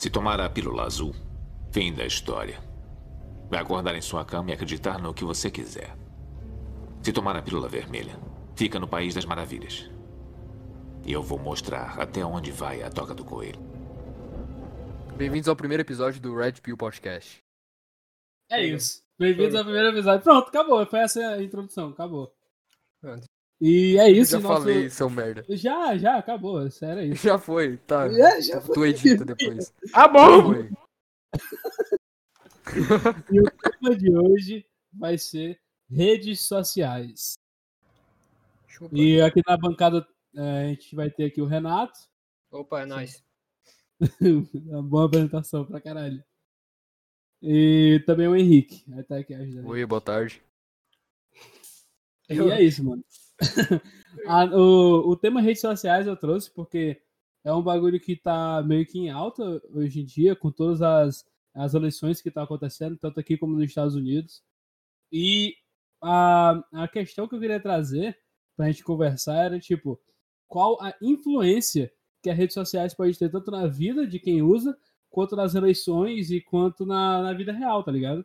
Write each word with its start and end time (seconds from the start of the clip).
Se 0.00 0.08
tomar 0.08 0.40
a 0.40 0.48
pílula 0.48 0.84
azul, 0.84 1.14
fim 1.70 1.92
da 1.92 2.06
história. 2.06 2.58
Vai 3.50 3.60
acordar 3.60 3.94
em 3.94 4.00
sua 4.00 4.24
cama 4.24 4.48
e 4.48 4.54
acreditar 4.54 4.98
no 4.98 5.12
que 5.12 5.26
você 5.26 5.50
quiser. 5.50 5.94
Se 7.02 7.12
tomar 7.12 7.36
a 7.36 7.42
pílula 7.42 7.68
vermelha, 7.68 8.18
fica 8.56 8.80
no 8.80 8.88
País 8.88 9.14
das 9.14 9.26
Maravilhas. 9.26 9.90
E 11.06 11.12
eu 11.12 11.22
vou 11.22 11.38
mostrar 11.38 12.00
até 12.00 12.24
onde 12.24 12.50
vai 12.50 12.82
a 12.82 12.88
toca 12.88 13.12
do 13.12 13.26
coelho. 13.26 13.60
Bem-vindos 15.18 15.50
ao 15.50 15.54
primeiro 15.54 15.82
episódio 15.82 16.18
do 16.18 16.34
Red 16.34 16.52
Pill 16.62 16.78
Podcast. 16.78 17.44
É 18.50 18.64
isso. 18.64 19.02
Bem-vindos 19.18 19.54
ao 19.54 19.64
primeiro 19.64 19.88
episódio. 19.88 20.24
Pronto, 20.24 20.48
acabou. 20.48 20.86
Foi 20.86 21.00
essa 21.00 21.20
a 21.20 21.42
introdução, 21.42 21.90
acabou. 21.90 22.34
E 23.60 23.98
é 23.98 24.10
isso. 24.10 24.36
Eu 24.36 24.40
já 24.40 24.48
nosso- 24.48 24.62
falei, 24.62 24.88
seu 24.90 25.10
merda. 25.10 25.44
Já, 25.50 25.96
já, 25.98 26.16
acabou. 26.16 26.70
Sério, 26.70 27.02
é 27.02 27.06
isso. 27.06 27.22
Já 27.24 27.38
foi, 27.38 27.76
tá. 27.78 28.06
É, 28.12 28.40
já 28.40 28.60
Tu 28.60 28.86
edita 28.86 29.24
depois. 29.24 29.72
Tá 29.92 30.08
bom! 30.08 30.54
Foi. 30.54 30.70
E 33.32 33.40
o 33.40 33.50
tema 33.50 33.96
de 33.96 34.16
hoje 34.16 34.64
vai 34.92 35.18
ser 35.18 35.60
redes 35.90 36.40
sociais. 36.46 37.34
Chupa. 38.68 38.96
E 38.96 39.20
aqui 39.20 39.40
na 39.44 39.56
bancada 39.56 40.06
é, 40.36 40.40
a 40.40 40.68
gente 40.68 40.94
vai 40.94 41.10
ter 41.10 41.24
aqui 41.24 41.42
o 41.42 41.46
Renato. 41.46 41.98
Opa, 42.50 42.82
é 42.82 42.86
nóis. 42.86 43.24
Uma 44.54 44.82
boa 44.86 45.06
apresentação 45.06 45.64
pra 45.64 45.80
caralho. 45.80 46.22
E 47.42 48.00
também 48.06 48.28
o 48.28 48.36
Henrique. 48.36 48.84
Vai 48.88 49.00
estar 49.00 49.16
aqui 49.18 49.34
ajudando. 49.34 49.66
Oi, 49.66 49.84
boa 49.84 50.00
tarde. 50.00 50.40
E 52.28 52.38
é 52.38 52.62
isso, 52.62 52.84
mano. 52.84 53.04
A- 54.26 54.44
o, 54.46 55.10
o 55.10 55.16
tema 55.16 55.40
redes 55.40 55.60
sociais 55.60 56.06
eu 56.06 56.16
trouxe 56.16 56.50
porque 56.50 57.00
é 57.44 57.52
um 57.52 57.62
bagulho 57.62 57.98
que 58.00 58.16
tá 58.16 58.62
meio 58.62 58.86
que 58.86 58.98
em 58.98 59.10
alta 59.10 59.62
hoje 59.72 60.00
em 60.00 60.04
dia, 60.04 60.36
com 60.36 60.50
todas 60.50 60.82
as, 60.82 61.26
as 61.54 61.74
eleições 61.74 62.20
que 62.20 62.28
estão 62.28 62.42
acontecendo, 62.42 62.96
tanto 62.98 63.18
aqui 63.20 63.36
como 63.38 63.54
nos 63.54 63.64
Estados 63.64 63.94
Unidos. 63.94 64.42
E 65.12 65.54
a, 66.02 66.62
a 66.72 66.88
questão 66.88 67.28
que 67.28 67.34
eu 67.34 67.40
queria 67.40 67.60
trazer 67.60 68.18
pra 68.56 68.66
gente 68.70 68.84
conversar 68.84 69.36
era, 69.46 69.58
tipo, 69.60 70.00
qual 70.48 70.80
a 70.82 70.94
influência 71.00 71.92
que 72.22 72.30
as 72.30 72.36
redes 72.36 72.54
sociais 72.54 72.94
podem 72.94 73.14
ter 73.14 73.30
tanto 73.30 73.50
na 73.50 73.66
vida 73.66 74.06
de 74.06 74.18
quem 74.18 74.42
usa, 74.42 74.76
quanto 75.10 75.36
nas 75.36 75.54
eleições 75.54 76.30
e 76.30 76.40
quanto 76.40 76.84
na, 76.86 77.22
na 77.22 77.32
vida 77.32 77.52
real, 77.52 77.82
tá 77.82 77.90
ligado? 77.92 78.24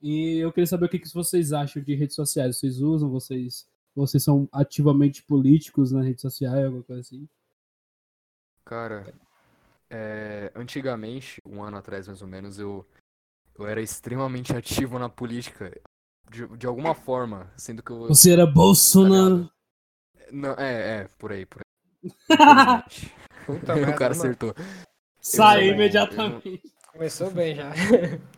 E 0.00 0.36
eu 0.38 0.52
queria 0.52 0.66
saber 0.66 0.86
o 0.86 0.88
que, 0.88 0.98
que 0.98 1.12
vocês 1.12 1.52
acham 1.52 1.82
de 1.82 1.94
redes 1.94 2.14
sociais. 2.14 2.56
Vocês 2.58 2.80
usam? 2.80 3.10
Vocês, 3.10 3.66
vocês 3.98 4.22
são 4.22 4.48
ativamente 4.52 5.22
políticos 5.22 5.92
nas 5.92 6.04
redes 6.04 6.22
sociais, 6.22 6.64
alguma 6.64 6.82
coisa 6.84 7.00
assim? 7.00 7.28
Cara, 8.64 9.12
é, 9.90 10.52
antigamente, 10.54 11.40
um 11.46 11.62
ano 11.62 11.76
atrás 11.78 12.06
mais 12.06 12.20
ou 12.22 12.28
menos, 12.28 12.58
eu, 12.58 12.86
eu 13.58 13.66
era 13.66 13.80
extremamente 13.80 14.54
ativo 14.54 14.98
na 14.98 15.08
política. 15.08 15.72
De, 16.30 16.46
de 16.58 16.66
alguma 16.66 16.94
forma, 16.94 17.50
sendo 17.56 17.82
que 17.82 17.90
eu. 17.90 18.06
Você 18.08 18.32
era 18.32 18.46
Bolsonaro. 18.46 19.50
Não, 20.30 20.50
é, 20.58 21.00
é, 21.00 21.08
por 21.18 21.32
aí, 21.32 21.46
por 21.46 21.62
aí. 21.62 22.08
Puta 23.46 23.72
o 23.74 23.80
cara 23.96 23.96
mano. 23.96 24.10
acertou. 24.10 24.54
Sai 25.22 25.70
eu- 25.70 25.74
imediatamente. 25.74 26.60
Começou 26.92 27.30
bem 27.30 27.54
já. 27.54 27.72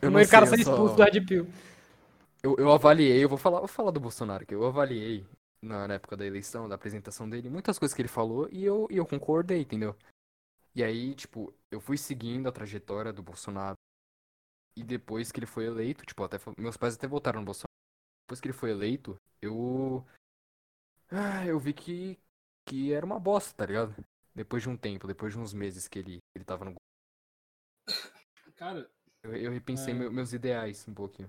Eu 0.00 0.11
O 0.11 0.28
cara 0.28 0.47
sei, 0.47 0.58
sai 0.58 0.61
eu 0.61 0.64
só- 0.64 0.70
expulso 0.72 0.95
do 0.95 1.02
Red 1.02 1.20
Pill. 1.22 1.48
Eu, 2.42 2.56
eu 2.58 2.70
avaliei, 2.72 3.22
eu 3.24 3.28
vou 3.28 3.36
falar, 3.36 3.58
vou 3.58 3.69
falar 3.69 3.91
do 3.91 3.98
Bolsonaro, 4.00 4.47
que 4.47 4.55
eu 4.55 4.64
avaliei 4.64 5.27
na, 5.62 5.86
na 5.89 5.94
época 5.94 6.16
da 6.16 6.25
eleição, 6.27 6.69
da 6.69 6.75
apresentação 6.75 7.28
dele, 7.28 7.50
muitas 7.50 7.78
coisas 7.78 7.94
que 7.94 8.03
ele 8.03 8.08
falou 8.08 8.48
e 8.50 8.64
eu, 8.64 8.86
e 8.91 8.97
eu 8.97 9.06
concordei, 9.06 9.61
entendeu? 9.62 9.97
E 10.75 10.83
aí, 10.83 11.14
tipo, 11.14 11.52
eu 11.70 11.80
fui 11.80 11.98
seguindo 11.98 12.48
a 12.48 12.52
trajetória 12.52 13.12
do 13.12 13.22
Bolsonaro. 13.22 13.75
E 14.77 14.84
depois 14.84 15.33
que 15.33 15.41
ele 15.41 15.47
foi 15.47 15.67
eleito, 15.67 16.06
tipo, 16.06 16.22
até 16.22 16.39
meus 16.56 16.77
pais 16.77 16.94
até 16.94 17.06
votaram 17.06 17.40
no 17.40 17.46
Bolsonaro. 17.46 17.67
Depois 18.24 18.40
que 18.40 18.46
ele 18.46 18.57
foi 18.57 18.70
eleito, 18.70 19.17
eu. 19.42 20.07
Ah, 21.11 21.45
eu 21.45 21.58
vi 21.58 21.73
que, 21.74 22.18
que 22.68 22.92
era 22.92 23.05
uma 23.05 23.18
bosta, 23.18 23.52
tá 23.55 23.67
ligado? 23.67 23.95
Depois 24.35 24.62
de 24.62 24.68
um 24.68 24.77
tempo, 24.77 25.08
depois 25.08 25.33
de 25.33 25.40
uns 25.40 25.52
meses 25.52 25.89
que 25.89 25.98
ele, 25.98 26.18
ele 26.36 26.45
tava 26.45 26.64
no. 26.64 26.74
Cara, 28.56 28.89
Eu, 29.24 29.35
eu 29.36 29.51
repensei 29.51 29.92
É. 29.92 29.96
meu- 29.96 30.12
meus 30.12 30.33
ideais 30.33 30.86
um 30.89 30.95
pouquinho. 30.95 31.29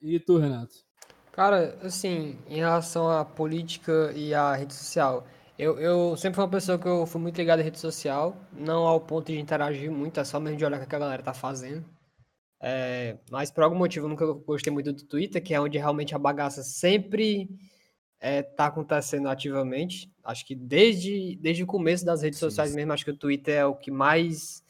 e 0.00 0.18
tu, 0.20 0.38
Renato? 0.38 0.84
Cara, 1.32 1.78
assim, 1.82 2.38
em 2.46 2.56
relação 2.56 3.10
à 3.10 3.24
política 3.24 4.12
e 4.14 4.34
à 4.34 4.54
rede 4.54 4.74
social, 4.74 5.26
eu, 5.58 5.78
eu 5.80 6.14
sempre 6.16 6.36
fui 6.36 6.44
uma 6.44 6.50
pessoa 6.50 6.78
que 6.78 6.86
eu 6.86 7.06
fui 7.06 7.20
muito 7.22 7.38
ligado 7.38 7.60
à 7.60 7.62
rede 7.62 7.78
social, 7.78 8.36
não 8.52 8.86
ao 8.86 9.00
ponto 9.00 9.32
de 9.32 9.38
interagir 9.38 9.90
muito, 9.90 10.20
é 10.20 10.24
só 10.24 10.38
mesmo 10.38 10.58
de 10.58 10.64
olhar 10.64 10.82
o 10.82 10.86
que 10.86 10.94
a 10.94 10.98
galera 10.98 11.22
tá 11.22 11.32
fazendo. 11.32 11.86
É, 12.60 13.16
mas 13.30 13.50
por 13.50 13.64
algum 13.64 13.76
motivo 13.76 14.06
eu 14.06 14.10
nunca 14.10 14.26
gostei 14.26 14.70
muito 14.70 14.92
do 14.92 15.04
Twitter, 15.04 15.42
que 15.42 15.54
é 15.54 15.60
onde 15.60 15.78
realmente 15.78 16.14
a 16.14 16.18
bagaça 16.18 16.62
sempre 16.62 17.48
é, 18.20 18.42
tá 18.42 18.66
acontecendo 18.66 19.28
ativamente. 19.28 20.12
Acho 20.22 20.46
que 20.46 20.54
desde, 20.54 21.36
desde 21.40 21.62
o 21.62 21.66
começo 21.66 22.04
das 22.04 22.20
redes 22.20 22.38
Sim, 22.38 22.46
sociais 22.46 22.70
sim. 22.70 22.76
mesmo, 22.76 22.92
acho 22.92 23.04
que 23.06 23.10
o 23.10 23.16
Twitter 23.16 23.56
é 23.56 23.64
o 23.64 23.74
que 23.74 23.90
mais 23.90 24.62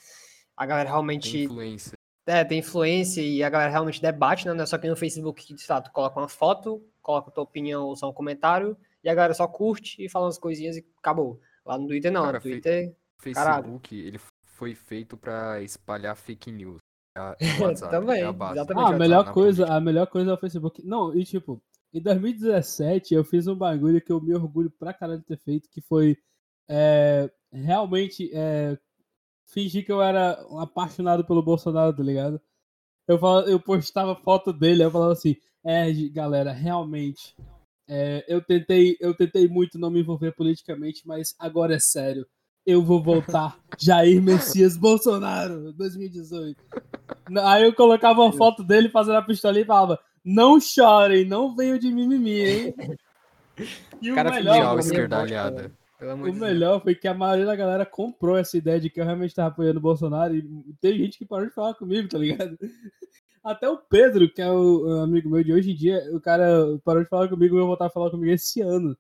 a 0.57 0.65
galera 0.65 0.89
realmente 0.89 1.45
influência. 1.45 1.93
É, 2.27 2.45
tem 2.45 2.59
influência 2.61 3.21
e 3.21 3.43
a 3.43 3.51
galera 3.51 3.71
realmente 3.71 4.01
debate, 4.01 4.47
né? 4.47 4.53
Não 4.55 4.63
é 4.63 4.67
só 4.67 4.79
que 4.79 4.89
no 4.89 4.97
Facebook 4.97 5.45
que, 5.45 5.57
lá, 5.69 5.81
tu 5.81 5.91
coloca 5.93 6.19
uma 6.21 6.29
foto, 6.29 6.83
coloca 7.01 7.31
tua 7.31 7.45
opinião 7.45 7.85
ou 7.87 7.97
só 7.97 8.09
um 8.09 8.13
comentário, 8.13 8.77
e 9.03 9.09
a 9.09 9.15
galera 9.15 9.35
só 9.35 9.47
curte 9.49 10.03
e 10.05 10.09
fala 10.09 10.27
umas 10.27 10.39
coisinhas 10.39 10.77
e 10.77 10.87
acabou. 10.99 11.41
Lá 11.67 11.77
no 11.79 11.87
Twitter 11.87 12.13
não, 12.13 12.23
Cara, 12.23 12.39
no 12.39 12.43
fe- 12.43 12.51
Twitter 12.51 12.97
Facebook, 13.19 13.95
ele 13.97 14.21
foi 14.45 14.75
feito 14.75 15.17
pra 15.17 15.61
espalhar 15.63 16.17
fake 16.17 16.51
news. 16.53 16.79
A- 17.17 17.37
o 17.61 17.63
WhatsApp, 17.65 17.91
Também, 17.91 18.23
é 18.23 18.25
a 18.25 18.33
base. 18.33 18.59
exatamente. 18.59 18.85
Ah, 18.93 18.95
a 18.95 18.99
melhor 18.99 19.33
coisa, 19.33 19.57
política. 19.59 19.77
a 19.77 19.81
melhor 19.81 20.07
coisa 20.07 20.31
é 20.31 20.35
o 20.35 20.39
Facebook. 20.39 20.83
Não, 20.87 21.15
e 21.17 21.25
tipo, 21.25 21.61
em 21.93 22.01
2017 22.01 23.15
eu 23.15 23.25
fiz 23.25 23.47
um 23.47 23.55
bagulho 23.57 24.01
que 24.01 24.13
eu 24.13 24.21
me 24.21 24.35
orgulho 24.35 24.71
pra 24.71 24.95
caralho 24.95 25.19
de 25.21 25.27
ter 25.27 25.39
feito, 25.39 25.69
que 25.69 25.81
foi 25.81 26.17
é, 26.69 27.31
realmente 27.53 28.31
é, 28.33 28.79
fingir 29.47 29.85
que 29.85 29.93
eu 29.93 30.03
era 30.03 30.45
um 30.51 30.59
apaixonado 30.59 31.25
pelo 31.25 31.43
Bolsonaro, 31.43 31.95
tá 31.95 32.03
ligado? 32.03 32.41
Eu, 33.07 33.19
fala- 33.19 33.45
eu 33.51 33.59
postava 33.61 34.15
foto 34.17 34.53
dele, 34.53 34.85
eu 34.85 34.91
falava 34.91 35.13
assim, 35.13 35.37
é, 35.65 35.93
galera, 36.11 36.53
realmente, 36.53 37.35
é, 37.89 38.25
eu, 38.29 38.41
tentei, 38.43 38.97
eu 39.01 39.15
tentei 39.15 39.49
muito 39.49 39.79
não 39.79 39.91
me 39.91 40.01
envolver 40.01 40.33
politicamente, 40.33 41.07
mas 41.07 41.35
agora 41.39 41.75
é 41.75 41.79
sério. 41.79 42.27
Eu 42.65 42.83
vou 42.83 43.03
voltar 43.03 43.59
Jair 43.79 44.23
Messias 44.23 44.77
Bolsonaro 44.77 45.73
2018. 45.73 46.63
Aí 47.45 47.65
eu 47.65 47.75
colocava 47.75 48.21
uma 48.23 48.33
foto 48.33 48.63
dele 48.63 48.89
fazendo 48.89 49.17
a 49.17 49.23
pistolinha 49.23 49.63
e 49.63 49.67
falava: 49.67 49.99
Não 50.25 50.61
chorem, 50.61 51.25
não 51.25 51.55
venham 51.57 51.77
de 51.79 51.91
mimimi, 51.91 52.41
hein? 52.41 52.75
E 54.01 54.11
o 54.11 54.15
Cara, 54.17 54.31
melhor, 54.31 54.59
Não, 54.75 54.79
esquerdalhada. 54.81 55.73
O 56.03 56.33
de 56.33 56.39
Deus. 56.39 56.39
melhor 56.39 56.83
foi 56.83 56.95
que 56.95 57.07
a 57.07 57.15
maioria 57.15 57.47
da 57.47 57.57
galera 57.57 57.87
comprou 57.87 58.37
essa 58.37 58.57
ideia 58.57 58.81
de 58.81 58.91
que 58.91 59.01
eu 59.01 59.05
realmente 59.05 59.35
tava 59.35 59.49
apoiando 59.49 59.79
o 59.79 59.83
Bolsonaro 59.83 60.35
e 60.35 60.75
tem 60.81 60.99
gente 60.99 61.19
que 61.19 61.25
parou 61.25 61.47
de 61.47 61.55
falar 61.55 61.75
comigo, 61.75 62.09
tá 62.09 62.19
ligado? 62.19 62.59
Até 63.43 63.69
o 63.69 63.77
Pedro, 63.77 64.33
que 64.33 64.41
é 64.41 64.51
o 64.51 64.87
o 64.87 65.01
amigo 65.01 65.29
meu 65.29 65.43
de 65.43 65.53
hoje 65.53 65.73
em 65.73 65.75
dia, 65.75 66.01
o 66.15 66.21
cara 66.21 66.79
parou 66.85 67.03
de 67.03 67.09
falar 67.09 67.29
comigo 67.29 67.57
e 67.57 67.59
eu 67.59 67.67
voltar 67.67 67.87
a 67.87 67.91
falar 67.91 68.11
comigo 68.11 68.33
esse 68.33 68.61
ano. 68.61 68.97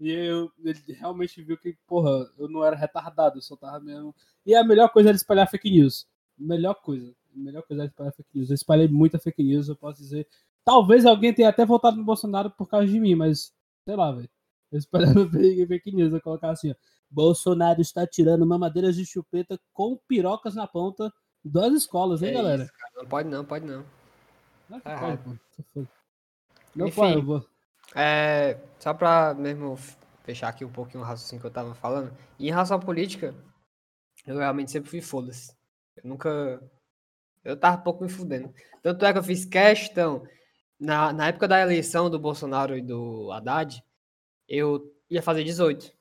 E 0.00 0.10
eu, 0.10 0.50
ele 0.64 0.80
realmente 0.98 1.40
viu 1.42 1.56
que, 1.56 1.76
porra, 1.86 2.28
eu 2.36 2.48
não 2.48 2.64
era 2.64 2.74
retardado, 2.74 3.38
eu 3.38 3.42
só 3.42 3.54
tava 3.54 3.78
mesmo. 3.78 4.14
E 4.44 4.54
a 4.54 4.64
melhor 4.64 4.88
coisa 4.88 5.10
era 5.10 5.16
espalhar 5.16 5.48
fake 5.48 5.70
news. 5.70 6.08
Melhor 6.36 6.74
coisa. 6.74 7.14
A 7.34 7.38
melhor 7.38 7.62
coisa 7.62 7.84
era 7.84 7.90
espalhar 7.90 8.12
fake 8.12 8.30
news. 8.34 8.50
Eu 8.50 8.54
espalhei 8.54 8.88
muita 8.88 9.18
fake 9.18 9.42
news, 9.44 9.68
eu 9.68 9.76
posso 9.76 10.02
dizer. 10.02 10.26
Talvez 10.64 11.06
alguém 11.06 11.32
tenha 11.32 11.50
até 11.50 11.64
votado 11.64 11.96
no 11.96 12.04
Bolsonaro 12.04 12.50
por 12.50 12.66
causa 12.66 12.88
de 12.88 12.98
mim, 12.98 13.14
mas 13.14 13.54
sei 13.84 13.94
lá, 13.94 14.10
velho. 14.10 14.28
Eu 14.72 14.78
esperava 14.78 15.12
fake, 15.28 15.94
news, 15.94 16.12
eu 16.12 16.20
colocar 16.20 16.50
assim, 16.50 16.70
ó. 16.70 16.74
Bolsonaro 17.10 17.80
está 17.80 18.06
tirando 18.06 18.46
mamadeiras 18.46 18.96
de 18.96 19.04
chupeta 19.04 19.60
com 19.72 19.98
pirocas 20.08 20.54
na 20.54 20.66
ponta 20.66 21.12
das 21.44 21.72
escolas, 21.74 22.22
hein, 22.22 22.30
É 22.30 22.32
galera? 22.32 22.62
isso. 22.64 22.72
Não 22.96 23.06
pode 23.06 23.28
não, 23.28 23.44
pode 23.44 23.66
não. 23.66 23.84
Não, 24.68 24.78
que 24.78 24.84
Tá 24.84 24.98
pode, 24.98 25.18
pô. 25.18 25.86
Não 26.74 26.86
Enfim. 26.86 27.24
pode. 27.26 27.46
É, 27.94 28.58
só 28.78 28.94
pra 28.94 29.34
mesmo 29.34 29.76
fechar 30.24 30.48
aqui 30.48 30.64
um 30.64 30.72
pouquinho 30.72 31.02
o 31.02 31.06
raciocínio 31.06 31.40
que 31.40 31.46
eu 31.46 31.50
tava 31.52 31.74
falando, 31.74 32.16
em 32.40 32.48
relação 32.50 32.78
à 32.78 32.80
política, 32.80 33.34
eu 34.26 34.38
realmente 34.38 34.70
sempre 34.70 34.88
fui 34.88 35.02
foda-se. 35.02 35.54
Eu 35.96 36.08
nunca. 36.08 36.62
Eu 37.44 37.56
tava 37.58 37.76
pouco 37.78 38.02
me 38.04 38.08
fudendo. 38.08 38.54
Tanto 38.82 39.04
é 39.04 39.12
que 39.12 39.18
eu 39.18 39.22
fiz 39.22 39.44
questão, 39.44 40.22
na, 40.80 41.12
na 41.12 41.28
época 41.28 41.46
da 41.46 41.60
eleição 41.60 42.08
do 42.08 42.18
Bolsonaro 42.18 42.76
e 42.76 42.80
do 42.80 43.30
Haddad, 43.32 43.82
eu 44.48 44.92
ia 45.10 45.22
fazer 45.22 45.44
18. 45.44 45.92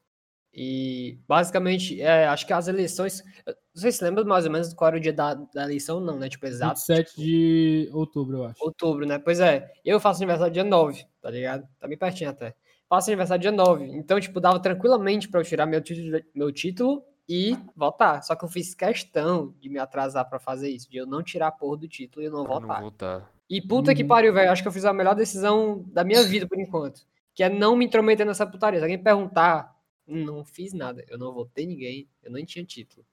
E 0.53 1.17
basicamente, 1.27 2.01
é, 2.01 2.25
acho 2.27 2.45
que 2.45 2.51
as 2.51 2.67
eleições. 2.67 3.23
eu 3.45 3.53
Não 3.73 3.81
sei 3.81 3.91
se 3.91 4.03
lembra 4.03 4.23
mais 4.25 4.45
ou 4.45 4.51
menos 4.51 4.73
qual 4.73 4.89
era 4.89 4.97
o 4.97 4.99
dia 4.99 5.13
da, 5.13 5.33
da 5.33 5.63
eleição, 5.63 6.01
não, 6.01 6.19
né? 6.19 6.27
Tipo, 6.27 6.45
exato. 6.45 6.75
27 6.75 7.15
de 7.15 7.89
outubro, 7.93 8.37
eu 8.39 8.45
acho. 8.45 8.61
Outubro, 8.63 9.05
né? 9.05 9.17
Pois 9.17 9.39
é. 9.39 9.71
Eu 9.85 9.99
faço 9.99 10.19
aniversário 10.19 10.53
dia 10.53 10.63
9, 10.65 11.05
tá 11.21 11.29
ligado? 11.31 11.65
Tá 11.79 11.87
bem 11.87 11.97
pertinho 11.97 12.29
até. 12.29 12.53
Faço 12.89 13.09
aniversário 13.09 13.41
dia 13.41 13.51
9. 13.51 13.85
Então, 13.95 14.19
tipo, 14.19 14.41
dava 14.41 14.59
tranquilamente 14.59 15.29
pra 15.29 15.39
eu 15.39 15.45
tirar 15.45 15.65
meu 15.65 15.79
título, 15.81 16.21
meu 16.35 16.51
título 16.51 17.01
e 17.29 17.55
votar. 17.73 18.21
Só 18.21 18.35
que 18.35 18.43
eu 18.43 18.49
fiz 18.49 18.75
questão 18.75 19.55
de 19.57 19.69
me 19.69 19.79
atrasar 19.79 20.27
pra 20.29 20.37
fazer 20.37 20.69
isso, 20.69 20.91
de 20.91 20.97
eu 20.97 21.05
não 21.07 21.23
tirar 21.23 21.47
a 21.47 21.51
porra 21.51 21.77
do 21.77 21.87
título 21.87 22.21
e 22.21 22.25
eu 22.25 22.31
não 22.31 22.43
não 22.43 22.59
votar. 22.59 22.81
votar. 22.81 23.31
E 23.49 23.61
puta 23.61 23.95
que 23.95 24.01
Uhum. 24.01 24.07
pariu, 24.09 24.33
velho. 24.33 24.51
Acho 24.51 24.61
que 24.61 24.67
eu 24.67 24.71
fiz 24.73 24.83
a 24.83 24.91
melhor 24.91 25.15
decisão 25.15 25.85
da 25.93 26.03
minha 26.03 26.21
vida 26.23 26.45
por 26.45 26.59
enquanto. 26.59 27.09
Que 27.33 27.43
é 27.43 27.49
não 27.49 27.75
me 27.75 27.85
intrometer 27.85 28.25
nessa 28.25 28.45
putaria. 28.45 28.79
Se 28.79 28.83
alguém 28.83 29.01
perguntar, 29.01 29.75
não 30.05 30.43
fiz 30.43 30.73
nada. 30.73 31.03
Eu 31.07 31.17
não 31.17 31.33
votei 31.33 31.65
ninguém. 31.65 32.09
Eu 32.21 32.31
nem 32.31 32.45
tinha 32.45 32.65
título. 32.65 33.05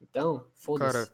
Então, 0.00 0.46
foda-se. 0.54 0.92
Cara, 0.92 1.12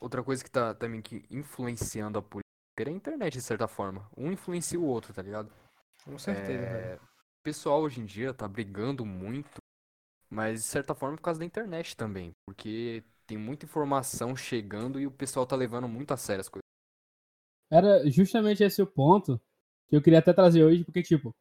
outra 0.00 0.22
coisa 0.22 0.44
que 0.44 0.50
tá 0.50 0.74
também 0.74 1.00
que 1.00 1.24
influenciando 1.30 2.18
a 2.18 2.22
política 2.22 2.44
é 2.78 2.88
a 2.88 2.90
internet, 2.90 3.34
de 3.34 3.42
certa 3.42 3.66
forma. 3.66 4.08
Um 4.16 4.32
influencia 4.32 4.78
o 4.78 4.84
outro, 4.84 5.12
tá 5.12 5.22
ligado? 5.22 5.50
Com 6.04 6.18
certeza. 6.18 6.62
É, 6.62 6.96
O 6.96 7.42
pessoal 7.42 7.80
hoje 7.82 8.00
em 8.00 8.04
dia 8.04 8.34
tá 8.34 8.46
brigando 8.46 9.04
muito, 9.04 9.58
mas 10.28 10.60
de 10.60 10.66
certa 10.66 10.94
forma 10.94 11.16
por 11.16 11.22
causa 11.22 11.40
da 11.40 11.46
internet 11.46 11.96
também. 11.96 12.32
Porque 12.46 13.02
tem 13.26 13.38
muita 13.38 13.64
informação 13.64 14.34
chegando 14.34 14.98
e 14.98 15.06
o 15.06 15.10
pessoal 15.10 15.46
tá 15.46 15.56
levando 15.56 15.88
muito 15.88 16.12
a 16.12 16.16
sério 16.16 16.40
as 16.40 16.48
coisas. 16.48 16.64
Era 17.70 18.08
justamente 18.10 18.64
esse 18.64 18.82
o 18.82 18.86
ponto 18.86 19.40
que 19.90 19.96
eu 19.96 20.00
queria 20.00 20.20
até 20.20 20.32
trazer 20.32 20.62
hoje, 20.64 20.84
porque, 20.84 21.02
tipo, 21.02 21.34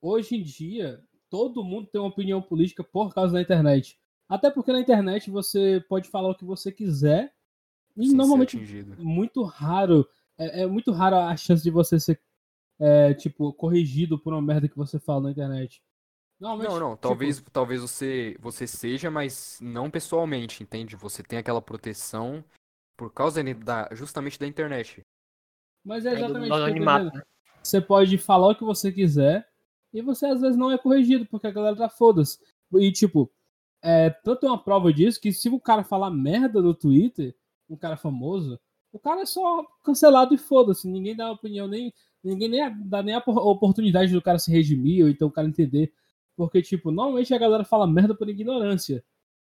hoje 0.00 0.36
em 0.36 0.42
dia, 0.42 1.04
todo 1.28 1.62
mundo 1.62 1.86
tem 1.86 2.00
uma 2.00 2.08
opinião 2.10 2.40
política 2.40 2.82
por 2.82 3.14
causa 3.14 3.34
da 3.34 3.42
internet. 3.42 3.98
Até 4.28 4.50
porque 4.50 4.72
na 4.72 4.80
internet 4.80 5.30
você 5.30 5.84
pode 5.88 6.08
falar 6.08 6.30
o 6.30 6.34
que 6.34 6.44
você 6.44 6.72
quiser 6.72 7.34
e 7.94 8.06
sem 8.06 8.16
normalmente 8.16 8.56
muito 8.98 9.42
raro, 9.42 10.08
é, 10.38 10.62
é 10.62 10.66
muito 10.66 10.90
raro 10.90 11.16
a 11.16 11.36
chance 11.36 11.62
de 11.62 11.70
você 11.70 12.00
ser, 12.00 12.18
é, 12.80 13.12
tipo, 13.12 13.52
corrigido 13.52 14.18
por 14.18 14.32
uma 14.32 14.40
merda 14.40 14.68
que 14.68 14.76
você 14.76 14.98
fala 14.98 15.24
na 15.24 15.30
internet. 15.32 15.82
Normalmente, 16.40 16.72
Não, 16.72 16.80
não, 16.80 16.90
tipo, 16.92 17.02
talvez, 17.02 17.44
talvez 17.52 17.80
você, 17.82 18.36
você 18.40 18.66
seja, 18.66 19.10
mas 19.10 19.58
não 19.60 19.90
pessoalmente, 19.90 20.62
entende? 20.62 20.96
Você 20.96 21.22
tem 21.22 21.38
aquela 21.38 21.60
proteção 21.60 22.42
por 22.96 23.12
causa 23.12 23.42
da, 23.54 23.88
justamente 23.92 24.38
da 24.38 24.46
internet. 24.46 25.02
Mas 25.84 26.06
é 26.06 26.10
É 26.10 26.12
do, 26.12 26.18
exatamente 26.18 26.48
do 26.48 26.54
o 26.54 26.54
que 26.54 26.54
eu 26.54 26.58
tô 26.58 26.64
anonimato, 26.64 27.04
dizendo. 27.04 27.18
né? 27.18 27.22
Você 27.62 27.80
pode 27.80 28.18
falar 28.18 28.48
o 28.48 28.54
que 28.54 28.64
você 28.64 28.90
quiser 28.90 29.46
e 29.92 30.00
você 30.02 30.26
às 30.26 30.40
vezes 30.40 30.56
não 30.56 30.70
é 30.70 30.78
corrigido, 30.78 31.26
porque 31.26 31.46
a 31.46 31.50
galera 31.50 31.76
tá 31.76 31.88
foda-se. 31.88 32.38
E 32.74 32.90
tipo, 32.90 33.30
é 33.82 34.10
tanto 34.10 34.46
uma 34.46 34.62
prova 34.62 34.92
disso 34.92 35.20
que 35.20 35.32
se 35.32 35.48
o 35.48 35.60
cara 35.60 35.84
falar 35.84 36.10
merda 36.10 36.62
no 36.62 36.74
Twitter, 36.74 37.34
um 37.68 37.76
cara 37.76 37.96
famoso, 37.96 38.58
o 38.92 38.98
cara 38.98 39.22
é 39.22 39.26
só 39.26 39.64
cancelado 39.82 40.34
e 40.34 40.38
foda-se. 40.38 40.88
Ninguém 40.88 41.16
dá 41.16 41.30
opinião, 41.30 41.66
nem. 41.66 41.92
Ninguém 42.22 42.48
nem 42.48 42.88
dá 42.88 43.02
nem 43.02 43.14
a 43.16 43.20
por- 43.20 43.36
oportunidade 43.38 44.12
do 44.12 44.22
cara 44.22 44.38
se 44.38 44.50
redimir 44.52 45.04
ou 45.04 45.10
então 45.10 45.26
o 45.28 45.30
cara 45.32 45.48
entender. 45.48 45.92
Porque, 46.36 46.62
tipo, 46.62 46.90
normalmente 46.92 47.34
a 47.34 47.38
galera 47.38 47.64
fala 47.64 47.86
merda 47.86 48.14
por 48.14 48.28
ignorância. 48.28 49.04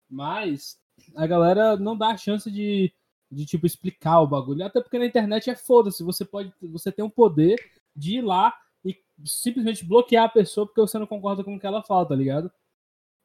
Mas 0.10 0.80
a 1.16 1.28
galera 1.28 1.78
não 1.78 1.98
dá 1.98 2.10
a 2.10 2.18
chance 2.18 2.50
de, 2.50 2.92
de 3.32 3.46
tipo, 3.46 3.66
explicar 3.68 4.22
o 4.22 4.28
bagulho. 4.28 4.66
Até 4.66 4.82
porque 4.82 4.98
na 4.98 5.06
internet 5.06 5.50
é 5.50 5.56
foda-se. 5.56 6.04
Você 6.04 6.26
pode. 6.26 6.52
Você 6.62 6.92
tem 6.92 7.06
o 7.06 7.10
poder 7.10 7.58
de 7.96 8.18
ir 8.18 8.22
lá 8.22 8.54
e 8.84 9.02
simplesmente 9.26 9.86
bloquear 9.86 10.26
a 10.26 10.30
pessoa 10.30 10.66
porque 10.66 10.82
você 10.82 10.98
não 11.00 11.08
concorda 11.08 11.44
com 11.44 11.56
o 11.56 11.60
que 11.60 11.68
ela 11.68 11.84
fala, 11.84 12.08
tá 12.08 12.16
ligado? 12.16 12.52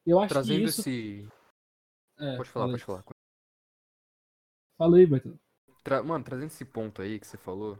Eu 0.05 0.19
acho 0.19 0.33
Trazendo 0.33 0.61
que 0.61 0.69
isso. 0.69 0.81
esse. 0.81 1.27
É, 2.19 2.37
Pode 2.37 2.49
falar, 2.49 2.65
fala 2.65 2.71
pode 2.71 2.83
falar. 2.83 3.03
Fala 4.77 4.97
aí, 4.97 5.05
Beto. 5.05 5.39
Tra- 5.83 6.03
Mano, 6.03 6.23
trazendo 6.23 6.47
esse 6.47 6.65
ponto 6.65 7.01
aí 7.01 7.19
que 7.19 7.27
você 7.27 7.37
falou, 7.37 7.77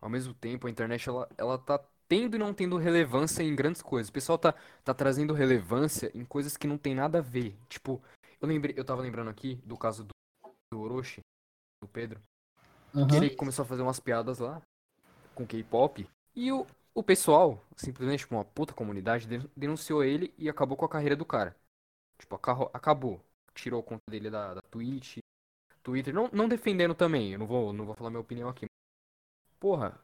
ao 0.00 0.08
mesmo 0.08 0.34
tempo 0.34 0.66
a 0.66 0.70
internet 0.70 1.08
ela, 1.08 1.28
ela 1.36 1.58
tá 1.58 1.78
tendo 2.08 2.34
e 2.36 2.38
não 2.38 2.52
tendo 2.54 2.76
relevância 2.76 3.42
em 3.42 3.54
grandes 3.54 3.82
coisas. 3.82 4.08
O 4.08 4.12
pessoal 4.12 4.38
tá, 4.38 4.54
tá 4.84 4.94
trazendo 4.94 5.32
relevância 5.34 6.10
em 6.14 6.24
coisas 6.24 6.56
que 6.56 6.66
não 6.66 6.78
tem 6.78 6.94
nada 6.94 7.18
a 7.18 7.22
ver. 7.22 7.56
Tipo, 7.68 8.02
eu 8.40 8.48
lembrei, 8.48 8.74
eu 8.76 8.84
tava 8.84 9.02
lembrando 9.02 9.30
aqui 9.30 9.56
do 9.64 9.76
caso 9.76 10.04
do, 10.04 10.14
do 10.72 10.80
Orochi, 10.80 11.20
do 11.82 11.88
Pedro, 11.88 12.20
que 12.92 12.96
Aham. 12.96 13.16
ele 13.16 13.30
começou 13.30 13.64
a 13.64 13.66
fazer 13.66 13.82
umas 13.82 14.00
piadas 14.00 14.38
lá 14.38 14.60
com 15.34 15.46
K-pop 15.46 16.08
e 16.46 16.52
o, 16.52 16.66
o 16.94 17.02
pessoal, 17.02 17.64
simplesmente 17.76 18.20
tipo, 18.20 18.34
uma 18.34 18.44
puta 18.44 18.72
comunidade, 18.74 19.26
den- 19.26 19.50
denunciou 19.56 20.04
ele 20.04 20.34
e 20.38 20.48
acabou 20.48 20.76
com 20.76 20.84
a 20.84 20.88
carreira 20.88 21.16
do 21.16 21.24
cara. 21.24 21.56
Tipo, 22.18 22.36
acabou. 22.74 23.20
Tirou 23.54 23.80
a 23.80 23.82
conta 23.84 24.02
dele 24.10 24.30
da, 24.30 24.54
da 24.54 24.62
Twitch, 24.62 25.18
Twitter, 25.82 26.14
não, 26.14 26.28
não 26.32 26.48
defendendo 26.48 26.94
também, 26.94 27.32
eu 27.32 27.38
não 27.38 27.46
vou, 27.46 27.72
não 27.72 27.86
vou 27.86 27.94
falar 27.94 28.10
minha 28.10 28.20
opinião 28.20 28.48
aqui. 28.48 28.66
Porra, 29.58 29.98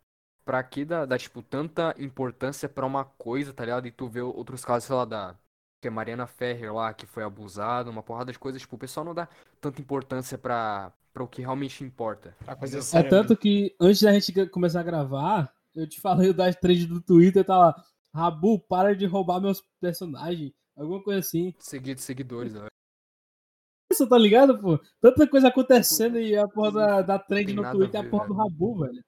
pra 0.44 0.62
que 0.62 0.84
dar, 0.84 1.06
dar, 1.06 1.18
tipo, 1.18 1.42
tanta 1.42 1.94
importância 1.98 2.68
pra 2.68 2.86
uma 2.86 3.04
coisa, 3.04 3.52
tá 3.52 3.64
ligado? 3.64 3.86
E 3.86 3.90
tu 3.92 4.08
vê 4.08 4.20
outros 4.20 4.64
casos, 4.64 4.84
sei 4.86 4.96
lá, 4.96 5.04
da. 5.04 5.36
Que 5.80 5.88
é 5.88 5.90
Mariana 5.90 6.26
Ferrer 6.26 6.74
lá, 6.74 6.92
que 6.94 7.06
foi 7.06 7.22
abusada, 7.22 7.90
uma 7.90 8.02
porrada 8.02 8.32
de 8.32 8.38
coisas, 8.38 8.62
tipo, 8.62 8.76
o 8.76 8.78
pessoal 8.78 9.04
não 9.04 9.14
dá 9.14 9.28
tanta 9.60 9.80
importância 9.80 10.38
pra, 10.38 10.90
pra 11.12 11.22
o 11.22 11.28
que 11.28 11.42
realmente 11.42 11.84
importa. 11.84 12.34
É 12.46 12.80
séria. 12.80 13.10
tanto 13.10 13.36
que 13.36 13.74
antes 13.78 14.00
da 14.02 14.12
gente 14.12 14.46
começar 14.48 14.80
a 14.80 14.84
gravar, 14.84 15.54
eu 15.76 15.88
te 15.88 16.00
falei 16.00 16.32
das 16.32 16.56
trends 16.56 16.86
do 16.86 17.00
Twitter, 17.00 17.44
tá 17.44 17.56
lá. 17.56 17.84
Rabu, 18.14 18.58
para 18.58 18.96
de 18.96 19.04
roubar 19.06 19.40
meus 19.40 19.62
personagens. 19.80 20.52
Alguma 20.76 21.02
coisa 21.02 21.20
assim. 21.20 21.54
Seguido 21.58 21.96
de 21.96 22.02
seguidores, 22.02 22.54
né? 22.54 22.66
Isso, 23.92 24.08
tá 24.08 24.18
ligado, 24.18 24.58
pô? 24.58 24.78
Tanta 25.00 25.26
coisa 25.28 25.48
acontecendo 25.48 26.18
e 26.18 26.36
a 26.36 26.48
porra 26.48 26.72
da, 26.72 27.02
da 27.02 27.18
trend 27.18 27.52
no 27.54 27.62
Twitter 27.70 28.00
é 28.02 28.06
a 28.06 28.10
porra 28.10 28.26
do. 28.26 28.34
Rabu, 28.34 28.78
velho. 28.80 29.02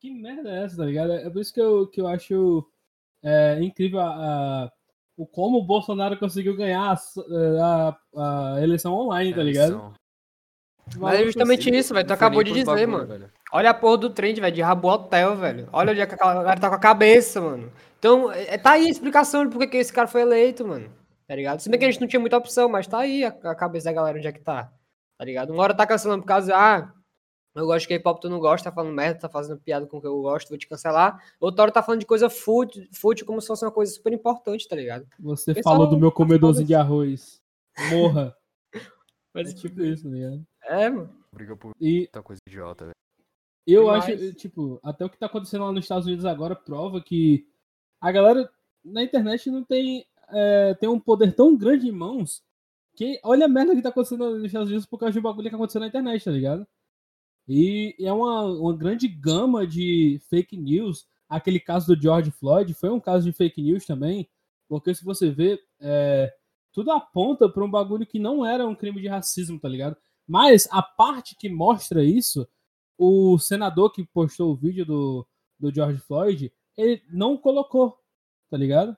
Que 0.00 0.10
merda 0.10 0.48
é 0.50 0.64
essa, 0.64 0.76
tá 0.76 0.84
ligado? 0.84 1.12
É 1.12 1.28
por 1.30 1.40
isso 1.40 1.52
que 1.52 1.60
eu, 1.60 1.86
que 1.88 2.00
eu 2.00 2.06
acho 2.06 2.68
é, 3.22 3.62
incrível 3.62 4.00
a, 4.00 4.64
a- 4.64 4.72
o 5.16 5.26
como 5.26 5.58
o 5.58 5.64
Bolsonaro 5.64 6.16
conseguiu 6.18 6.56
ganhar 6.56 6.90
a, 6.90 6.92
s- 6.92 7.20
a- 7.60 7.98
a 8.56 8.62
eleição 8.62 8.94
online, 8.94 9.34
tá 9.34 9.42
ligado? 9.42 9.72
Eleição. 9.72 9.94
Mas 10.98 11.20
é 11.20 11.24
justamente 11.24 11.68
isso, 11.74 11.92
velho. 11.92 12.06
Tu 12.06 12.12
acabou 12.12 12.42
de 12.42 12.52
dizer, 12.52 12.64
bagulho, 12.64 12.88
mano. 12.92 13.06
velho. 13.06 13.32
Olha 13.52 13.70
a 13.70 13.74
porra 13.74 13.96
do 13.98 14.10
trem, 14.10 14.34
velho, 14.34 14.54
de 14.54 14.60
Rabo 14.60 14.88
Hotel, 14.88 15.36
velho. 15.36 15.68
Olha 15.72 15.92
onde 15.92 16.00
é 16.00 16.06
que 16.06 16.14
a 16.14 16.18
galera 16.18 16.60
tá 16.60 16.68
com 16.68 16.74
a 16.74 16.80
cabeça, 16.80 17.40
mano. 17.40 17.72
Então, 17.98 18.30
é, 18.30 18.58
tá 18.58 18.72
aí 18.72 18.86
a 18.86 18.90
explicação 18.90 19.46
de 19.46 19.52
por 19.52 19.66
que 19.66 19.76
esse 19.76 19.92
cara 19.92 20.06
foi 20.06 20.20
eleito, 20.20 20.66
mano. 20.66 20.90
Tá 21.26 21.34
ligado? 21.34 21.60
Se 21.60 21.68
bem 21.68 21.78
que 21.78 21.84
a 21.84 21.90
gente 21.90 22.00
não 22.00 22.08
tinha 22.08 22.20
muita 22.20 22.36
opção, 22.36 22.68
mas 22.68 22.86
tá 22.86 22.98
aí 22.98 23.24
a, 23.24 23.28
a 23.28 23.54
cabeça 23.54 23.86
da 23.86 23.92
galera 23.92 24.18
onde 24.18 24.26
é 24.26 24.32
que 24.32 24.40
tá. 24.40 24.72
Tá 25.18 25.24
ligado? 25.24 25.52
Uma 25.52 25.62
hora 25.62 25.74
tá 25.74 25.86
cancelando 25.86 26.22
por 26.22 26.28
causa, 26.28 26.54
ah, 26.54 26.92
eu 27.54 27.66
gosto 27.66 27.82
de 27.82 27.88
K-pop, 27.88 28.20
tu 28.20 28.28
não 28.28 28.38
gosta, 28.38 28.70
tá 28.70 28.74
falando 28.74 28.94
merda, 28.94 29.20
tá 29.20 29.28
fazendo 29.28 29.60
piada 29.60 29.86
com 29.86 29.96
o 29.98 30.00
que 30.00 30.06
eu 30.06 30.20
gosto, 30.22 30.48
vou 30.48 30.58
te 30.58 30.68
cancelar. 30.68 31.20
Outra 31.40 31.62
hora 31.62 31.72
tá 31.72 31.82
falando 31.82 32.00
de 32.00 32.06
coisa 32.06 32.30
fútil, 32.30 32.86
fútil 32.92 33.26
como 33.26 33.40
se 33.40 33.48
fosse 33.48 33.64
uma 33.64 33.72
coisa 33.72 33.92
super 33.92 34.12
importante, 34.12 34.68
tá 34.68 34.76
ligado? 34.76 35.06
Você 35.18 35.54
Pessoal, 35.54 35.74
falou 35.74 35.90
do 35.90 35.98
meu 35.98 36.10
tá 36.10 36.16
comedorzinho 36.16 36.66
de 36.66 36.74
arroz. 36.74 37.40
Morra. 37.90 38.36
Mas, 39.34 39.50
É 39.52 39.54
tipo 39.54 39.82
isso, 39.82 40.04
tá 40.04 40.10
ligado? 40.10 40.46
É, 40.64 40.88
mano. 40.88 41.10
Briga 41.32 41.56
por 41.56 41.72
E 41.80 41.98
muita 41.98 42.22
coisa 42.22 42.40
idiota, 42.46 42.84
velho. 42.84 42.94
Eu 43.70 43.82
Demais. 43.82 44.04
acho, 44.04 44.32
tipo, 44.32 44.80
até 44.82 45.04
o 45.04 45.10
que 45.10 45.18
tá 45.18 45.26
acontecendo 45.26 45.64
lá 45.66 45.72
nos 45.72 45.84
Estados 45.84 46.06
Unidos 46.06 46.24
agora 46.24 46.56
prova 46.56 47.02
que 47.02 47.46
a 48.00 48.10
galera 48.10 48.50
na 48.82 49.02
internet 49.02 49.50
não 49.50 49.62
tem, 49.62 50.06
é, 50.30 50.74
tem 50.74 50.88
um 50.88 50.98
poder 50.98 51.34
tão 51.34 51.54
grande 51.54 51.86
em 51.86 51.92
mãos 51.92 52.42
que 52.96 53.20
olha 53.22 53.44
a 53.44 53.48
merda 53.48 53.76
que 53.76 53.82
tá 53.82 53.90
acontecendo 53.90 54.38
nos 54.38 54.46
Estados 54.46 54.68
Unidos 54.68 54.86
por 54.86 54.98
causa 54.98 55.12
de 55.12 55.18
um 55.18 55.22
bagulho 55.22 55.50
que 55.50 55.54
aconteceu 55.54 55.82
na 55.82 55.86
internet, 55.86 56.24
tá 56.24 56.30
ligado? 56.30 56.66
E 57.46 57.94
é 58.00 58.10
uma, 58.10 58.44
uma 58.44 58.74
grande 58.74 59.06
gama 59.06 59.66
de 59.66 60.18
fake 60.30 60.56
news. 60.56 61.06
Aquele 61.28 61.60
caso 61.60 61.94
do 61.94 62.00
George 62.00 62.30
Floyd 62.30 62.72
foi 62.72 62.88
um 62.88 62.98
caso 62.98 63.30
de 63.30 63.36
fake 63.36 63.60
news 63.60 63.84
também, 63.84 64.30
porque 64.66 64.94
se 64.94 65.04
você 65.04 65.30
vê, 65.30 65.60
é, 65.78 66.32
tudo 66.72 66.90
aponta 66.90 67.50
pra 67.50 67.62
um 67.62 67.70
bagulho 67.70 68.06
que 68.06 68.18
não 68.18 68.46
era 68.46 68.66
um 68.66 68.74
crime 68.74 69.00
de 69.00 69.08
racismo, 69.08 69.60
tá 69.60 69.68
ligado? 69.68 69.96
Mas 70.26 70.66
a 70.70 70.82
parte 70.82 71.36
que 71.36 71.50
mostra 71.50 72.02
isso 72.02 72.48
o 72.98 73.38
senador 73.38 73.92
que 73.92 74.04
postou 74.04 74.52
o 74.52 74.56
vídeo 74.56 74.84
do, 74.84 75.26
do 75.58 75.72
George 75.72 76.00
Floyd, 76.00 76.52
ele 76.76 77.00
não 77.10 77.36
colocou, 77.36 77.96
tá 78.50 78.56
ligado? 78.56 78.96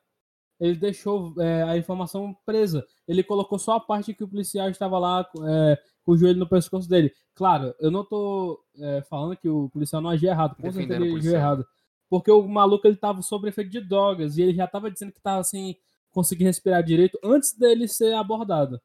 Ele 0.58 0.74
deixou 0.74 1.34
é, 1.40 1.62
a 1.62 1.76
informação 1.76 2.36
presa. 2.44 2.86
Ele 3.06 3.22
colocou 3.22 3.58
só 3.58 3.76
a 3.76 3.80
parte 3.80 4.14
que 4.14 4.24
o 4.24 4.28
policial 4.28 4.68
estava 4.68 4.98
lá 4.98 5.26
é, 5.46 5.78
com 6.04 6.12
o 6.12 6.16
joelho 6.16 6.38
no 6.38 6.48
pescoço 6.48 6.88
dele. 6.88 7.12
Claro, 7.34 7.74
eu 7.78 7.90
não 7.90 8.04
tô 8.04 8.62
é, 8.78 9.02
falando 9.02 9.36
que 9.36 9.48
o 9.48 9.70
policial 9.70 10.02
não 10.02 10.10
agia 10.10 10.30
errado. 10.30 10.56
Com 10.56 10.72
certeza 10.72 11.02
ele 11.02 11.16
agiu 11.16 11.34
errado. 11.34 11.66
Porque 12.08 12.30
o 12.30 12.46
maluco 12.46 12.86
ele 12.86 12.96
tava 12.96 13.22
sob 13.22 13.48
efeito 13.48 13.70
de 13.70 13.80
drogas 13.80 14.36
e 14.36 14.42
ele 14.42 14.54
já 14.54 14.66
tava 14.66 14.90
dizendo 14.90 15.12
que 15.12 15.20
tava 15.20 15.44
sem 15.44 15.78
conseguir 16.10 16.44
respirar 16.44 16.82
direito 16.82 17.18
antes 17.22 17.56
dele 17.56 17.86
ser 17.86 18.14
abordado, 18.14 18.80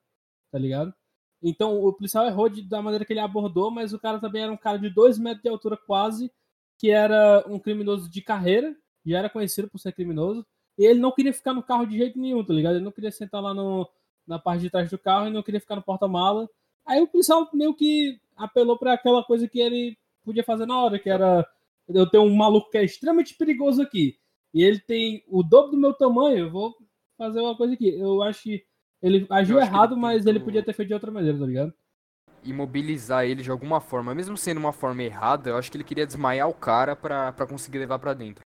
tá 0.51 0.60
ligado? 0.60 0.93
Então 1.42 1.80
o 1.84 1.94
policial 1.94 2.25
errou 2.25 2.50
de, 2.50 2.62
da 2.62 2.82
maneira 2.82 3.06
que 3.06 3.13
ele 3.13 3.20
abordou, 3.20 3.70
mas 3.70 3.94
o 3.94 4.00
cara 4.00 4.20
também 4.20 4.44
era 4.44 4.51
um 4.51 4.58
cara 4.58 4.80
de 4.80 4.89
dois 4.89 5.18
metros 5.18 5.44
de 5.44 5.50
altura 5.50 5.77
quase, 5.77 6.32
que 6.77 6.89
era 6.89 7.44
um 7.48 7.60
criminoso 7.60 8.10
de 8.10 8.22
carreira, 8.22 8.75
já 9.06 9.20
era 9.20 9.30
conhecido 9.30 9.70
por 9.70 9.80
ser 9.80 9.94
criminoso, 9.94 10.46
e 10.77 10.86
ele 10.86 11.00
não 11.00 11.12
queria 11.12 11.34
ficar 11.34 11.54
no 11.54 11.63
carro 11.63 11.86
de 11.86 11.98
jeito 11.98 12.20
nenhum, 12.20 12.44
tá 12.44 12.54
ligado? 12.54 12.75
Ele 12.75 12.84
não 12.84 12.92
queria 12.92 13.12
sentar 13.12 13.42
lá 13.42 13.54
no, 13.54 13.88
na 14.27 14.39
parte 14.39 14.62
de 14.62 14.70
trás 14.70 14.89
do 14.89 14.98
carro 14.98 15.27
e 15.27 15.32
não 15.32 15.44
queria 15.44 15.62
ficar 15.62 15.75
no 15.75 15.84
porta-mala. 15.84 16.50
Aí 16.86 17.01
o 17.01 17.08
policial 17.08 17.48
meio 17.54 17.74
que 17.74 18.20
apelou 18.36 18.77
para 18.77 18.94
aquela 18.94 19.24
coisa 19.24 19.48
que 19.48 19.60
ele 19.60 19.98
podia 20.24 20.44
fazer 20.44 20.65
na 20.65 20.77
hora, 20.80 21.00
que 21.00 21.10
era 21.10 21.48
eu 21.88 22.10
tenho 22.10 22.24
um 22.24 22.36
maluco 22.36 22.72
que 22.72 22.80
é 22.80 22.84
extremamente 22.84 23.36
perigoso 23.36 23.82
aqui, 23.82 24.18
e 24.54 24.63
ele 24.63 24.80
tem 24.80 25.24
o 25.27 25.44
dobro 25.44 25.72
do 25.72 25.77
meu 25.77 25.94
tamanho, 25.94 26.46
eu 26.46 26.51
vou 26.51 26.75
fazer 27.18 27.39
uma 27.39 27.56
coisa 27.56 27.74
aqui. 27.74 27.89
Eu 27.89 28.24
acho 28.24 28.44
que 28.44 28.65
Ele 29.05 29.27
agiu 29.29 29.59
errado, 29.59 29.93
ele 29.93 30.01
mas 30.01 30.25
ele 30.25 30.39
podia 30.39 30.63
ter 30.63 30.74
feito 30.74 30.88
de 30.88 30.93
outra 30.95 31.12
maneira, 31.12 31.38
tá 31.38 31.45
ligado? 31.45 31.74
Imobilizar 32.43 33.25
ele 33.25 33.41
de 33.43 33.51
alguma 33.51 33.79
forma, 33.79 34.13
mesmo 34.15 34.35
sendo 34.38 34.57
uma 34.57 34.71
forma 34.74 35.03
errada, 35.03 35.50
eu 35.50 35.57
acho 35.57 35.71
que 35.71 35.77
ele 35.77 35.83
queria 35.83 36.05
desmaiar 36.05 36.50
o 36.50 36.53
cara 36.53 36.95
pra, 36.95 37.31
pra 37.31 37.47
conseguir 37.47 37.79
levar 37.79 38.00
pra 38.00 38.13
dentro. 38.13 38.43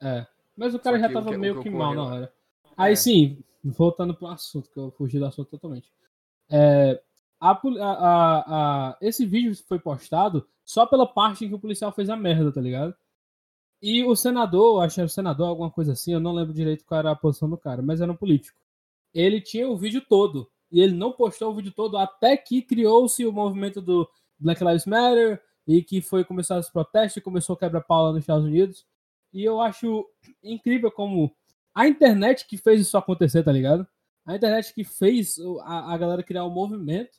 É. 0.00 0.26
Mas 0.56 0.74
o 0.74 0.78
cara 0.78 0.98
Só 0.98 1.06
já 1.08 1.12
tava 1.12 1.30
que- 1.30 1.36
meio 1.36 1.56
que 1.56 1.64
que 1.64 1.70
mal 1.70 1.94
na 1.94 2.02
hora. 2.04 2.32
Aí 2.76 2.92
É. 2.92 2.96
sim, 2.96 3.42
voltando 3.64 4.14
pro 4.14 4.26
assunto, 4.28 4.70
que 4.70 4.78
eu 4.78 4.90
fugi 4.92 5.18
do 5.18 5.26
assunto 5.26 5.50
totalmente. 5.50 5.90
É, 6.50 7.00
a- 7.40 7.50
a- 7.52 8.44
a- 8.90 8.96
esse 9.00 9.26
vídeo 9.26 9.54
foi 9.66 9.78
postado 9.78 10.46
só 10.64 10.86
pela 10.86 11.06
parte 11.06 11.44
em 11.44 11.48
que 11.48 11.54
o 11.54 11.58
policial 11.60 11.92
fez 11.92 12.08
a 12.08 12.16
merda, 12.16 12.52
tá 12.52 12.60
ligado? 12.60 12.94
E 13.82 14.04
o 14.04 14.16
senador, 14.16 14.82
acho 14.82 14.94
que 14.96 15.00
era 15.00 15.06
o 15.06 15.10
senador, 15.10 15.48
alguma 15.48 15.70
coisa 15.70 15.92
assim, 15.92 16.12
eu 16.12 16.20
não 16.20 16.32
lembro 16.32 16.54
direito 16.54 16.84
qual 16.84 16.98
era 16.98 17.10
a 17.10 17.16
posição 17.16 17.48
do 17.48 17.56
cara, 17.58 17.82
mas 17.82 18.00
era 18.00 18.10
um 18.10 18.16
político. 18.16 18.58
Ele 19.16 19.40
tinha 19.40 19.66
o 19.66 19.76
vídeo 19.76 20.02
todo. 20.06 20.50
E 20.70 20.80
ele 20.80 20.92
não 20.92 21.10
postou 21.10 21.50
o 21.50 21.54
vídeo 21.54 21.72
todo 21.72 21.96
até 21.96 22.36
que 22.36 22.60
criou-se 22.60 23.24
o 23.24 23.32
movimento 23.32 23.80
do 23.80 24.06
Black 24.38 24.62
Lives 24.62 24.84
Matter 24.84 25.40
e 25.66 25.82
que 25.82 26.02
foi 26.02 26.22
começar 26.22 26.58
os 26.58 26.68
protestos 26.68 27.16
e 27.16 27.24
começou 27.24 27.54
a 27.54 27.58
quebra-pau 27.58 28.04
lá 28.04 28.12
nos 28.12 28.20
Estados 28.20 28.44
Unidos. 28.44 28.84
E 29.32 29.42
eu 29.42 29.60
acho 29.60 30.06
incrível 30.42 30.90
como 30.90 31.34
a 31.74 31.88
internet 31.88 32.46
que 32.46 32.58
fez 32.58 32.80
isso 32.82 32.98
acontecer, 32.98 33.42
tá 33.42 33.50
ligado? 33.50 33.86
A 34.26 34.36
internet 34.36 34.74
que 34.74 34.84
fez 34.84 35.38
a, 35.62 35.94
a 35.94 35.96
galera 35.96 36.22
criar 36.22 36.44
um 36.44 36.50
movimento 36.50 37.16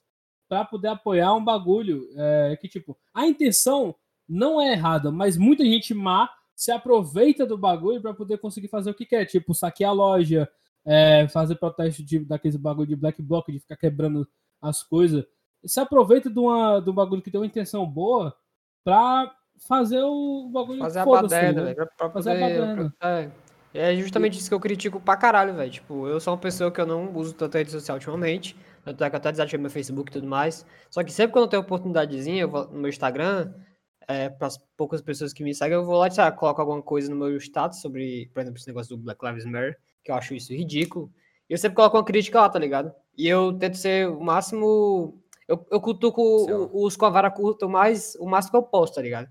pra 0.48 0.64
poder 0.64 0.90
apoiar 0.90 1.34
um 1.34 1.44
bagulho 1.44 2.08
é, 2.16 2.58
que, 2.62 2.68
tipo, 2.68 2.96
a 3.14 3.26
intenção 3.26 3.96
não 4.28 4.62
é 4.62 4.74
errada, 4.74 5.12
mas 5.12 5.36
muita 5.36 5.64
gente 5.64 5.94
má 5.94 6.30
se 6.56 6.72
aproveita 6.72 7.46
do 7.46 7.58
bagulho 7.58 8.02
pra 8.02 8.14
poder 8.14 8.40
conseguir 8.40 8.68
fazer 8.68 8.90
o 8.90 8.94
que 8.94 9.06
quer, 9.06 9.26
tipo, 9.26 9.54
saquear 9.54 9.92
a 9.92 9.94
loja, 9.94 10.50
é, 10.88 11.28
fazer 11.28 11.56
protesto 11.56 12.02
de, 12.02 12.20
daqueles 12.20 12.56
bagulho 12.56 12.88
de 12.88 12.96
black 12.96 13.22
bloc, 13.22 13.52
de 13.52 13.60
ficar 13.60 13.76
quebrando 13.76 14.26
as 14.62 14.82
coisas. 14.82 15.26
Se 15.66 15.82
aproveita 15.82 16.30
de, 16.30 16.40
uma, 16.40 16.80
de 16.80 16.90
um 16.90 16.94
bagulho 16.94 17.22
que 17.22 17.30
tem 17.30 17.40
uma 17.40 17.46
intenção 17.46 17.86
boa 17.86 18.34
pra 18.86 19.36
fazer 19.68 20.02
o 20.02 20.50
bagulho 20.50 20.80
Fazer 20.80 21.00
a 21.00 21.06
baderna, 21.06 21.50
ligado? 21.50 21.76
velho. 21.76 21.90
Pra, 21.98 22.10
Fazer 22.10 22.32
a 22.32 22.40
baderna. 22.40 22.96
É. 23.04 23.30
É 23.74 23.96
justamente 23.96 24.40
isso 24.40 24.50
que 24.50 24.56
eu 24.56 24.60
critico 24.60 25.00
pra 25.00 25.18
caralho, 25.18 25.54
velho. 25.54 25.70
Tipo, 25.70 26.08
eu 26.08 26.20
sou 26.20 26.34
uma 26.34 26.40
pessoa 26.40 26.72
que 26.72 26.80
eu 26.80 26.86
não 26.86 27.14
uso 27.14 27.34
tanta 27.34 27.58
rede 27.58 27.70
social 27.70 27.98
ultimamente. 27.98 28.56
Tanto 28.84 29.04
é 29.04 29.10
que 29.10 29.16
eu 29.16 29.18
até 29.18 29.32
desativei 29.32 29.62
meu 29.62 29.70
Facebook 29.70 30.10
e 30.10 30.14
tudo 30.14 30.26
mais. 30.26 30.66
Só 30.90 31.04
que 31.04 31.12
sempre 31.12 31.34
quando 31.34 31.44
eu 31.44 31.50
tenho 31.50 31.62
oportunidadezinha, 31.62 32.44
eu 32.44 32.50
vou 32.50 32.66
no 32.70 32.80
meu 32.80 32.90
Instagram, 32.90 33.54
é, 34.08 34.30
para 34.30 34.48
as 34.48 34.58
poucas 34.78 35.02
pessoas 35.02 35.34
que 35.34 35.44
me 35.44 35.54
seguem, 35.54 35.76
eu 35.76 35.86
vou 35.86 35.98
lá 35.98 36.08
e 36.08 36.32
coloco 36.32 36.62
alguma 36.62 36.82
coisa 36.82 37.10
no 37.10 37.18
meu 37.18 37.36
status 37.38 37.82
sobre, 37.82 38.32
por 38.34 38.40
exemplo, 38.40 38.58
esse 38.58 38.68
negócio 38.68 38.96
do 38.96 39.04
Black 39.04 39.24
Lives 39.24 39.46
Matter, 39.46 39.78
que 40.08 40.12
eu 40.12 40.16
acho 40.16 40.34
isso 40.34 40.54
ridículo. 40.54 41.12
E 41.50 41.54
eu 41.54 41.58
sempre 41.58 41.76
coloco 41.76 41.98
uma 41.98 42.04
crítica 42.06 42.40
lá, 42.40 42.48
tá 42.50 42.58
ligado? 42.58 42.94
E 43.18 43.28
eu 43.28 43.52
tento 43.54 43.76
ser 43.78 44.08
o 44.08 44.22
máximo. 44.22 45.22
Eu, 45.48 45.66
eu 45.70 45.82
cutuco 45.82 46.22
o- 46.72 46.86
os 46.86 46.96
com 46.96 47.06
a 47.06 47.10
vara 47.10 47.30
curta 47.30 47.66
o, 47.66 47.70
mais, 47.70 48.16
o 48.20 48.26
máximo 48.26 48.52
que 48.52 48.58
eu 48.58 48.64
posso, 48.64 48.94
tá 48.96 49.02
ligado? 49.02 49.28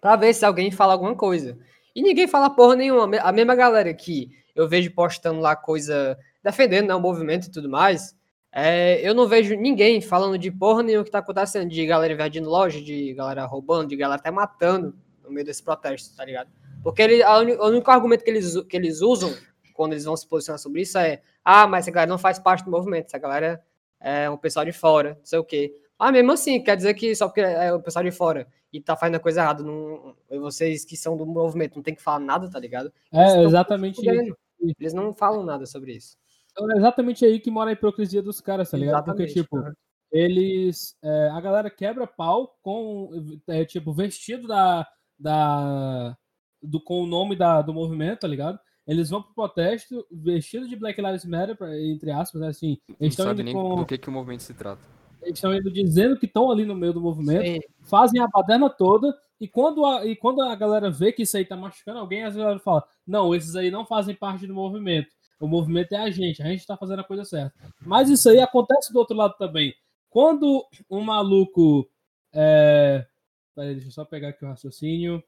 Pra 0.00 0.14
ver 0.14 0.32
se 0.34 0.44
alguém 0.44 0.70
fala 0.70 0.92
alguma 0.92 1.16
coisa. 1.16 1.58
E 1.96 2.00
ninguém 2.02 2.28
fala 2.28 2.48
porra 2.48 2.76
nenhuma. 2.76 3.04
A 3.04 3.06
me- 3.08 3.18
A 3.18 3.32
mesma 3.32 3.54
galera 3.56 3.92
que 3.92 4.30
eu 4.54 4.68
vejo 4.68 4.92
postando 4.92 5.40
lá 5.40 5.56
coisa 5.56 6.16
defendendo 6.44 6.86
né, 6.88 6.94
o 6.94 7.00
movimento 7.00 7.46
e 7.48 7.50
tudo 7.50 7.68
mais, 7.68 8.16
é, 8.52 9.00
eu 9.06 9.14
não 9.14 9.26
vejo 9.26 9.54
ninguém 9.56 10.00
falando 10.00 10.38
de 10.38 10.50
porra 10.52 10.82
nenhuma 10.84 11.04
que 11.04 11.10
tá 11.10 11.18
acontecendo, 11.18 11.68
de 11.68 11.84
galera 11.86 12.12
invadindo 12.12 12.48
loja, 12.48 12.80
de 12.80 13.14
galera 13.14 13.44
roubando, 13.46 13.88
de 13.88 13.96
galera 13.96 14.20
até 14.20 14.30
matando 14.30 14.94
no 15.24 15.30
meio 15.32 15.44
desse 15.44 15.62
protesto, 15.62 16.16
tá 16.16 16.24
ligado? 16.24 16.48
Porque 16.82 17.02
ele, 17.02 17.22
a 17.24 17.38
o 17.38 17.66
único 17.68 17.90
argumento 17.90 18.22
que 18.24 18.30
eles, 18.30 18.56
que 18.62 18.76
eles 18.76 19.00
usam 19.02 19.34
quando 19.78 19.92
eles 19.92 20.04
vão 20.04 20.16
se 20.16 20.26
posicionar 20.26 20.58
sobre 20.58 20.82
isso 20.82 20.98
é 20.98 21.22
ah, 21.44 21.68
mas 21.68 21.84
essa 21.84 21.92
galera 21.92 22.10
não 22.10 22.18
faz 22.18 22.36
parte 22.36 22.64
do 22.64 22.70
movimento, 22.70 23.06
essa 23.06 23.18
galera 23.18 23.62
é 24.00 24.28
um 24.28 24.36
pessoal 24.36 24.64
de 24.64 24.72
fora, 24.72 25.14
não 25.14 25.24
sei 25.24 25.38
o 25.38 25.44
quê. 25.44 25.72
Ah, 25.96 26.10
mesmo 26.10 26.32
assim, 26.32 26.60
quer 26.60 26.76
dizer 26.76 26.94
que 26.94 27.14
só 27.14 27.28
porque 27.28 27.42
é 27.42 27.72
o 27.72 27.80
pessoal 27.80 28.04
de 28.04 28.10
fora 28.10 28.48
e 28.72 28.80
tá 28.80 28.96
fazendo 28.96 29.14
a 29.14 29.20
coisa 29.20 29.40
errada, 29.40 29.62
não, 29.62 30.16
vocês 30.40 30.84
que 30.84 30.96
são 30.96 31.16
do 31.16 31.24
movimento 31.24 31.76
não 31.76 31.82
tem 31.84 31.94
que 31.94 32.02
falar 32.02 32.18
nada, 32.18 32.50
tá 32.50 32.58
ligado? 32.58 32.92
Eles 33.12 33.34
É 33.34 33.42
exatamente, 33.44 33.96
fudendo. 33.96 34.36
Eles 34.80 34.92
não 34.92 35.14
falam 35.14 35.44
nada 35.44 35.64
sobre 35.64 35.92
isso. 35.92 36.16
é 36.58 36.76
exatamente 36.76 37.24
aí 37.24 37.38
que 37.38 37.50
mora 37.50 37.70
a 37.70 37.72
hipocrisia 37.72 38.20
dos 38.20 38.40
caras, 38.40 38.68
tá 38.72 38.76
ligado? 38.76 39.04
Porque, 39.04 39.22
Exatamente, 39.22 39.42
tipo, 39.42 39.58
aham. 39.58 39.72
eles. 40.10 40.96
é, 41.04 41.28
a 41.28 41.40
galera 41.40 41.70
quebra 41.70 42.04
pau 42.04 42.58
com, 42.60 43.10
é, 43.46 43.64
tipo, 43.64 43.92
vestido 43.92 44.48
da. 44.48 44.84
da 45.16 46.16
do, 46.60 46.82
com 46.82 47.04
o 47.04 47.06
nome 47.06 47.36
da, 47.36 47.62
do 47.62 47.72
movimento, 47.72 48.20
tá 48.20 48.28
ligado? 48.28 48.58
Eles 48.88 49.10
vão 49.10 49.22
pro 49.22 49.34
protesto 49.34 50.06
vestido 50.10 50.66
de 50.66 50.74
Black 50.74 50.98
Lives 51.00 51.26
Matter, 51.26 51.54
pra- 51.54 51.78
entre 51.78 52.10
aspas, 52.10 52.40
né? 52.40 52.48
Assim, 52.48 52.78
Não 52.88 52.96
eles 52.98 53.12
estão 53.12 53.26
sabe 53.26 53.42
indo 53.42 53.44
nem 53.44 53.54
com. 53.54 53.76
do 53.76 53.84
que, 53.86 53.98
que 53.98 54.08
o 54.08 54.12
movimento 54.12 54.42
se 54.42 54.54
trata. 54.54 54.80
Eles 55.20 55.34
estão 55.34 55.54
indo 55.54 55.70
dizendo 55.70 56.18
que 56.18 56.24
estão 56.24 56.50
ali 56.50 56.64
no 56.64 56.74
meio 56.74 56.94
do 56.94 57.00
movimento, 57.00 57.44
Sim, 57.44 57.60
fazem 57.82 58.20
a 58.20 58.26
baderna 58.26 58.70
toda, 58.70 59.14
e 59.38 59.46
quando 59.46 59.84
a, 59.84 60.06
e 60.06 60.16
quando 60.16 60.40
a 60.40 60.54
galera 60.54 60.90
vê 60.90 61.12
que 61.12 61.22
isso 61.22 61.36
aí 61.36 61.44
tá 61.44 61.54
machucando 61.54 61.98
alguém, 61.98 62.24
a 62.24 62.30
galera 62.30 62.58
fala: 62.58 62.82
Não, 63.06 63.34
esses 63.34 63.54
aí 63.54 63.70
não 63.70 63.84
fazem 63.84 64.14
parte 64.14 64.46
do 64.46 64.54
movimento. 64.54 65.08
O 65.38 65.46
movimento 65.46 65.92
é 65.92 65.98
a 65.98 66.10
gente, 66.10 66.42
a 66.42 66.46
gente 66.46 66.66
tá 66.66 66.76
fazendo 66.76 67.00
a 67.00 67.04
coisa 67.04 67.24
certa. 67.24 67.54
Mas 67.80 68.08
isso 68.08 68.28
aí 68.28 68.40
acontece 68.40 68.92
do 68.92 68.98
outro 68.98 69.16
lado 69.16 69.34
também. 69.38 69.74
Quando 70.08 70.64
um 70.90 71.02
maluco. 71.02 71.88
É... 72.32 73.06
Peraí, 73.54 73.74
deixa 73.74 73.88
eu 73.88 73.92
só 73.92 74.04
pegar 74.04 74.28
aqui 74.30 74.44
o 74.44 74.48
raciocínio. 74.48 75.22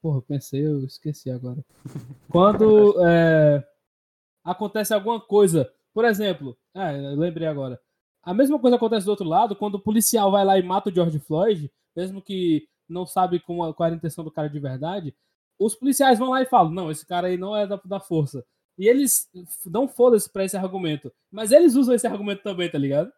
Porra, 0.00 0.18
eu 0.18 0.22
pensei, 0.22 0.66
eu 0.66 0.84
esqueci 0.84 1.30
agora. 1.30 1.64
Quando 2.30 2.94
é, 3.04 3.66
acontece 4.44 4.94
alguma 4.94 5.20
coisa, 5.20 5.72
por 5.92 6.04
exemplo, 6.04 6.56
é, 6.74 7.12
eu 7.12 7.16
lembrei 7.16 7.46
agora. 7.48 7.80
A 8.22 8.34
mesma 8.34 8.58
coisa 8.58 8.76
acontece 8.76 9.06
do 9.06 9.10
outro 9.10 9.26
lado 9.26 9.56
quando 9.56 9.76
o 9.76 9.80
policial 9.80 10.30
vai 10.30 10.44
lá 10.44 10.58
e 10.58 10.62
mata 10.62 10.90
o 10.90 10.94
George 10.94 11.18
Floyd, 11.18 11.70
mesmo 11.96 12.20
que 12.20 12.68
não 12.88 13.06
sabe 13.06 13.40
com 13.40 13.62
a- 13.64 13.72
qual 13.74 13.86
era 13.86 13.94
a 13.94 13.98
intenção 13.98 14.22
do 14.24 14.30
cara 14.30 14.48
de 14.48 14.58
verdade. 14.60 15.14
Os 15.58 15.74
policiais 15.74 16.18
vão 16.18 16.30
lá 16.30 16.42
e 16.42 16.46
falam: 16.46 16.70
não, 16.70 16.90
esse 16.90 17.06
cara 17.06 17.28
aí 17.28 17.36
não 17.36 17.56
é 17.56 17.66
da, 17.66 17.80
da 17.84 18.00
força. 18.00 18.44
E 18.78 18.86
eles 18.86 19.28
dão 19.66 19.88
foda-se 19.88 20.30
pra 20.30 20.44
esse 20.44 20.56
argumento. 20.56 21.12
Mas 21.32 21.50
eles 21.52 21.74
usam 21.74 21.94
esse 21.94 22.06
argumento 22.06 22.42
também, 22.42 22.70
tá 22.70 22.78
ligado? 22.78 23.10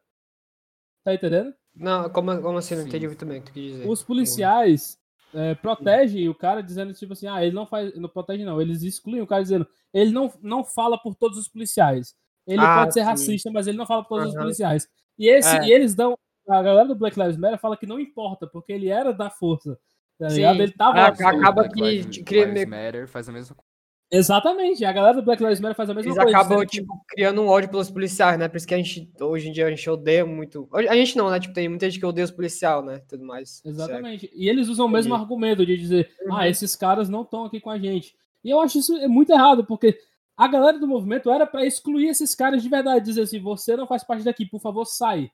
Tá 1.05 1.13
entendendo? 1.15 1.55
Não, 1.75 2.09
como, 2.11 2.41
como 2.41 2.59
assim? 2.59 2.77
Não 2.77 2.87
entendi 2.87 3.07
muito 3.07 3.25
bem 3.27 3.39
o 3.39 3.43
que 3.43 3.51
tu 3.51 3.53
quis 3.55 3.73
dizer. 3.73 3.89
Os 3.89 4.03
policiais 4.03 4.99
é, 5.35 5.55
protegem 5.55 6.29
o 6.29 6.35
cara 6.35 6.63
dizendo 6.63 6.93
tipo 6.93 7.13
assim, 7.13 7.27
ah, 7.27 7.45
ele 7.45 7.55
não 7.55 7.67
faz, 7.67 7.95
não 7.97 8.09
protege 8.09 8.45
não, 8.45 8.61
eles 8.61 8.83
excluem 8.83 9.21
o 9.23 9.27
cara 9.27 9.43
dizendo, 9.43 9.67
ele 9.93 10.11
não, 10.13 10.33
não 10.43 10.65
fala 10.65 10.99
por 10.99 11.15
todos 11.15 11.39
os 11.39 11.49
policiais. 11.49 12.15
Ele 12.47 12.63
Ah, 12.63 12.75
pode 12.81 12.95
ser 12.95 13.01
sim. 13.01 13.07
racista, 13.07 13.51
mas 13.51 13.67
ele 13.67 13.79
não 13.79 13.87
fala 13.87 14.03
por 14.03 14.09
todos 14.17 14.29
os 14.29 14.35
Aham. 14.35 14.43
policiais. 14.45 14.89
E, 15.19 15.29
esse, 15.29 15.57
É. 15.57 15.65
e 15.67 15.73
eles 15.73 15.95
dão, 15.95 16.17
a 16.49 16.63
galera 16.63 16.89
do 16.89 16.95
Black 16.97 17.19
Lives 17.19 17.37
Matter 17.37 17.59
fala 17.61 17.77
que 17.77 17.87
não 17.87 18.01
importa, 18.01 18.47
porque 18.47 18.73
ele 18.73 18.89
era 18.89 19.13
da 19.13 19.31
força, 19.31 19.79
tá? 20.19 20.27
Ele 20.33 20.73
tava 20.73 20.99
Ah, 20.99 21.03
lá. 21.03 21.09
acaba 21.09 21.53
Black 21.69 21.75
que 22.11 22.23
cria 22.25 22.45
Lives 22.47 22.55
meio- 22.55 22.69
Matter 22.69 23.07
faz 23.09 23.29
a 23.29 23.33
mesma 23.33 23.55
coisa. 23.55 23.70
Exatamente, 24.13 24.85
a 24.85 24.93
galera 24.93 25.15
do 25.15 25.23
Black 25.23 25.41
Lives 25.43 25.61
Matter 25.61 25.77
faz 25.77 25.89
a 25.89 25.95
mesma 25.95 26.11
Eles 26.11 26.19
coisa. 26.21 26.37
acabam, 26.37 26.59
dizendo 26.59 26.71
que- 26.71 26.81
tipo, 26.81 27.05
criando 27.09 27.41
um 27.43 27.47
ódio 27.47 27.71
pelos 27.71 27.91
policiais, 27.91 28.37
né? 28.39 28.49
Por 28.49 28.57
isso 28.57 28.67
que 28.67 28.75
a 28.75 28.77
gente, 28.77 29.09
hoje 29.21 29.49
em 29.49 29.53
dia, 29.53 29.67
a 29.67 29.71
gente 29.71 29.89
odeia 29.89 30.27
muito. 30.27 30.69
A 30.73 30.95
gente 30.97 31.17
não, 31.17 31.31
né? 31.31 31.39
Tipo, 31.39 31.55
tem 31.55 31.69
muita 31.69 31.89
gente 31.89 32.01
que 32.01 32.07
odeia 32.07 32.25
os 32.25 32.31
policiais, 32.33 32.85
né? 32.85 33.01
Tudo 33.09 33.25
mais. 33.25 33.63
Exatamente. 33.65 34.29
E 34.35 34.49
eles 34.49 34.69
usam 34.69 34.87
o 34.87 34.89
mesmo 34.89 35.11
Entendi. 35.15 35.23
argumento 35.23 35.65
de 35.65 35.77
dizer, 35.77 36.11
Uhum. 36.27 36.35
ah, 36.35 36.49
esses 36.49 36.75
caras 36.75 37.09
não 37.09 37.23
estão 37.23 37.45
aqui 37.45 37.61
com 37.61 37.71
a 37.71 37.79
gente. 37.79 38.17
E 38.43 38.51
eu 38.51 38.59
acho 38.61 38.79
isso 38.79 38.97
é 38.97 39.07
muito 39.07 39.31
errado, 39.31 39.65
porque 39.65 39.97
a 40.37 40.49
galera 40.49 40.79
do 40.79 40.89
movimento 40.89 41.31
era 41.31 41.47
pra 41.47 41.65
excluir 41.65 42.09
esses 42.09 42.35
caras 42.35 42.63
de 42.65 42.69
verdade, 42.69 43.05
dizer 43.05 43.23
assim, 43.23 43.39
você 43.41 43.77
não 43.77 43.87
faz 43.87 44.03
parte 44.03 44.25
daqui, 44.25 44.45
por 44.45 44.61
favor, 44.61 44.85
sai. 44.87 45.31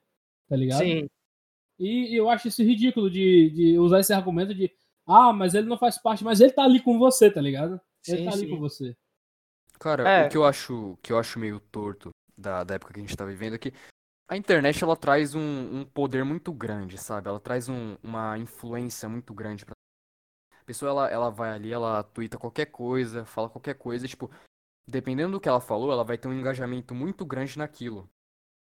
Tá 0.49 0.55
ligado? 0.57 0.81
Sim, 0.81 1.09
E 1.79 2.15
eu 2.19 2.29
acho 2.31 2.49
isso 2.49 2.63
ridículo 2.63 3.11
de, 3.11 3.51
de 3.51 3.79
usar 3.79 4.01
esse 4.01 4.13
argumento 4.13 4.55
de, 4.55 4.71
ah, 5.07 5.33
mas 5.33 5.55
ele 5.55 5.67
não 5.69 5.79
faz 5.79 5.97
parte, 5.99 6.25
mas 6.25 6.41
ele 6.41 6.53
tá 6.53 6.65
ali 6.65 6.81
com 6.81 6.99
você, 6.99 7.31
tá 7.31 7.41
ligado? 7.41 7.81
Ele 8.09 8.19
Sim, 8.19 8.25
tá 8.25 8.33
ali 8.33 8.41
sim. 8.41 8.51
com 8.51 8.59
você. 8.59 8.97
Cara, 9.79 10.09
É. 10.09 10.27
o 10.27 10.29
que 10.31 10.37
eu 10.37 10.45
acho 10.45 10.99
que 11.03 11.13
eu 11.13 11.19
acho 11.19 11.39
meio 11.39 11.61
torto 11.61 12.11
da, 12.37 12.65
da 12.65 12.75
época 12.77 12.95
que 12.95 13.01
a 13.01 13.03
gente 13.03 13.17
tá 13.17 13.25
vivendo 13.25 13.55
é 13.55 13.59
que 13.59 13.73
a 14.29 14.37
internet 14.37 14.83
ela 14.83 14.97
traz 14.97 15.35
um, 15.35 15.41
um 15.81 15.85
poder 15.85 16.25
muito 16.25 16.53
grande, 16.53 16.99
sabe? 16.99 17.29
Ela 17.29 17.39
traz 17.39 17.69
um- 17.69 17.97
uma 18.03 18.37
influência 18.39 19.09
muito 19.09 19.33
grande 19.35 19.65
pra 19.65 19.75
a 20.61 20.65
pessoa 20.67 20.91
ela, 20.91 21.09
ela 21.09 21.31
vai 21.31 21.51
ali, 21.51 21.73
ela 21.73 22.03
twitta 22.03 22.37
qualquer 22.39 22.67
coisa, 22.67 23.25
fala 23.25 23.49
qualquer 23.49 23.75
coisa, 23.75 24.05
e, 24.05 24.09
tipo, 24.09 24.29
dependendo 24.89 25.33
do 25.33 25.41
que 25.41 25.49
ela 25.49 25.61
falou, 25.61 25.93
ela 25.93 26.03
vai 26.03 26.19
ter 26.19 26.27
um 26.27 26.33
engajamento 26.33 26.93
muito 26.93 27.25
grande 27.25 27.57
naquilo. 27.57 28.09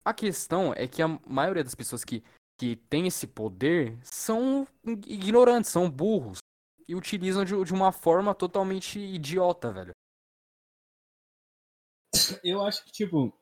A 0.05 0.13
questão 0.13 0.75
é 0.75 0.87
que 0.87 1.01
a 1.01 1.09
maioria 1.27 1.65
das 1.65 1.75
pessoas 1.75 2.05
que, 2.05 2.23
que 2.61 2.77
tem 2.77 3.07
esse 3.07 3.27
poder 3.27 3.99
são 4.03 4.67
ignorantes, 5.07 5.71
são 5.71 5.91
burros 5.91 6.39
e 6.89 6.95
utilizam 6.95 7.45
de, 7.45 7.65
de 7.65 7.73
uma 7.73 7.93
forma 7.93 8.35
totalmente 8.35 8.99
idiota, 8.99 9.73
velho. 9.73 9.93
Eu 12.43 12.63
acho 12.63 12.85
que, 12.85 12.93
tipo, 12.93 13.33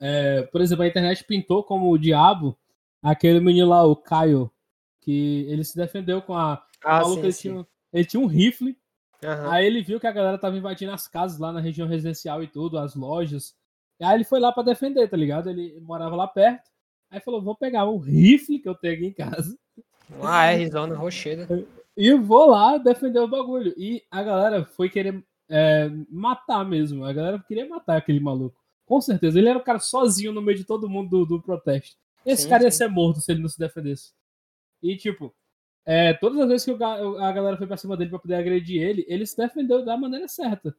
é, 0.00 0.42
por 0.42 0.60
exemplo, 0.60 0.84
a 0.84 0.88
internet 0.88 1.24
pintou 1.24 1.64
como 1.64 1.90
o 1.90 1.98
diabo 1.98 2.58
aquele 3.02 3.40
menino 3.40 3.68
lá, 3.68 3.84
o 3.84 3.96
Caio, 3.96 4.50
que 5.00 5.46
ele 5.48 5.64
se 5.64 5.76
defendeu 5.76 6.22
com 6.22 6.36
a. 6.36 6.64
Ah, 6.84 7.04
sim, 7.04 7.18
ele, 7.20 7.32
sim. 7.32 7.40
Tinha, 7.50 7.66
ele 7.92 8.04
tinha 8.04 8.22
um 8.22 8.26
rifle, 8.26 8.78
Aham. 9.24 9.50
aí 9.50 9.66
ele 9.66 9.82
viu 9.82 9.98
que 9.98 10.06
a 10.06 10.12
galera 10.12 10.38
tava 10.38 10.56
invadindo 10.56 10.92
as 10.92 11.08
casas 11.08 11.38
lá 11.38 11.52
na 11.52 11.60
região 11.60 11.88
residencial 11.88 12.42
e 12.42 12.46
tudo, 12.46 12.78
as 12.78 12.94
lojas. 12.94 13.54
Aí 14.00 14.14
ele 14.16 14.24
foi 14.24 14.40
lá 14.40 14.52
pra 14.52 14.62
defender, 14.62 15.08
tá 15.08 15.16
ligado? 15.16 15.50
Ele 15.50 15.78
morava 15.80 16.16
lá 16.16 16.26
perto. 16.26 16.70
Aí 17.10 17.20
falou: 17.20 17.42
vou 17.42 17.56
pegar 17.56 17.84
o 17.84 17.98
rifle 17.98 18.58
que 18.58 18.68
eu 18.68 18.74
tenho 18.74 18.94
aqui 18.94 19.06
em 19.06 19.12
casa. 19.12 19.56
Uma 20.10 20.50
Rzona 20.50 20.96
rocheda. 20.96 21.46
E 21.96 22.14
vou 22.14 22.46
lá 22.46 22.78
defender 22.78 23.20
o 23.20 23.28
bagulho. 23.28 23.74
E 23.76 24.02
a 24.10 24.22
galera 24.22 24.64
foi 24.64 24.88
querer 24.88 25.22
é, 25.48 25.90
matar 26.10 26.64
mesmo. 26.64 27.04
A 27.04 27.12
galera 27.12 27.38
queria 27.46 27.68
matar 27.68 27.96
aquele 27.96 28.20
maluco. 28.20 28.58
Com 28.86 29.00
certeza. 29.00 29.38
Ele 29.38 29.48
era 29.48 29.58
o 29.58 29.64
cara 29.64 29.78
sozinho 29.78 30.32
no 30.32 30.42
meio 30.42 30.58
de 30.58 30.64
todo 30.64 30.88
mundo 30.88 31.10
do, 31.10 31.26
do 31.26 31.42
protesto. 31.42 31.96
Esse 32.24 32.44
Sim, 32.44 32.48
cara 32.48 32.64
ia 32.64 32.70
sim. 32.70 32.78
ser 32.78 32.88
morto 32.88 33.20
se 33.20 33.32
ele 33.32 33.42
não 33.42 33.48
se 33.48 33.58
defendesse. 33.58 34.12
E, 34.82 34.96
tipo, 34.96 35.34
é, 35.84 36.14
todas 36.14 36.38
as 36.40 36.48
vezes 36.48 36.64
que 36.64 36.70
o 36.70 37.18
a 37.18 37.32
galera 37.32 37.56
foi 37.56 37.66
pra 37.66 37.76
cima 37.76 37.96
dele 37.96 38.10
pra 38.10 38.18
poder 38.18 38.36
agredir 38.36 38.80
ele, 38.80 39.04
ele 39.08 39.26
se 39.26 39.36
defendeu 39.36 39.84
da 39.84 39.96
maneira 39.96 40.28
certa. 40.28 40.74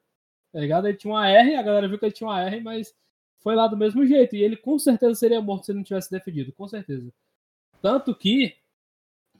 Tá 0.51 0.59
ligado? 0.59 0.87
Ele 0.87 0.97
tinha 0.97 1.13
uma 1.13 1.27
R, 1.27 1.55
a 1.55 1.61
galera 1.61 1.87
viu 1.87 1.99
que 1.99 2.05
ele 2.05 2.13
tinha 2.13 2.29
uma 2.29 2.41
R, 2.41 2.61
mas 2.61 2.93
foi 3.39 3.55
lá 3.55 3.67
do 3.67 3.75
mesmo 3.75 4.05
jeito. 4.05 4.35
E 4.35 4.41
ele 4.41 4.55
com 4.55 4.79
certeza 4.79 5.15
seria 5.15 5.41
morto 5.41 5.65
se 5.65 5.71
ele 5.71 5.79
não 5.79 5.83
tivesse 5.83 6.09
defendido. 6.09 6.53
Com 6.53 6.67
certeza. 6.67 7.11
Tanto 7.81 8.15
que, 8.15 8.55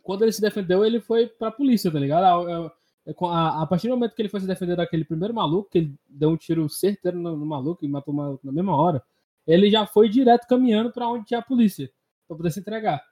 quando 0.04 0.22
ele 0.24 0.32
se 0.32 0.42
defendeu, 0.42 0.86
ele 0.86 1.00
foi 1.02 1.28
pra 1.28 1.50
polícia, 1.52 1.92
tá 1.92 1.98
ligado? 2.00 2.24
A, 2.26 2.68
a- 2.68 3.14
com 3.16 3.26
a- 3.28 3.64
a 3.64 3.66
partir 3.68 3.88
do 3.88 3.96
momento 3.96 4.16
que 4.16 4.22
ele 4.22 4.30
foi 4.30 4.40
se 4.42 4.48
defender 4.48 4.76
daquele 4.76 5.04
primeiro 5.06 5.34
maluco, 5.34 5.70
que 5.72 5.80
ele 5.80 5.96
deu 6.08 6.30
um 6.30 6.38
tiro 6.38 6.70
certeiro 6.70 7.20
no, 7.20 7.36
no 7.36 7.46
maluco 7.46 7.84
e 7.84 7.88
matou 7.88 8.14
o 8.14 8.18
maluco 8.18 8.46
na 8.46 8.52
mesma 8.52 8.76
hora, 8.78 9.04
ele 9.48 9.70
já 9.72 9.86
foi 9.88 10.08
direto 10.10 10.48
caminhando 10.48 10.92
pra 10.92 11.08
onde 11.10 11.26
tinha 11.26 11.40
a 11.40 11.44
polícia, 11.44 11.92
pra 12.28 12.38
poder 12.38 12.52
se 12.52 12.60
entregar. 12.62 13.04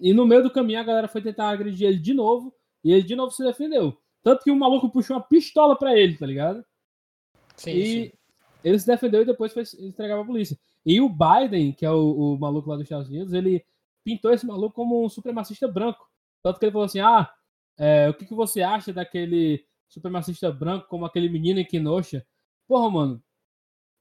E 0.00 0.12
no 0.12 0.26
meio 0.26 0.42
do 0.42 0.50
caminho 0.50 0.80
a 0.80 0.82
galera 0.82 1.08
foi 1.08 1.22
tentar 1.22 1.48
agredir 1.50 1.86
ele 1.88 1.98
de 1.98 2.12
novo, 2.14 2.54
e 2.82 2.92
ele 2.92 3.02
de 3.02 3.14
novo 3.16 3.30
se 3.32 3.44
defendeu. 3.44 3.96
Tanto 4.22 4.42
que 4.42 4.50
o 4.50 4.56
maluco 4.56 4.90
puxou 4.90 5.16
uma 5.16 5.22
pistola 5.22 5.76
pra 5.76 5.96
ele, 5.98 6.16
tá 6.16 6.26
ligado? 6.26 6.64
Sim, 7.56 7.70
e 7.70 7.86
sim. 7.86 8.12
ele 8.62 8.78
se 8.78 8.86
defendeu 8.86 9.22
e 9.22 9.26
depois 9.26 9.52
foi 9.52 9.62
entregar 9.80 10.16
pra 10.16 10.24
polícia. 10.24 10.58
E 10.84 11.00
o 11.00 11.08
Biden, 11.08 11.72
que 11.72 11.84
é 11.86 11.90
o, 11.90 12.34
o 12.34 12.38
maluco 12.38 12.68
lá 12.68 12.76
dos 12.76 12.84
Estados 12.84 13.08
Unidos, 13.08 13.32
ele 13.32 13.64
pintou 14.04 14.32
esse 14.32 14.46
maluco 14.46 14.74
como 14.74 15.02
um 15.04 15.08
supremacista 15.08 15.66
branco. 15.68 16.06
Tanto 16.44 16.60
que 16.60 16.66
ele 16.66 16.72
falou 16.72 16.86
assim: 16.86 17.00
ah, 17.00 17.32
é, 17.78 18.10
o 18.10 18.14
que, 18.14 18.26
que 18.26 18.34
você 18.34 18.62
acha 18.62 18.92
daquele 18.94 19.66
supremacista 19.88 20.52
branco 20.52 20.88
como 20.88 21.06
aquele 21.06 21.30
menino 21.30 21.60
em 21.60 21.66
Kenosha? 21.66 22.26
Porra, 22.68 22.90
mano, 22.90 23.24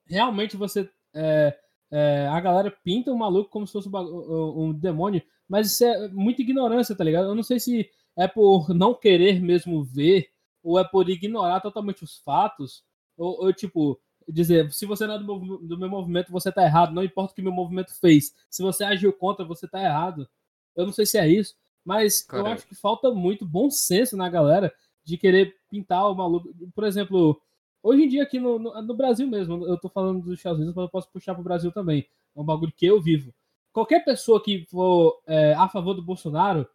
realmente 0.07 0.57
você. 0.57 0.89
é, 1.13 1.57
é, 1.91 2.27
a 2.27 2.39
galera 2.39 2.71
pinta 2.83 3.11
o 3.11 3.17
maluco 3.17 3.49
como 3.49 3.67
se 3.67 3.73
fosse 3.73 3.89
um, 3.89 4.63
um 4.69 4.73
demônio, 4.73 5.21
mas 5.47 5.67
isso 5.71 5.85
é 5.85 6.07
muita 6.09 6.41
ignorância, 6.41 6.95
tá 6.95 7.03
ligado? 7.03 7.27
Eu 7.27 7.35
não 7.35 7.43
sei 7.43 7.59
se 7.59 7.89
é 8.17 8.27
por 8.27 8.69
não 8.73 8.93
querer 8.93 9.39
mesmo 9.41 9.83
ver, 9.83 10.29
ou 10.63 10.79
é 10.79 10.83
por 10.87 11.09
ignorar 11.09 11.61
totalmente 11.61 12.03
os 12.03 12.17
fatos, 12.19 12.83
ou, 13.17 13.45
ou, 13.45 13.53
tipo, 13.53 13.99
dizer, 14.27 14.71
se 14.73 14.85
você 14.85 15.05
não 15.05 15.15
é 15.15 15.19
do, 15.19 15.25
mov- 15.25 15.67
do 15.67 15.77
meu 15.77 15.89
movimento, 15.89 16.31
você 16.31 16.51
tá 16.51 16.63
errado, 16.63 16.93
não 16.93 17.03
importa 17.03 17.31
o 17.33 17.35
que 17.35 17.41
meu 17.41 17.51
movimento 17.51 17.93
fez. 17.99 18.33
Se 18.49 18.63
você 18.63 18.83
agiu 18.83 19.13
contra, 19.13 19.45
você 19.45 19.67
tá 19.67 19.81
errado. 19.83 20.27
Eu 20.75 20.85
não 20.85 20.93
sei 20.93 21.05
se 21.05 21.17
é 21.17 21.27
isso, 21.27 21.55
mas 21.85 22.25
eu 22.31 22.45
acho 22.53 22.67
que 22.67 22.75
falta 22.75 23.11
muito 23.11 23.45
bom 23.45 23.69
senso 23.69 24.15
na 24.17 24.29
galera 24.29 24.73
de 25.03 25.17
querer 25.17 25.55
pintar 25.69 26.09
o 26.09 26.15
maluco. 26.15 26.49
Por 26.73 26.83
exemplo, 26.85 27.41
hoje 27.81 28.03
em 28.03 28.07
dia 28.07 28.23
aqui 28.23 28.39
no, 28.39 28.57
no, 28.59 28.81
no 28.81 28.93
Brasil 28.95 29.27
mesmo, 29.27 29.65
eu 29.67 29.77
tô 29.77 29.89
falando 29.89 30.21
dos 30.21 30.33
Estados 30.33 30.57
Unidos, 30.59 30.75
mas 30.75 30.83
eu 30.83 30.89
posso 30.89 31.09
puxar 31.11 31.33
pro 31.35 31.43
Brasil 31.43 31.71
também. 31.71 32.07
É 32.35 32.39
um 32.39 32.45
bagulho 32.45 32.71
que 32.75 32.85
eu 32.85 33.01
vivo. 33.01 33.33
Qualquer 33.71 34.03
pessoa 34.05 34.41
que 34.41 34.65
for 34.65 35.21
é, 35.27 35.53
a 35.55 35.67
favor 35.67 35.93
do 35.93 36.01
Bolsonaro, 36.01 36.67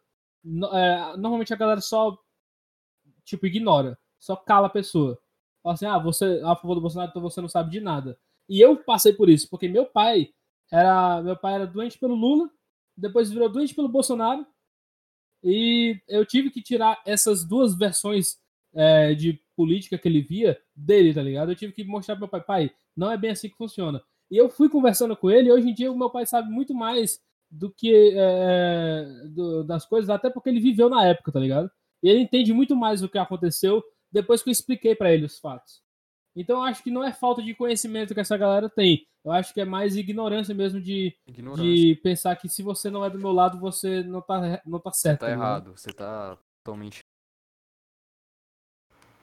no- 0.43 0.67
é, 0.75 1.17
normalmente 1.17 1.53
a 1.53 1.57
galera 1.57 1.81
só, 1.81 2.17
tipo, 3.23 3.45
ignora. 3.45 3.97
Só 4.19 4.35
cala 4.35 4.67
a 4.67 4.69
pessoa. 4.71 5.17
Fala 5.63 5.75
assim, 5.75 5.85
ah, 5.85 5.97
você 5.97 6.39
é 6.39 6.43
a 6.43 6.55
favor 6.55 6.75
do 6.75 6.81
Bolsonaro, 6.81 7.09
então 7.09 7.21
você 7.21 7.41
não 7.41 7.49
sabe 7.49 7.71
de 7.71 7.79
nada. 7.79 8.17
E 8.47 8.59
eu 8.61 8.77
passei 8.77 9.13
por 9.13 9.29
isso, 9.29 9.49
porque 9.49 9.67
meu 9.67 9.85
pai 9.85 10.29
era, 10.71 11.21
meu 11.21 11.35
pai 11.35 11.55
era 11.55 11.67
doente 11.67 11.97
pelo 11.97 12.15
Lula, 12.15 12.49
depois 12.95 13.29
virou 13.29 13.49
doente 13.49 13.73
pelo 13.75 13.87
Bolsonaro, 13.89 14.45
e 15.43 15.99
eu 16.07 16.25
tive 16.25 16.49
que 16.49 16.61
tirar 16.61 17.01
essas 17.05 17.43
duas 17.47 17.77
versões 17.77 18.37
é, 18.73 19.13
de 19.13 19.39
política 19.55 19.97
que 19.97 20.07
ele 20.07 20.21
via 20.21 20.59
dele, 20.75 21.13
tá 21.13 21.21
ligado? 21.21 21.51
Eu 21.51 21.55
tive 21.55 21.73
que 21.73 21.83
mostrar 21.83 22.15
pro 22.15 22.21
meu 22.23 22.29
pai, 22.29 22.41
pai, 22.41 22.71
não 22.95 23.11
é 23.11 23.17
bem 23.17 23.31
assim 23.31 23.49
que 23.49 23.55
funciona. 23.57 24.01
E 24.31 24.37
eu 24.37 24.49
fui 24.49 24.69
conversando 24.69 25.15
com 25.17 25.29
ele, 25.31 25.49
e 25.49 25.51
hoje 25.51 25.69
em 25.69 25.73
dia 25.73 25.91
o 25.91 25.97
meu 25.97 26.09
pai 26.09 26.25
sabe 26.25 26.49
muito 26.51 26.73
mais 26.73 27.19
do 27.49 27.71
que 27.71 28.13
é, 28.15 29.05
do- 29.33 29.63
das 29.63 29.85
coisas, 29.85 30.09
até 30.09 30.29
porque 30.29 30.49
ele 30.49 30.59
viveu 30.59 30.89
na 30.89 31.05
época, 31.07 31.31
tá 31.31 31.39
ligado? 31.39 31.69
E 32.03 32.09
ele 32.09 32.19
entende 32.21 32.53
muito 32.53 32.75
mais 32.75 33.01
o 33.03 33.09
que 33.09 33.17
aconteceu 33.17 33.83
depois 34.11 34.41
que 34.43 34.49
eu 34.49 34.51
expliquei 34.51 34.95
pra 34.95 35.11
ele 35.11 35.25
os 35.25 35.39
fatos. 35.39 35.81
Então 36.35 36.61
acho 36.63 36.83
que 36.83 36.91
não 36.91 37.03
é 37.03 37.11
falta 37.11 37.41
de 37.41 37.53
conhecimento 37.55 38.13
que 38.13 38.19
essa 38.19 38.37
galera 38.37 38.69
tem. 38.69 39.05
Eu 39.23 39.31
acho 39.31 39.53
que 39.53 39.59
é 39.61 39.65
mais 39.65 39.95
ignorância 39.95 40.55
mesmo 40.55 40.79
de, 40.81 41.15
Ignorância. 41.27 41.63
de 41.63 41.95
pensar 42.01 42.35
que 42.37 42.47
se 42.47 42.63
você 42.63 42.89
não 42.89 43.03
é 43.03 43.09
do 43.09 43.19
meu 43.19 43.31
lado, 43.31 43.59
você 43.59 44.01
não 44.03 44.21
tá, 44.21 44.61
não 44.65 44.79
tá 44.79 44.91
certo. 44.91 45.21
Tá 45.21 45.27
ligado? 45.27 45.41
errado. 45.41 45.71
Você 45.77 45.91
tá 45.91 46.37
totalmente. 46.63 46.99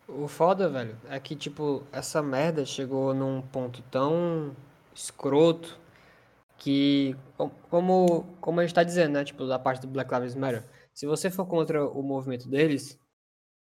O 0.08 0.28
foda, 0.28 0.68
velho, 0.68 0.96
é 1.08 1.18
que, 1.18 1.34
tipo, 1.34 1.82
essa 1.90 2.22
merda 2.22 2.64
chegou 2.64 3.12
num 3.12 3.42
ponto 3.42 3.82
tão 3.90 4.54
escroto 4.94 5.78
que, 6.58 7.16
com- 7.36 7.50
como, 7.70 8.24
como 8.40 8.60
a 8.60 8.62
gente 8.64 8.74
tá 8.74 8.84
dizendo, 8.84 9.14
né? 9.14 9.24
Tipo, 9.24 9.46
da 9.46 9.58
parte 9.58 9.80
do 9.82 9.88
Black 9.88 10.12
Lives 10.14 10.34
Matter, 10.36 10.64
se 10.94 11.06
você 11.06 11.28
for 11.30 11.44
contra 11.46 11.84
o 11.88 12.02
movimento 12.02 12.48
deles, 12.48 12.98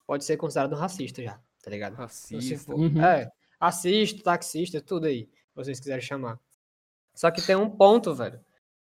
pode 0.06 0.26
ser 0.26 0.36
considerado 0.36 0.74
um 0.74 0.78
racista 0.80 1.24
já, 1.24 1.40
tá 1.64 1.70
ligado? 1.72 1.94
Se 2.10 2.36
você 2.36 2.56
Racista. 2.56 2.66
for- 2.72 2.80
Uhum. 2.80 3.02
É, 3.02 3.32
racista, 3.62 4.22
taxista, 4.24 4.82
tudo 4.82 5.06
aí, 5.08 5.30
vocês 5.56 5.80
quiserem 5.80 6.02
chamar. 6.02 6.40
Só 7.14 7.30
que 7.32 7.42
tem 7.42 7.56
um 7.56 7.70
ponto, 7.70 8.14
velho. 8.16 8.40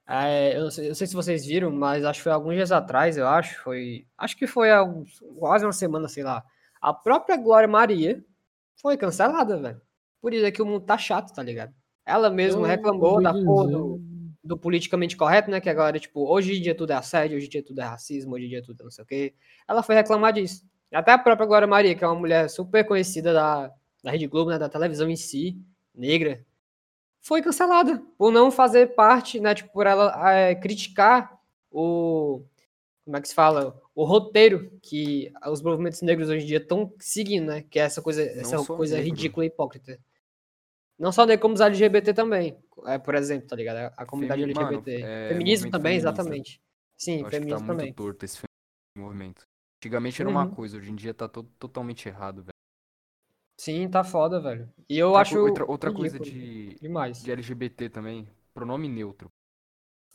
É, 0.09 0.57
eu, 0.57 0.65
não 0.65 0.71
sei, 0.71 0.89
eu 0.91 0.95
sei 0.95 1.07
se 1.07 1.15
vocês 1.15 1.45
viram, 1.45 1.71
mas 1.71 2.05
acho 2.05 2.21
que 2.21 2.25
foi 2.25 2.33
alguns 2.33 2.55
dias 2.55 2.71
atrás, 2.73 3.17
eu 3.17 3.27
acho, 3.27 3.61
foi. 3.63 4.07
Acho 4.17 4.37
que 4.37 4.47
foi 4.47 4.71
há 4.71 4.83
uns- 4.83 5.21
quase 5.39 5.65
uma 5.67 5.73
semana, 5.73 6.07
sei 6.09 6.23
lá. 6.23 6.45
A 6.81 6.95
própria 6.95 7.37
Glória 7.37 7.69
Maria 7.69 8.25
foi 8.81 8.97
cancelada, 8.97 9.57
velho. 9.59 9.81
Por 10.21 10.33
isso 10.33 10.45
é 10.47 10.51
que 10.53 10.63
o 10.63 10.67
mundo 10.67 10.85
tá 10.85 10.97
chato, 10.97 11.35
tá 11.35 11.43
ligado? 11.43 11.75
Ela 12.05 12.31
mesma 12.31 12.61
reclamou 12.69 13.21
da 13.21 13.33
porra 13.45 13.67
do, 13.69 14.01
do 14.45 14.57
politicamente 14.57 15.17
correto, 15.17 15.51
né? 15.51 15.61
Que 15.61 15.69
agora, 15.69 15.99
tipo, 15.99 16.25
hoje 16.31 16.57
em 16.57 16.63
dia 16.63 16.75
tudo 16.75 16.93
é 16.93 16.95
assédio, 16.95 17.37
hoje 17.37 17.47
em 17.47 17.51
dia 17.51 17.65
tudo 17.65 17.81
é 17.81 17.85
racismo, 17.85 18.35
hoje 18.35 18.47
em 18.47 18.49
dia 18.49 18.63
tudo 18.63 18.81
é 18.81 18.85
não 18.85 18.91
sei 18.93 19.03
o 19.03 19.07
quê. 19.07 19.35
Ela 19.69 19.83
foi 19.83 19.97
reclamar 19.97 20.33
disso. 20.33 20.65
Até 20.93 21.11
a 21.13 21.19
própria 21.19 21.47
Glória 21.47 21.67
Maria, 21.67 21.95
que 21.97 22.05
é 22.05 22.07
uma 22.07 22.15
mulher 22.19 22.49
super 22.49 22.85
conhecida 22.87 23.33
da, 23.33 23.73
da 24.05 24.11
Rede 24.13 24.29
Globo, 24.29 24.51
né? 24.51 24.59
Da 24.59 24.69
televisão 24.69 25.09
em 25.11 25.17
si, 25.17 25.59
negra, 25.97 26.45
foi 27.21 27.43
cancelada 27.43 28.03
por 28.19 28.31
não 28.31 28.51
fazer 28.51 28.95
parte, 28.95 29.41
né? 29.41 29.55
Tipo, 29.55 29.73
por 29.73 29.87
ela 29.87 30.33
eh, 30.33 30.55
criticar 30.55 31.41
o. 31.71 32.43
Como 33.05 33.17
é 33.17 33.21
que 33.21 33.29
se 33.29 33.35
fala? 33.35 33.81
O 33.95 34.05
roteiro 34.05 34.71
que 34.83 35.33
os 35.47 35.63
movimentos 35.63 36.03
negros 36.03 36.29
hoje 36.29 36.45
em 36.45 36.49
dia 36.49 36.59
estão 36.59 36.93
seguindo, 36.99 37.47
né? 37.47 37.63
Que 37.63 37.79
é 37.79 37.83
essa 37.83 38.03
coisa, 38.03 38.23
essa 38.23 38.59
só 38.59 38.77
coisa 38.77 38.97
negro. 38.97 39.11
ridícula 39.11 39.45
e 39.45 39.49
hipócrita. 39.49 39.99
Não 40.99 41.13
só 41.13 41.25
negro, 41.27 41.43
como 41.43 41.55
os 41.55 41.61
LGBT 41.61 42.13
também. 42.15 42.59
É, 42.87 42.99
por 42.99 43.15
exemplo, 43.15 43.47
tá 43.49 43.55
ligado? 43.57 43.93
A 43.97 44.05
comunidade 44.07 44.41
Femi- 44.41 44.55
mano, 44.55 44.69
LGBT. 44.79 45.03
é, 45.05 45.29
Feminismo 45.29 45.71
também, 45.71 46.01
feminista. 46.01 46.09
exatamente. 46.23 46.61
Sim, 46.97 47.21
Eu 47.21 47.27
acho 47.27 47.31
que 47.31 47.31
tá 47.31 47.39
feminismo 47.39 47.67
muito 47.67 47.79
também. 47.79 47.93
torto 47.93 48.25
esse 48.25 48.43
movimento. 48.97 49.43
Antigamente 49.81 50.21
era 50.23 50.29
uma 50.31 50.45
Uhum. 50.45 50.51
coisa, 50.55 50.77
hoje 50.79 50.91
em 50.91 50.95
dia 50.95 51.13
tá 51.15 51.29
to- 51.29 51.45
totalmente 51.59 52.09
errado, 52.09 52.43
velho. 52.43 52.56
Sim, 53.57 53.89
tá 53.89 54.05
foda, 54.05 54.41
velho. 54.41 54.73
E 54.89 54.99
eu 54.99 55.15
Outra 55.15 55.21
acho. 55.23 55.39
Outra, 55.39 55.65
outra 55.71 55.93
coisa 55.93 56.19
de, 56.19 56.79
Demais. 56.81 57.23
de 57.23 57.31
LGBT 57.33 57.89
também, 57.91 58.29
pronome 58.55 58.89
neutro. 58.89 59.31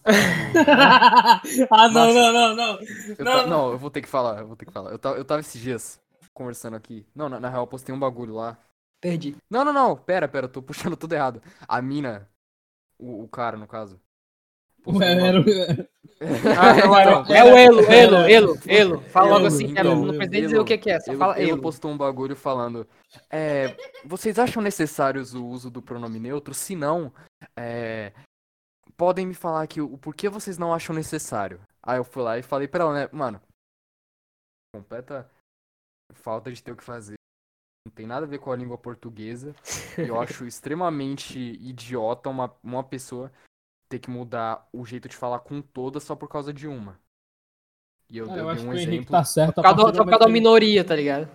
ah, 1.71 1.89
não, 1.89 2.13
não, 2.13 2.33
não, 2.33 2.55
não. 2.55 2.79
Eu 3.17 3.25
Não, 3.25 3.33
não. 3.43 3.47
não, 3.47 3.71
eu 3.71 3.77
vou 3.77 3.89
ter 3.91 4.01
que 4.01 4.07
falar, 4.07 4.39
eu 4.39 4.47
vou 4.47 4.55
ter 4.55 4.65
que 4.65 4.71
falar. 4.71 4.91
Eu 4.91 4.99
tava, 4.99 5.17
eu 5.17 5.25
tava 5.25 5.41
esses 5.41 5.59
dias 5.61 5.99
conversando 6.33 6.75
aqui. 6.75 7.05
Não, 7.15 7.29
na, 7.29 7.39
na 7.39 7.49
real, 7.49 7.63
eu 7.63 7.67
postei 7.67 7.93
um 7.93 7.99
bagulho 7.99 8.33
lá. 8.33 8.57
Perdi. 8.99 9.35
Não, 9.49 9.65
não, 9.65 9.73
não, 9.73 9.95
pera, 9.97 10.27
pera, 10.27 10.45
eu 10.45 10.51
tô 10.51 10.61
puxando 10.61 10.97
tudo 10.97 11.13
errado. 11.13 11.41
A 11.67 11.81
mina, 11.81 12.29
o, 12.99 13.23
o 13.23 13.29
cara, 13.29 13.57
no 13.57 13.67
caso. 13.67 14.01
Era- 15.01 15.89
Ah, 16.59 16.73
não, 16.85 16.97
é, 16.97 17.01
Então, 17.01 17.35
é 17.35 17.43
o 17.43 17.57
Elo, 17.57 17.81
Elo, 17.91 18.17
Elo, 18.17 18.57
Elo. 18.67 19.01
Fala 19.09 19.27
logo 19.29 19.39
Elo, 19.39 19.47
assim, 19.47 19.65
é, 19.67 19.69
então, 19.71 19.83
não 19.95 20.01
precisa 20.17 20.29
nem 20.31 20.41
dizer 20.41 20.55
Elo, 20.55 20.63
o 20.63 20.67
que 20.67 20.77
que 20.77 20.89
é, 20.91 20.99
só 20.99 21.11
Ele, 21.11 21.19
fala 21.19 21.39
ele 21.39 21.51
Elo. 21.51 21.61
postou 21.61 21.91
um 21.91 21.97
bagulho 21.97 22.35
falando. 22.35 22.87
é, 23.29 23.75
vocês 24.05 24.37
acham 24.39 24.61
necessários 24.61 25.33
o 25.33 25.45
uso 25.45 25.69
do 25.71 25.81
pronome 25.81 26.19
neutro? 26.19 26.53
Se 26.53 26.75
não, 26.75 27.11
é, 27.55 28.13
podem 28.97 29.25
me 29.25 29.33
falar 29.33 29.63
aqui 29.63 29.81
o 29.81 29.97
porquê 29.97 30.29
vocês 30.29 30.57
não 30.57 30.73
acham 30.73 30.95
necessário. 30.95 31.59
Aí 31.83 31.97
eu 31.97 32.03
fui 32.03 32.21
lá 32.21 32.37
e 32.37 32.43
falei 32.43 32.67
pra 32.67 32.83
ela, 32.83 32.93
né, 32.93 33.09
mano, 33.11 33.41
completa 34.75 35.29
falta 36.13 36.51
de 36.51 36.61
ter 36.61 36.71
o 36.71 36.75
que 36.75 36.83
fazer. 36.83 37.15
Não 37.87 37.91
tem 37.93 38.05
nada 38.05 38.25
a 38.25 38.29
ver 38.29 38.37
com 38.37 38.51
a 38.51 38.55
língua 38.55 38.77
portuguesa. 38.77 39.55
Eu 39.97 40.19
acho 40.21 40.45
extremamente 40.45 41.39
idiota 41.39 42.29
uma, 42.29 42.53
uma 42.63 42.83
pessoa 42.83 43.31
ter 43.91 43.99
que 43.99 44.09
mudar 44.09 44.67
o 44.73 44.85
jeito 44.85 45.09
de 45.09 45.15
falar 45.17 45.39
com 45.41 45.61
todas 45.61 46.03
só 46.03 46.15
por 46.15 46.29
causa 46.29 46.53
de 46.53 46.67
uma. 46.67 46.99
E 48.09 48.17
eu, 48.19 48.27
Ah, 48.27 48.37
eu 48.37 48.45
eu 48.45 48.49
dei 48.49 48.59
acho 48.59 48.67
um 48.67 48.71
que 48.71 48.75
o 48.75 48.79
Henrique 48.79 49.05
exemplo. 49.05 49.11
tá 49.11 49.23
certo. 49.23 49.57
Por 49.57 49.61
a 49.61 49.63
causa, 49.63 49.75
partir 49.75 49.91
do- 49.91 49.91
do 49.91 50.03
por 50.03 50.05
causa 50.09 50.25
da 50.25 50.31
minoria, 50.31 50.83
tá 50.83 50.95
ligado? 50.95 51.27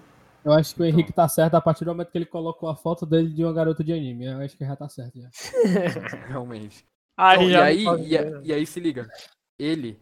Eu 0.45 0.53
acho 0.53 0.75
que 0.75 0.81
o 0.83 0.85
Henrique 0.85 1.13
tá 1.13 1.29
certo 1.29 1.57
a 1.57 1.61
partir 1.61 1.85
do 1.85 1.91
momento 1.91 2.11
que 2.11 2.17
ele 2.19 2.25
colocou 2.27 2.69
a 2.69 2.77
foto 2.77 3.05
dele 3.05 3.29
de 3.35 3.45
uma 3.45 3.53
garota 3.53 3.83
de 3.85 3.93
anime. 3.93 4.27
Eu 4.27 4.39
acho 4.41 4.57
que 4.57 4.65
já 4.65 4.77
tá 4.77 4.89
certo 4.89 5.21
já. 5.21 5.29
Realmente. 6.29 6.85
Aí 7.17 7.39
Bom, 7.39 7.51
e, 7.51 7.61
aí, 7.61 7.85
e, 8.09 8.19
a- 8.19 8.27
e 8.43 8.53
aí 8.53 8.67
se 8.67 8.81
liga. 8.81 9.11
Ele 9.59 10.01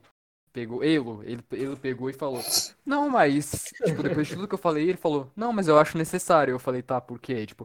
pegou, 0.53 0.83
Elo, 0.85 1.23
ele, 1.25 1.43
ele 1.53 1.77
pegou 1.77 2.11
e 2.11 2.15
falou, 2.15 2.41
não, 2.87 3.09
mas, 3.11 3.73
tipo, 3.85 4.03
depois 4.03 4.29
de 4.29 4.35
tudo 4.35 4.49
que 4.49 4.55
eu 4.55 4.59
falei, 4.59 4.89
ele 4.89 4.99
falou, 4.99 5.31
não, 5.37 5.53
mas 5.53 5.69
eu 5.69 5.79
acho 5.79 5.99
necessário. 5.99 6.53
Eu 6.53 6.59
falei, 6.59 6.83
tá, 6.83 7.01
por 7.01 7.19
quê? 7.21 7.47
Tipo, 7.47 7.65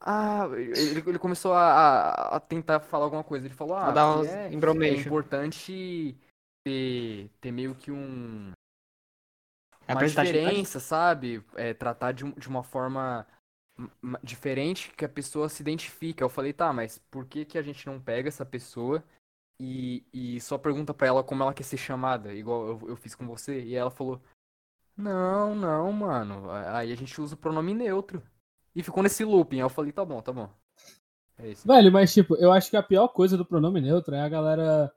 ah, 0.00 0.48
ele, 0.54 1.00
ele 1.00 1.18
começou 1.18 1.52
a, 1.52 2.36
a- 2.36 2.40
tentar 2.40 2.80
falar 2.80 3.04
alguma 3.04 3.24
coisa. 3.24 3.46
Ele 3.46 3.54
falou, 3.54 3.76
ah, 3.76 3.92
dar 3.92 4.24
é, 4.24 4.48
é 4.48 4.94
importante 4.94 6.16
ter, 6.64 7.30
ter 7.40 7.52
meio 7.52 7.74
que 7.74 7.90
um, 7.90 8.52
uma 9.88 9.94
Representatividade. 9.94 10.46
diferença, 10.46 10.80
sabe? 10.80 11.44
É, 11.54 11.74
tratar 11.74 12.12
de, 12.12 12.30
de 12.32 12.48
uma 12.48 12.62
forma 12.62 13.26
diferente 14.22 14.90
que 14.96 15.04
a 15.04 15.08
pessoa 15.08 15.48
se 15.48 15.62
identifica. 15.62 16.24
Eu 16.24 16.28
falei, 16.28 16.52
tá, 16.52 16.72
mas 16.72 16.98
por 17.10 17.26
que 17.26 17.44
que 17.44 17.56
a 17.58 17.62
gente 17.62 17.86
não 17.86 18.00
pega 18.00 18.28
essa 18.28 18.44
pessoa 18.44 19.02
e, 19.60 20.04
e 20.12 20.40
só 20.40 20.58
pergunta 20.58 20.92
pra 20.94 21.06
ela 21.06 21.24
como 21.24 21.42
ela 21.42 21.54
quer 21.54 21.62
ser 21.64 21.76
chamada, 21.76 22.32
igual 22.34 22.66
eu, 22.68 22.88
eu 22.90 22.96
fiz 22.96 23.14
com 23.14 23.26
você? 23.26 23.62
E 23.62 23.74
ela 23.74 23.90
falou, 23.90 24.20
não, 24.96 25.54
não, 25.54 25.92
mano. 25.92 26.50
Aí 26.50 26.92
a 26.92 26.96
gente 26.96 27.20
usa 27.20 27.34
o 27.34 27.38
pronome 27.38 27.72
neutro. 27.74 28.22
E 28.74 28.82
ficou 28.82 29.02
nesse 29.02 29.24
looping. 29.24 29.56
Aí 29.56 29.62
eu 29.62 29.68
falei, 29.68 29.92
tá 29.92 30.04
bom, 30.04 30.20
tá 30.20 30.32
bom. 30.32 30.48
É 31.38 31.50
isso. 31.50 31.66
Velho, 31.66 31.92
mas 31.92 32.12
tipo, 32.12 32.36
eu 32.36 32.52
acho 32.52 32.70
que 32.70 32.76
a 32.76 32.82
pior 32.82 33.08
coisa 33.08 33.36
do 33.36 33.44
pronome 33.44 33.80
neutro 33.80 34.14
é 34.14 34.20
a 34.20 34.28
galera. 34.28 34.92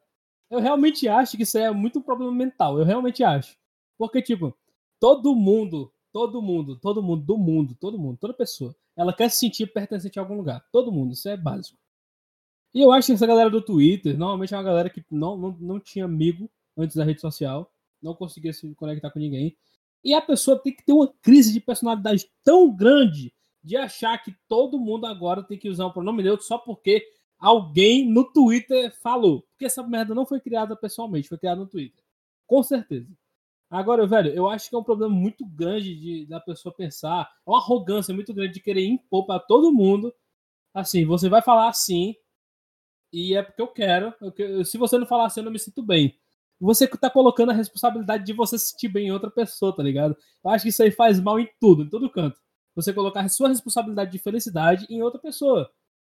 Eu 0.50 0.60
realmente 0.60 1.08
acho 1.08 1.38
que 1.38 1.44
isso 1.44 1.58
é 1.58 1.72
muito 1.72 2.00
um 2.00 2.02
problema 2.02 2.32
mental. 2.32 2.78
Eu 2.78 2.86
realmente 2.86 3.24
acho. 3.24 3.56
Porque, 3.98 4.22
tipo, 4.22 4.56
todo 5.00 5.36
mundo, 5.36 5.92
todo 6.12 6.42
mundo, 6.42 6.76
todo 6.78 7.04
mundo 7.04 7.24
do 7.24 7.38
mundo, 7.38 7.76
todo 7.80 7.98
mundo, 7.98 8.18
toda 8.20 8.34
pessoa, 8.34 8.76
ela 8.96 9.14
quer 9.14 9.30
se 9.30 9.38
sentir 9.38 9.68
pertencente 9.68 10.20
a 10.20 10.22
algum 10.22 10.36
lugar. 10.36 10.66
Todo 10.72 10.92
mundo, 10.92 11.14
isso 11.14 11.30
é 11.30 11.38
básico. 11.38 11.78
E 12.74 12.82
eu 12.82 12.92
acho 12.92 13.08
que 13.08 13.14
essa 13.14 13.28
galera 13.28 13.50
do 13.50 13.62
Twitter, 13.62 14.18
normalmente 14.18 14.54
é 14.54 14.58
uma 14.58 14.64
galera 14.64 14.90
que 14.90 15.04
não, 15.12 15.38
não, 15.38 15.58
não 15.60 15.80
tinha 15.80 16.06
amigo 16.06 16.50
antes 16.78 16.96
da 16.96 17.04
rede 17.04 17.22
social, 17.22 17.72
não 18.02 18.16
conseguia 18.16 18.54
se 18.54 18.74
conectar 18.76 19.12
com 19.12 19.20
ninguém. 19.20 19.56
E 20.04 20.14
a 20.14 20.22
pessoa 20.22 20.58
tem 20.58 20.74
que 20.74 20.84
ter 20.84 20.94
uma 20.94 21.08
crise 21.22 21.54
de 21.54 21.60
personalidade 21.60 22.30
tão 22.44 22.74
grande 22.74 23.34
de 23.64 23.78
achar 23.78 24.18
que 24.24 24.34
todo 24.48 24.80
mundo 24.80 25.06
agora 25.06 25.44
tem 25.44 25.58
que 25.58 25.70
usar 25.70 25.86
um 25.88 25.92
pronome 25.92 26.24
neutro 26.24 26.46
só 26.46 26.58
porque 26.58 27.06
alguém 27.40 28.10
no 28.10 28.26
Twitter 28.32 28.94
falou. 29.02 29.44
Porque 29.52 29.66
essa 29.66 29.84
merda 29.84 30.16
não 30.16 30.26
foi 30.26 30.40
criada 30.40 30.76
pessoalmente, 30.76 31.28
foi 31.30 31.38
criada 31.38 31.62
no 31.62 31.68
Twitter. 31.68 32.04
Com 32.48 32.64
certeza. 32.64 33.08
Agora, 33.70 34.08
velho, 34.08 34.32
eu 34.34 34.50
acho 34.50 34.70
que 34.70 34.76
é 34.76 34.80
um 34.80 34.84
problema 34.84 35.14
muito 35.14 35.46
grande 35.46 35.96
de, 35.96 36.26
da 36.28 36.40
pessoa 36.40 36.76
pensar, 36.76 37.30
é 37.48 37.50
uma 37.50 37.60
arrogância 37.60 38.14
muito 38.14 38.34
grande 38.34 38.54
de 38.56 38.62
querer 38.62 38.86
impor 38.86 39.26
para 39.26 39.40
todo 39.40 39.74
mundo. 39.74 40.14
Assim, 40.74 41.06
você 41.06 41.30
vai 41.30 41.42
falar 41.42 41.70
assim, 41.70 42.16
e 43.12 43.36
é 43.36 43.44
porque 43.44 43.62
eu 43.62 43.68
quero. 43.68 44.14
eu 44.22 44.32
que- 44.32 44.64
se 44.66 44.78
você 44.78 44.98
não 44.98 45.06
falar 45.06 45.26
assim, 45.28 45.42
eu 45.42 45.46
não 45.46 45.52
me 45.52 45.60
sinto 45.60 45.84
bem. 45.84 46.16
Você 46.60 46.88
tá 46.88 47.10
colocando 47.10 47.52
a 47.52 47.54
responsabilidade 47.56 48.24
de 48.26 48.34
você 48.34 48.58
se 48.58 48.70
sentir 48.72 48.90
bem 48.90 49.08
em 49.08 49.12
outra 49.12 49.32
pessoa, 49.32 49.76
tá 49.76 49.82
ligado? 49.84 50.16
Eu 50.44 50.52
acho 50.52 50.64
que 50.64 50.70
isso 50.70 50.84
aí 50.84 50.92
faz 50.92 51.20
mal 51.20 51.40
em 51.40 51.50
tudo, 51.60 51.84
em 51.84 51.90
todo 51.90 52.10
canto 52.12 52.40
você 52.76 52.94
colocar 52.94 53.22
a 53.22 53.30
sua 53.30 53.50
responsabilidade 53.50 54.12
de 54.12 54.20
felicidade 54.20 54.86
em 54.90 55.02
outra 55.02 55.20
pessoa. 55.20 55.70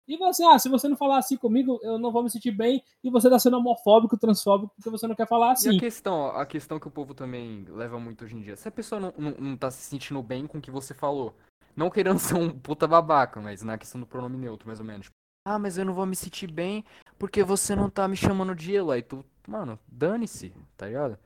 E 0.08 0.17
você, 0.17 0.43
ah, 0.43 0.58
se 0.58 0.67
você 0.69 0.88
não 0.88 0.98
falar 0.98 1.19
assim 1.19 1.38
comigo, 1.38 1.80
eu 1.84 2.00
não 2.00 2.12
vou 2.12 2.24
me 2.24 2.32
sentir 2.32 2.50
bem, 2.52 2.84
e 3.04 3.12
você 3.12 3.30
tá 3.30 3.38
sendo 3.38 3.58
homofóbico, 3.58 4.17
transfóbico, 4.17 4.74
porque 4.76 4.89
você 4.89 5.06
não 5.08 5.15
quer 5.15 5.28
falar 5.28 5.50
E 5.50 5.54
assim. 5.54 5.78
a 5.78 5.80
questão, 5.80 6.28
a 6.30 6.45
questão 6.48 6.80
que 6.80 6.88
o 6.88 6.91
povo 6.91 7.13
também 7.13 7.63
leva 7.69 8.00
muito 8.00 8.26
hoje 8.26 8.36
em 8.36 8.41
dia, 8.41 8.56
se 8.56 8.67
a 8.67 8.72
pessoa 8.72 9.00
não, 9.00 9.13
não, 9.17 9.32
não 9.39 9.56
tá 9.58 9.69
se 9.69 9.84
sentindo 9.84 10.22
bem 10.24 10.48
com 10.48 10.58
o 10.58 10.62
que 10.62 10.72
você 10.72 10.95
falou, 10.95 11.36
não 11.76 11.91
querendo 11.91 12.17
ser 12.34 12.34
um 12.34 12.50
puta 12.50 12.88
babaca, 12.88 13.39
mas 13.39 13.62
na 13.62 13.78
questão 13.78 14.02
do 14.02 14.08
pronome 14.08 14.36
neutro, 14.38 14.67
mais 14.67 14.80
ou 14.80 14.86
menos. 14.86 15.12
Ah, 15.45 15.60
mas 15.60 15.78
eu 15.78 15.86
não 15.86 15.93
vou 15.93 16.06
me 16.08 16.15
sentir 16.15 16.52
bem 16.52 16.84
porque 17.19 17.43
você 17.43 17.76
não 17.76 17.89
tá 17.89 18.08
me 18.08 18.15
chamando 18.15 18.56
de 18.56 18.76
ela. 18.76 18.95
Aí 18.95 19.02
tu, 19.04 19.24
mano, 19.48 19.80
dane-se, 19.88 20.54
tá 20.76 20.88
ligado? 20.88 21.17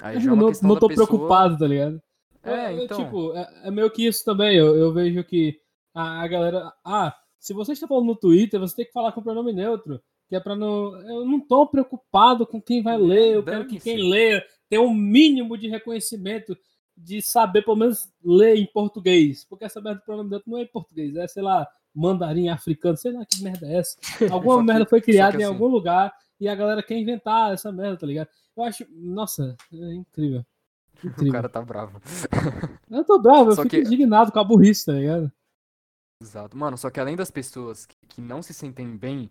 Aí 0.00 0.20
já 0.20 0.30
é 0.30 0.32
uma 0.32 0.42
não, 0.42 0.48
questão 0.48 0.68
não 0.68 0.78
tô 0.78 0.88
pessoa- 0.88 1.06
preocupado, 1.06 1.58
tá 1.58 1.66
ligado? 1.66 2.00
É, 2.44 2.72
Eu- 2.72 2.78
eu, 2.78 2.84
então. 2.84 3.04
tipo, 3.04 3.32
é, 3.36 3.52
é 3.64 3.70
meio 3.70 3.90
que 3.90 4.06
isso 4.06 4.24
também. 4.24 4.56
Eu, 4.56 4.76
eu 4.76 4.92
vejo 4.92 5.22
que 5.24 5.58
a, 5.94 6.22
a 6.22 6.28
galera. 6.28 6.72
Ah, 6.84 7.14
se 7.38 7.52
você 7.54 7.72
está 7.72 7.86
falando 7.86 8.06
no 8.06 8.16
Twitter, 8.16 8.58
você 8.60 8.76
tem 8.76 8.84
que 8.86 8.92
falar 8.92 9.12
com 9.12 9.22
pronome 9.22 9.52
neutro. 9.52 10.00
Que 10.28 10.36
é 10.36 10.40
pra 10.40 10.56
não. 10.56 10.96
Eu 11.08 11.24
não 11.26 11.38
tô 11.40 11.66
preocupado 11.66 12.46
com 12.46 12.60
quem 12.60 12.82
vai 12.82 12.96
ler. 12.96 13.34
Eu 13.34 13.42
quero 13.44 13.66
que 13.66 13.78
quem 13.78 14.08
lê 14.10 14.42
tenha 14.68 14.80
um 14.82 14.94
mínimo 14.94 15.56
de 15.58 15.68
reconhecimento 15.68 16.56
de 16.96 17.20
saber, 17.20 17.62
pelo 17.62 17.76
menos, 17.76 18.08
ler 18.24 18.56
em 18.56 18.66
português. 18.66 19.44
Porque 19.44 19.64
essa 19.64 19.80
merda 19.80 20.00
do 20.00 20.04
pronome 20.04 20.30
neutro 20.30 20.50
não 20.50 20.58
é 20.58 20.62
em 20.62 20.66
português, 20.68 21.14
é, 21.16 21.26
sei 21.26 21.42
lá, 21.42 21.66
mandarim 21.94 22.48
africano, 22.48 22.96
sei 22.96 23.12
lá 23.12 23.24
que 23.26 23.42
merda 23.42 23.66
é 23.66 23.76
essa. 23.78 23.96
Alguma 24.32 24.58
que- 24.58 24.64
merda 24.64 24.86
foi 24.86 25.00
criada 25.00 25.36
que 25.36 25.42
em 25.42 25.44
assim- 25.44 25.52
algum 25.54 25.66
lugar 25.68 26.12
e 26.40 26.48
a 26.48 26.54
galera 26.54 26.82
quer 26.82 26.96
inventar 26.96 27.52
essa 27.52 27.70
merda, 27.70 27.98
tá 27.98 28.06
ligado? 28.06 28.28
Eu 28.56 28.62
acho. 28.64 28.86
Nossa, 28.90 29.56
é 29.72 29.94
incrível. 29.94 30.44
O 31.28 31.32
cara 31.32 31.48
tá 31.48 31.60
bravo. 31.62 32.00
Eu 32.90 33.04
tô 33.04 33.18
bravo, 33.18 33.50
eu 33.50 33.56
Só 33.56 33.62
fico 33.62 33.76
que- 33.76 33.80
indignado 33.82 34.30
com 34.30 34.38
a 34.38 34.44
burrice, 34.44 34.86
tá 34.86 34.92
ligado? 34.92 35.32
Exato. 36.22 36.56
Mano, 36.56 36.76
só 36.78 36.90
que 36.90 37.00
além 37.00 37.16
das 37.16 37.30
pessoas 37.30 37.86
que, 37.86 37.96
que 38.08 38.20
não 38.20 38.42
se 38.42 38.54
sentem 38.54 38.96
bem 38.96 39.30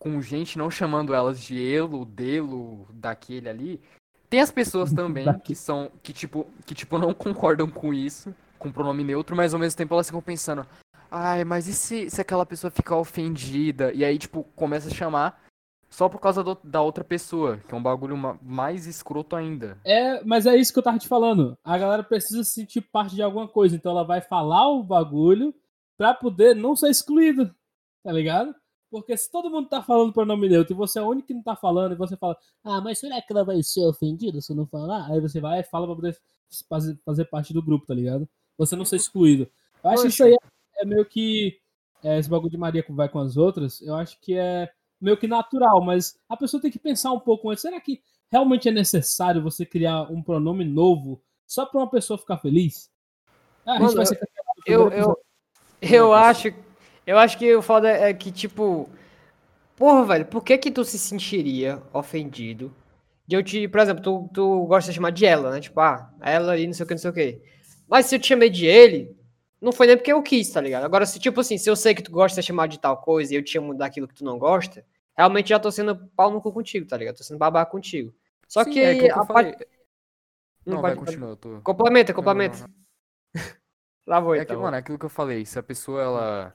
com 0.00 0.20
gente 0.22 0.56
não 0.56 0.70
chamando 0.70 1.12
elas 1.12 1.40
de 1.40 1.60
elo, 1.74 2.04
delo, 2.04 2.86
daquele 2.92 3.48
ali, 3.48 3.80
tem 4.28 4.40
as 4.40 4.50
pessoas 4.50 4.92
também 4.94 5.26
que 5.40 5.54
são, 5.54 5.90
que 6.02 6.12
tipo, 6.12 6.46
que 6.64 6.74
tipo 6.74 6.98
não 6.98 7.12
concordam 7.12 7.68
com 7.68 7.92
isso, 7.92 8.34
com 8.58 8.70
pronome 8.70 9.02
neutro, 9.04 9.34
mas 9.36 9.52
ao 9.52 9.60
mesmo 9.60 9.76
tempo 9.76 9.92
elas 9.94 10.06
ficam 10.06 10.22
pensando, 10.22 10.64
ai, 11.10 11.44
mas 11.44 11.66
e 11.66 11.74
se, 11.74 12.08
se 12.08 12.20
aquela 12.20 12.46
pessoa 12.46 12.70
ficar 12.70 12.96
ofendida? 12.96 13.92
E 13.92 14.04
aí, 14.04 14.16
tipo, 14.18 14.44
começa 14.54 14.88
a 14.88 14.94
chamar 14.94 15.42
só 15.90 16.08
por 16.08 16.20
causa 16.20 16.42
do- 16.42 16.56
da 16.64 16.80
outra 16.80 17.02
pessoa, 17.04 17.58
que 17.58 17.74
é 17.74 17.76
um 17.76 17.82
bagulho 17.82 18.16
ma- 18.16 18.38
mais 18.42 18.86
escroto 18.86 19.34
ainda. 19.36 19.78
É, 19.84 20.22
mas 20.24 20.46
é 20.46 20.56
isso 20.56 20.72
que 20.72 20.78
eu 20.78 20.82
tava 20.82 20.98
te 20.98 21.08
falando. 21.08 21.58
A 21.64 21.76
galera 21.76 22.02
precisa 22.02 22.42
se 22.44 22.52
sentir 22.52 22.80
parte 22.80 23.14
de 23.14 23.22
alguma 23.22 23.46
coisa, 23.48 23.74
então 23.76 23.92
ela 23.92 24.04
vai 24.04 24.20
falar 24.20 24.68
o 24.68 24.82
bagulho 24.82 25.54
pra 25.98 26.14
poder 26.14 26.54
não 26.56 26.74
ser 26.76 26.88
excluído, 26.90 27.54
tá 28.02 28.12
ligado? 28.12 28.54
Porque 28.90 29.16
se 29.16 29.30
todo 29.30 29.50
mundo 29.50 29.68
tá 29.68 29.82
falando 29.82 30.12
pronome 30.12 30.48
neutro 30.48 30.72
e 30.72 30.76
você 30.76 30.98
é 30.98 31.02
o 31.02 31.08
único 31.08 31.28
que 31.28 31.34
não 31.34 31.42
tá 31.42 31.54
falando, 31.54 31.92
e 31.92 31.96
você 31.96 32.16
fala, 32.16 32.36
ah, 32.64 32.80
mas 32.80 32.98
será 32.98 33.20
que 33.20 33.32
ela 33.32 33.44
vai 33.44 33.62
ser 33.62 33.84
ofendida 33.86 34.40
se 34.40 34.50
eu 34.52 34.56
não 34.56 34.66
falar? 34.66 35.06
Aí 35.10 35.20
você 35.20 35.40
vai 35.40 35.60
e 35.60 35.64
fala 35.64 35.86
pra 35.86 35.94
poder 35.96 36.18
fazer, 36.68 36.98
fazer 37.04 37.24
parte 37.26 37.52
do 37.52 37.62
grupo, 37.62 37.86
tá 37.86 37.94
ligado? 37.94 38.28
Você 38.58 38.74
não 38.74 38.84
ser 38.84 38.96
excluído. 38.96 39.48
Eu 39.84 39.90
acho 39.90 40.02
que 40.02 40.08
isso 40.08 40.24
aí 40.24 40.36
é 40.78 40.84
meio 40.84 41.04
que. 41.04 41.58
é, 42.02 42.18
esse 42.18 42.28
bagulho 42.28 42.50
de 42.50 42.56
Maria 42.58 42.82
que 42.82 42.92
vai 42.92 43.08
com 43.08 43.18
as 43.20 43.36
outras, 43.36 43.80
eu 43.82 43.94
acho 43.94 44.18
que 44.20 44.34
é 44.36 44.68
meio 45.00 45.16
que 45.16 45.26
natural, 45.26 45.80
mas 45.82 46.18
a 46.28 46.36
pessoa 46.36 46.60
tem 46.60 46.70
que 46.70 46.78
pensar 46.78 47.12
um 47.12 47.20
pouco 47.20 47.50
antes. 47.50 47.62
Será 47.62 47.80
que 47.80 48.00
realmente 48.30 48.68
é 48.68 48.72
necessário 48.72 49.42
você 49.42 49.64
criar 49.64 50.02
um 50.10 50.22
pronome 50.22 50.64
novo 50.64 51.20
só 51.46 51.66
pra 51.66 51.80
uma 51.80 51.90
pessoa 51.90 52.18
ficar 52.18 52.38
feliz? 52.38 52.90
Ah, 53.66 53.78
Mano, 53.80 54.02
Eu, 54.66 54.90
primeiro 54.90 54.94
eu, 54.94 55.18
eu 55.80 56.14
acho, 56.14 56.52
eu 57.06 57.18
acho 57.18 57.38
que 57.38 57.54
o 57.54 57.62
foda 57.62 57.88
é 57.88 58.12
que, 58.12 58.30
tipo, 58.30 58.88
porra, 59.76 60.04
velho, 60.04 60.26
por 60.26 60.44
que 60.44 60.58
que 60.58 60.70
tu 60.70 60.84
se 60.84 60.98
sentiria 60.98 61.82
ofendido 61.92 62.72
de 63.26 63.36
eu 63.36 63.42
te, 63.44 63.68
por 63.68 63.80
exemplo, 63.80 64.02
tu, 64.02 64.30
tu 64.34 64.66
gosta 64.66 64.90
de 64.90 64.96
chamar 64.96 65.10
de 65.12 65.24
ela, 65.24 65.52
né? 65.52 65.60
Tipo, 65.60 65.80
ah, 65.80 66.12
ela 66.20 66.52
ali, 66.52 66.66
não 66.66 66.74
sei 66.74 66.84
o 66.84 66.86
que, 66.86 66.94
não 66.94 66.98
sei 66.98 67.10
o 67.10 67.14
que. 67.14 67.40
Mas 67.88 68.06
se 68.06 68.16
eu 68.16 68.18
te 68.20 68.26
chamei 68.28 68.50
de 68.50 68.66
ele, 68.66 69.16
não 69.60 69.72
foi 69.72 69.86
nem 69.86 69.96
porque 69.96 70.12
eu 70.12 70.22
quis, 70.22 70.50
tá 70.50 70.60
ligado? 70.60 70.84
Agora, 70.84 71.04
se, 71.06 71.18
tipo 71.18 71.40
assim, 71.40 71.58
se 71.58 71.68
eu 71.68 71.76
sei 71.76 71.94
que 71.94 72.02
tu 72.02 72.10
gosta 72.10 72.28
de 72.28 72.34
ser 72.36 72.42
chamado 72.48 72.70
de 72.70 72.78
tal 72.80 72.96
coisa 73.00 73.32
e 73.32 73.36
eu 73.36 73.42
te 73.44 73.50
chamo 73.52 73.74
daquilo 73.74 74.08
que 74.08 74.14
tu 74.14 74.24
não 74.24 74.38
gosta, 74.38 74.84
realmente 75.16 75.48
já 75.50 75.58
tô 75.58 75.70
sendo 75.70 75.96
pau 76.16 76.30
no 76.30 76.40
cu 76.40 76.52
contigo, 76.52 76.86
tá 76.86 76.96
ligado? 76.96 77.16
Tô 77.16 77.24
sendo 77.24 77.38
babaca 77.38 77.70
contigo. 77.70 78.14
Só 78.48 78.64
Sim, 78.64 78.70
que, 78.72 78.80
é 78.80 78.94
que 78.98 79.06
eu 79.06 79.20
a 79.20 79.26
parte- 79.26 79.66
Não, 80.66 80.80
pode- 80.80 80.82
vai, 80.82 80.96
continua, 80.96 81.36
tô... 81.36 81.60
Complementa, 81.62 82.12
Não, 82.12 82.16
não, 82.16 82.24
complementa. 82.24 82.58
não, 82.58 82.66
não. 83.34 83.50
Lá 84.06 84.18
vou, 84.20 84.34
É 84.34 84.38
então. 84.38 84.44
aquilo, 84.54 84.62
mano, 84.62 84.76
é 84.76 84.80
aquilo 84.80 84.98
que 84.98 85.04
eu 85.04 85.10
falei. 85.10 85.44
Se 85.46 85.58
a 85.58 85.62
pessoa, 85.62 86.02
ela. 86.02 86.54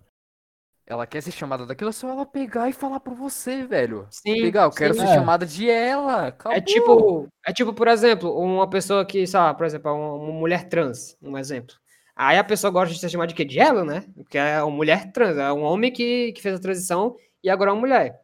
Ela 0.88 1.08
quer 1.08 1.22
ser 1.22 1.32
chamada 1.32 1.66
daquilo, 1.66 1.90
é 1.90 1.94
só 1.94 2.08
ela 2.10 2.28
pegar 2.28 2.70
e 2.70 2.74
falar 2.74 3.00
por 3.00 3.16
você, 3.16 3.66
velho. 3.66 4.06
Sim, 4.12 4.36
Pegar, 4.36 4.66
eu 4.66 4.70
quero 4.72 4.94
sim. 4.94 5.00
ser 5.00 5.08
É. 5.08 5.16
chamada 5.16 5.44
de 5.44 5.68
ela. 5.68 6.28
Acabou. 6.28 6.56
É 6.58 6.62
tipo, 6.62 7.28
é 7.48 7.54
tipo, 7.54 7.74
por 7.74 7.88
exemplo, 7.88 8.38
uma 8.38 8.70
pessoa 8.70 9.04
que, 9.04 9.26
sei 9.26 9.40
lá, 9.40 9.52
por 9.54 9.66
exemplo, 9.66 9.90
é 9.90 9.94
uma 9.94 10.18
mulher 10.34 10.70
trans, 10.70 11.18
um 11.24 11.36
exemplo. 11.40 11.76
Aí 12.16 12.38
a 12.38 12.44
pessoa 12.44 12.72
gosta 12.72 12.94
de 12.94 13.00
ser 13.00 13.10
chamada 13.10 13.28
de 13.28 13.36
quê? 13.36 13.44
De 13.44 13.60
ela, 13.60 13.84
né? 13.84 14.06
Porque 14.16 14.38
é 14.38 14.64
uma 14.64 14.76
mulher 14.76 15.12
trans, 15.12 15.38
é 15.38 15.52
um 15.52 15.64
homem 15.64 15.92
que, 15.92 16.32
que 16.32 16.42
fez 16.42 16.56
a 16.56 16.60
transição 16.60 17.18
e 17.44 17.50
agora 17.50 17.72
é 17.72 17.74
uma 17.74 17.80
mulher. 17.80 18.22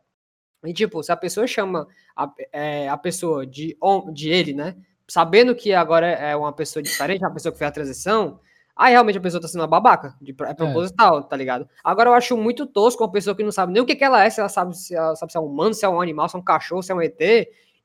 E 0.65 0.73
tipo, 0.73 1.03
se 1.03 1.11
a 1.11 1.17
pessoa 1.17 1.45
chama 1.45 1.87
a, 2.15 2.31
é, 2.53 2.87
a 2.87 2.95
pessoa 2.97 3.45
de, 3.45 3.77
de 4.13 4.29
ele, 4.29 4.53
né? 4.53 4.75
Sabendo 5.07 5.53
que 5.53 5.73
agora 5.73 6.07
é 6.07 6.35
uma 6.35 6.53
pessoa 6.53 6.81
diferente, 6.81 7.21
uma 7.21 7.33
pessoa 7.33 7.51
que 7.51 7.57
fez 7.57 7.67
a 7.67 7.73
transição, 7.73 8.39
aí 8.75 8.93
realmente 8.93 9.17
a 9.17 9.21
pessoa 9.21 9.41
tá 9.41 9.47
sendo 9.47 9.61
uma 9.61 9.67
babaca, 9.67 10.15
de, 10.21 10.31
é 10.31 10.53
proposital, 10.53 11.23
tá 11.23 11.35
ligado? 11.35 11.67
Agora 11.83 12.09
eu 12.09 12.13
acho 12.13 12.37
muito 12.37 12.65
tosco 12.65 13.03
uma 13.03 13.11
pessoa 13.11 13.35
que 13.35 13.43
não 13.43 13.51
sabe 13.51 13.73
nem 13.73 13.81
o 13.81 13.85
que, 13.85 13.95
que 13.95 14.03
ela 14.05 14.23
é, 14.23 14.29
se 14.29 14.39
ela 14.39 14.47
sabe 14.47 14.77
se, 14.77 14.95
ela 14.95 15.15
sabe 15.17 15.33
se 15.33 15.37
é 15.37 15.41
um 15.41 15.45
humano, 15.45 15.73
se 15.73 15.83
é 15.83 15.89
um 15.89 15.99
animal, 15.99 16.29
se 16.29 16.35
é 16.37 16.39
um 16.39 16.43
cachorro, 16.43 16.81
se 16.81 16.93
é 16.93 16.95
um 16.95 17.01
ET, 17.01 17.19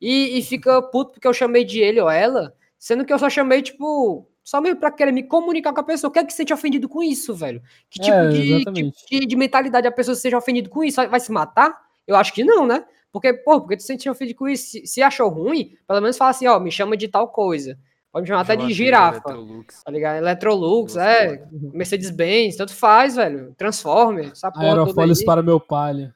e, 0.00 0.38
e 0.38 0.42
fica 0.42 0.80
puto 0.82 1.12
porque 1.12 1.26
eu 1.26 1.34
chamei 1.34 1.64
de 1.64 1.80
ele 1.80 2.00
ou 2.00 2.08
ela, 2.08 2.54
sendo 2.78 3.04
que 3.04 3.12
eu 3.12 3.18
só 3.18 3.28
chamei, 3.28 3.62
tipo, 3.62 4.28
Só 4.46 4.60
mesmo 4.60 4.78
pra 4.78 4.92
querer 4.92 5.10
me 5.10 5.24
comunicar 5.24 5.72
com 5.72 5.80
a 5.80 5.82
pessoa. 5.82 6.08
O 6.08 6.12
que 6.12 6.20
é 6.20 6.24
que 6.24 6.32
você 6.32 6.36
sente 6.36 6.54
ofendido 6.54 6.88
com 6.88 7.02
isso, 7.02 7.34
velho? 7.34 7.60
Que 7.90 7.98
tipo 7.98 8.14
É, 8.14 8.28
de, 8.28 8.64
tipo 8.64 8.92
de, 9.10 9.26
de 9.26 9.36
mentalidade 9.36 9.88
a 9.88 9.90
pessoa 9.90 10.14
seja 10.14 10.38
ofendido 10.38 10.70
com 10.70 10.84
isso? 10.84 11.04
Vai, 11.08 11.18
se 11.18 11.32
matar? 11.32 11.76
Eu 12.06 12.14
acho 12.14 12.32
que 12.32 12.44
não, 12.44 12.64
né? 12.64 12.84
Porque, 13.10 13.32
pô, 13.32 13.60
porque 13.60 13.76
tu 13.76 13.80
se 13.80 13.88
sente 13.88 14.08
ofendido 14.08 14.38
com 14.38 14.48
isso? 14.48 14.70
Se, 14.70 14.86
se 14.86 15.02
achou 15.02 15.28
ruim, 15.28 15.72
pelo 15.84 16.00
menos 16.00 16.16
fala 16.16 16.30
assim, 16.30 16.46
ó, 16.46 16.60
me 16.60 16.70
chama 16.70 16.96
de 16.96 17.08
tal 17.08 17.26
coisa. 17.26 17.76
Pode 18.12 18.22
me 18.22 18.28
chamar 18.28 18.42
até 18.42 18.54
de 18.54 18.72
girafa, 18.72 19.16
Electrolux. 19.16 19.82
tá 19.82 19.90
ligado? 19.90 20.16
Electrolux, 20.18 20.94
Nossa, 20.94 21.10
é, 21.10 21.44
Mercedes-Benz, 21.72 22.54
tanto 22.54 22.72
faz, 22.72 23.16
velho. 23.16 23.52
Transformer, 23.56 24.30
essa 24.30 24.52
porra 24.52 24.64
toda 24.64 24.80
Aerofólios 24.82 25.24
para 25.24 25.42
meu 25.42 25.58
palha. 25.58 26.14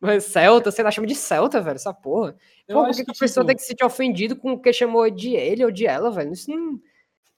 Mas 0.00 0.22
Celta, 0.30 0.70
sei 0.70 0.84
lá, 0.84 0.92
chama 0.92 1.08
de 1.08 1.16
Celta, 1.16 1.60
velho, 1.60 1.74
essa 1.74 1.92
porra. 1.92 2.36
Pô, 2.68 2.84
por 2.84 2.94
que, 2.94 3.04
que 3.04 3.10
a 3.10 3.14
pessoa 3.14 3.42
tipo, 3.42 3.46
tem 3.46 3.56
que 3.56 3.62
se 3.62 3.68
sentir 3.68 3.84
ofendido 3.84 4.36
com 4.36 4.52
o 4.52 4.58
que 4.60 4.72
chamou 4.72 5.10
de 5.10 5.34
ele 5.34 5.64
ou 5.64 5.70
de 5.72 5.84
ela, 5.84 6.12
velho? 6.12 6.32
Isso 6.32 6.48
não. 6.48 6.78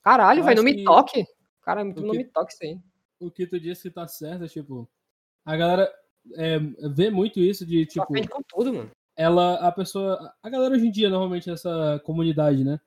Caralho, 0.05 0.45
velho, 0.45 0.57
não 0.57 0.63
me 0.65 0.75
que- 0.75 0.85
toque. 0.85 1.25
Cara, 1.63 1.83
não 1.83 1.93
o 1.93 2.11
me 2.13 2.19
que- 2.25 2.31
toque 2.31 2.53
isso 2.53 2.63
aí. 2.63 2.79
o 3.19 3.31
que 3.31 3.47
tu 3.47 3.59
disse 3.59 3.83
que 3.85 3.91
tá 3.91 4.07
certo 4.07 4.45
é, 4.45 4.49
tipo, 4.49 4.89
a 5.47 5.57
galera 5.57 5.91
é, 6.35 6.59
vê 6.95 7.11
muito 7.11 7.41
isso 7.41 7.65
de, 7.67 7.87
tipo, 7.87 8.05
ofende 8.05 8.29
com 8.29 8.43
tudo, 8.43 8.73
mano. 8.75 8.91
ela, 9.17 9.55
a 9.67 9.73
pessoa, 9.73 10.33
a 10.43 10.51
galera 10.51 10.75
hoje 10.75 10.87
em 10.87 10.91
dia, 10.91 11.09
normalmente, 11.09 11.49
nessa 11.49 12.01
comunidade, 12.05 12.63
né, 12.65 12.79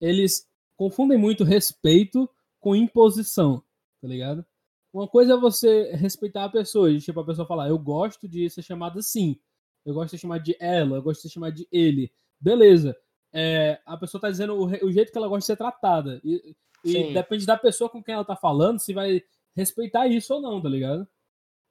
eles 0.00 0.46
confundem 0.76 1.16
muito 1.18 1.44
respeito 1.44 2.28
com 2.60 2.76
imposição, 2.76 3.62
tá 4.02 4.08
ligado? 4.08 4.44
Uma 4.92 5.06
coisa 5.08 5.34
é 5.34 5.36
você 5.36 5.92
respeitar 5.92 6.44
a 6.44 6.48
pessoa, 6.50 6.94
tipo, 6.98 7.20
a 7.20 7.24
pessoa 7.24 7.46
falar, 7.46 7.68
eu 7.68 7.78
gosto 7.78 8.26
de 8.28 8.48
ser 8.50 8.62
chamada 8.62 8.98
assim, 8.98 9.38
eu 9.84 9.94
gosto 9.94 10.06
de 10.06 10.10
ser 10.12 10.18
chamada 10.18 10.42
de 10.42 10.56
ela, 10.60 10.96
eu 10.96 11.02
gosto 11.02 11.22
de 11.22 11.28
ser 11.28 11.34
chamada 11.34 11.52
de 11.54 11.66
ele. 11.70 12.10
Beleza. 12.40 12.94
É, 13.32 13.78
a 13.84 13.96
pessoa 13.96 14.20
tá 14.20 14.30
dizendo 14.30 14.54
o, 14.54 14.64
o 14.86 14.90
jeito 14.92 15.12
que 15.12 15.18
ela 15.18 15.28
gosta 15.28 15.40
de 15.40 15.46
ser 15.46 15.56
tratada. 15.56 16.20
E, 16.24 16.54
e 16.84 16.92
Sim. 16.92 17.12
depende 17.12 17.46
da 17.46 17.56
pessoa 17.56 17.90
com 17.90 18.02
quem 18.02 18.14
ela 18.14 18.24
tá 18.24 18.36
falando, 18.36 18.78
se 18.78 18.92
vai 18.92 19.22
respeitar 19.54 20.06
isso 20.06 20.34
ou 20.34 20.40
não, 20.40 20.60
tá 20.60 20.68
ligado? 20.68 21.06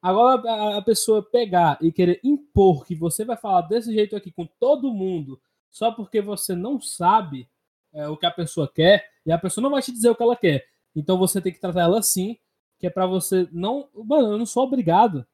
Agora, 0.01 0.77
a, 0.77 0.81
pessoa 0.81 1.23
pegar 1.23 1.79
e 1.81 1.91
querer 1.91 2.19
impor 2.23 2.85
que 2.85 2.93
você 2.93 3.25
vai 3.25 3.35
falar 3.35 3.61
desse 3.61 3.91
jeito 3.93 4.15
aqui 4.15 4.31
com 4.31 4.45
todo 4.59 4.93
mundo, 4.93 5.41
só 5.71 5.91
porque 5.91 6.21
você 6.21 6.55
não 6.55 6.79
sabe 6.79 7.49
é, 7.91 8.07
o 8.07 8.15
que 8.15 8.25
a 8.25 8.31
pessoa 8.31 8.71
quer, 8.71 9.09
e 9.25 9.31
a 9.31 9.37
pessoa 9.37 9.63
não 9.63 9.71
vai 9.71 9.81
te 9.81 9.91
dizer 9.91 10.09
o 10.09 10.15
que 10.15 10.21
ela 10.21 10.35
quer. 10.35 10.67
Então 10.95 11.17
você 11.17 11.41
tem 11.41 11.51
que 11.51 11.59
tratar 11.59 11.81
ela 11.81 11.99
assim, 11.99 12.37
que 12.77 12.85
é 12.85 12.89
pra 12.89 13.05
você 13.05 13.47
não. 13.51 13.89
Mano, 13.93 14.33
eu 14.33 14.37
não 14.37 14.45
sou 14.45 14.63
obrigado. 14.63 15.25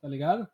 Tá 0.00 0.08
ligado? 0.08 0.48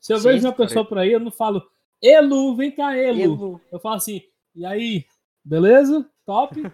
Se 0.00 0.12
eu 0.12 0.18
Sim, 0.18 0.28
vejo 0.28 0.46
uma 0.46 0.54
pessoa 0.54 0.84
por 0.84 0.98
aí, 0.98 1.12
eu 1.12 1.20
não 1.20 1.30
falo, 1.30 1.62
Elu, 2.00 2.56
vem 2.56 2.70
cá, 2.70 2.96
Elu. 2.96 3.60
Eu 3.70 3.78
falo 3.80 3.96
assim, 3.96 4.22
e 4.54 4.64
aí, 4.64 5.04
beleza? 5.44 6.06
Top? 6.26 6.54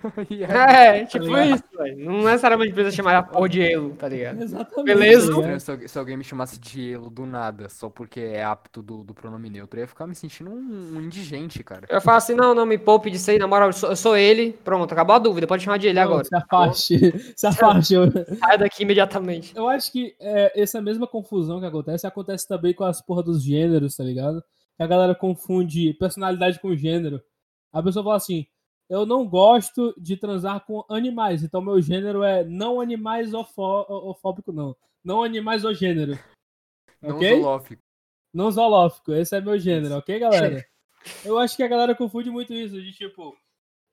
É, 0.48 1.04
tipo 1.06 1.24
ligado? 1.24 1.54
isso, 1.56 1.64
velho. 1.76 2.04
Não 2.04 2.22
necessariamente 2.22 2.72
precisa 2.72 2.94
chamar 2.94 3.16
a 3.16 3.22
porra 3.22 3.48
de 3.48 3.60
elo, 3.60 3.96
tá 3.96 4.08
ligado? 4.08 4.40
Exatamente. 4.40 4.84
Beleza? 4.84 5.32
tá 5.34 5.40
ligado? 5.40 5.60
Se, 5.60 5.70
alguém- 5.72 5.88
se 5.88 5.98
alguém 5.98 6.16
me 6.16 6.22
chamasse 6.22 6.60
de 6.60 6.92
elo 6.92 7.10
do 7.10 7.26
nada, 7.26 7.68
só 7.68 7.90
porque 7.90 8.20
é 8.20 8.44
apto 8.44 8.80
do, 8.80 9.02
do 9.02 9.12
pronome 9.12 9.50
neutro, 9.50 9.80
eu 9.80 9.82
ia 9.82 9.88
ficar 9.88 10.06
me 10.06 10.14
sentindo 10.14 10.50
um, 10.50 10.96
um 10.96 11.00
indigente, 11.00 11.64
cara. 11.64 11.84
Eu 11.88 12.00
falo 12.00 12.18
assim, 12.18 12.34
não, 12.34 12.54
não, 12.54 12.64
me 12.64 12.78
poupe 12.78 13.10
disso 13.10 13.28
aí, 13.32 13.38
na 13.40 13.48
moral, 13.48 13.70
eu 13.70 13.72
sou, 13.72 13.90
eu 13.90 13.96
sou 13.96 14.16
ele. 14.16 14.52
Pronto, 14.52 14.92
acabou 14.92 15.16
a 15.16 15.18
dúvida, 15.18 15.48
pode 15.48 15.64
chamar 15.64 15.78
de 15.78 15.88
ele 15.88 15.96
Não, 15.98 16.02
agora. 16.04 16.24
Se 16.24 16.36
afaste. 16.36 16.98
Se 17.36 17.46
afaste. 17.48 17.94
Sai 18.38 18.56
daqui 18.56 18.84
imediatamente. 18.84 19.52
eu 19.56 19.68
acho 19.68 19.90
que 19.90 20.14
é, 20.20 20.62
essa 20.62 20.80
mesma 20.80 21.08
confusão 21.08 21.58
que 21.58 21.66
acontece, 21.66 22.06
acontece 22.06 22.46
também 22.46 22.72
com 22.72 22.84
as 22.84 23.00
porra 23.02 23.24
dos 23.24 23.42
gêneros, 23.42 23.96
tá 23.96 24.04
ligado? 24.04 24.40
Que 24.76 24.82
a 24.84 24.86
galera 24.86 25.14
confunde 25.14 25.92
personalidade 25.94 26.60
com 26.60 26.74
gênero. 26.76 27.20
A 27.72 27.82
pessoa 27.82 28.04
fala 28.04 28.16
assim, 28.16 28.46
eu 28.90 29.06
não 29.06 29.26
gosto 29.26 29.94
de 29.96 30.16
transar 30.16 30.60
com 30.66 30.84
animais, 30.90 31.42
então 31.42 31.62
meu 31.62 31.80
gênero 31.80 32.22
é 32.22 32.44
não 32.44 32.80
animais 32.80 33.32
ofó- 33.32 33.86
ofóbico, 33.88 34.52
não. 34.52 34.76
Não 35.02 35.22
animais 35.22 35.64
ou 35.64 35.72
gênero. 35.72 36.18
Não 37.00 37.16
ok? 37.16 37.40
zoológico. 37.40 37.82
Não 38.34 38.50
zoolófico, 38.50 39.12
esse 39.12 39.34
é 39.36 39.40
meu 39.40 39.58
gênero, 39.58 39.94
ok, 39.96 40.18
galera? 40.18 40.66
Eu 41.24 41.38
acho 41.38 41.56
que 41.56 41.62
a 41.62 41.68
galera 41.68 41.94
confunde 41.94 42.30
muito 42.30 42.52
isso, 42.52 42.74
de 42.80 42.92
tipo, 42.92 43.34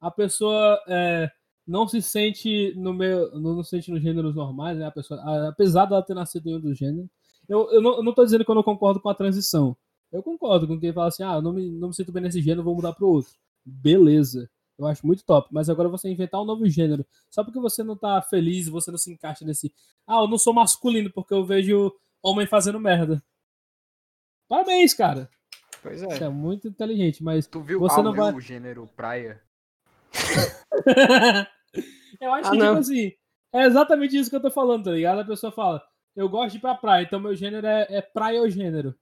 a 0.01 0.11
pessoa 0.11 0.77
é, 0.89 1.31
não 1.65 1.87
se 1.87 2.01
sente 2.01 2.73
no 2.75 2.93
meu. 2.93 3.31
Não, 3.39 3.63
se 3.63 3.69
sente 3.69 3.89
nos 3.89 4.01
gêneros 4.01 4.35
normais, 4.35 4.77
né? 4.77 4.85
A 4.85 4.91
pessoa, 4.91 5.17
a- 5.21 5.47
apesar 5.47 5.85
dela 5.85 6.03
ter 6.03 6.13
nascido 6.13 6.47
em 6.47 6.55
um 6.55 6.59
dos 6.59 6.77
gêneros. 6.77 7.09
Eu, 7.47 7.71
eu, 7.71 7.81
não, 7.81 7.95
eu 7.97 8.03
não 8.03 8.13
tô 8.13 8.25
dizendo 8.25 8.43
que 8.43 8.51
eu 8.51 8.55
não 8.55 8.61
concordo 8.63 8.99
com 8.99 9.07
a 9.07 9.15
transição. 9.15 9.75
Eu 10.11 10.21
concordo 10.21 10.67
com 10.67 10.77
quem 10.77 10.91
fala 10.91 11.07
assim, 11.07 11.23
ah, 11.23 11.35
eu 11.35 11.41
não 11.41 11.53
me, 11.53 11.69
não 11.71 11.87
me 11.87 11.93
sinto 11.93 12.11
bem 12.11 12.23
nesse 12.23 12.41
gênero, 12.41 12.63
vou 12.63 12.75
mudar 12.75 12.91
pro 12.91 13.07
outro. 13.07 13.31
Beleza. 13.65 14.49
Eu 14.77 14.85
acho 14.87 15.05
muito 15.05 15.23
top. 15.25 15.49
Mas 15.51 15.69
agora 15.69 15.89
você 15.89 16.09
inventar 16.09 16.41
um 16.41 16.45
novo 16.45 16.67
gênero. 16.69 17.05
Só 17.29 17.43
porque 17.43 17.59
você 17.59 17.83
não 17.83 17.95
tá 17.97 18.21
feliz, 18.21 18.67
você 18.67 18.91
não 18.91 18.97
se 18.97 19.11
encaixa 19.11 19.43
nesse. 19.45 19.73
Ah, 20.05 20.17
eu 20.21 20.27
não 20.27 20.37
sou 20.37 20.53
masculino 20.53 21.11
porque 21.11 21.33
eu 21.33 21.43
vejo 21.45 21.91
homem 22.21 22.45
fazendo 22.45 22.79
merda. 22.79 23.23
Parabéns, 24.47 24.93
cara. 24.93 25.29
Pois 25.81 26.01
Você 26.01 26.23
é. 26.23 26.27
é 26.27 26.29
muito 26.29 26.67
inteligente, 26.67 27.23
mas 27.23 27.47
Tu 27.47 27.61
viu, 27.61 27.79
Você 27.79 28.01
não 28.01 28.13
vai- 28.13 28.33
o 28.33 28.39
gênero 28.41 28.87
praia? 28.95 29.41
eu 32.21 32.33
acho 32.33 32.47
Ah, 32.49 32.51
que, 32.51 32.57
não. 32.57 32.67
tipo 32.67 32.79
assim, 32.79 33.11
é 33.53 33.63
exatamente 33.65 34.17
isso 34.17 34.29
que 34.29 34.35
eu 34.35 34.41
tô 34.41 34.49
falando, 34.51 34.85
tá 34.85 34.91
ligado? 34.91 35.19
A 35.19 35.25
pessoa 35.25 35.51
fala, 35.51 35.83
eu 36.15 36.27
gosto 36.29 36.51
de 36.53 36.57
ir 36.57 36.61
pra 36.61 36.75
praia, 36.75 37.03
então 37.03 37.19
meu 37.19 37.35
gênero 37.35 37.65
é, 37.67 37.87
é 37.89 38.01
praia 38.01 38.41
ou 38.41 38.49
gênero. 38.49 38.95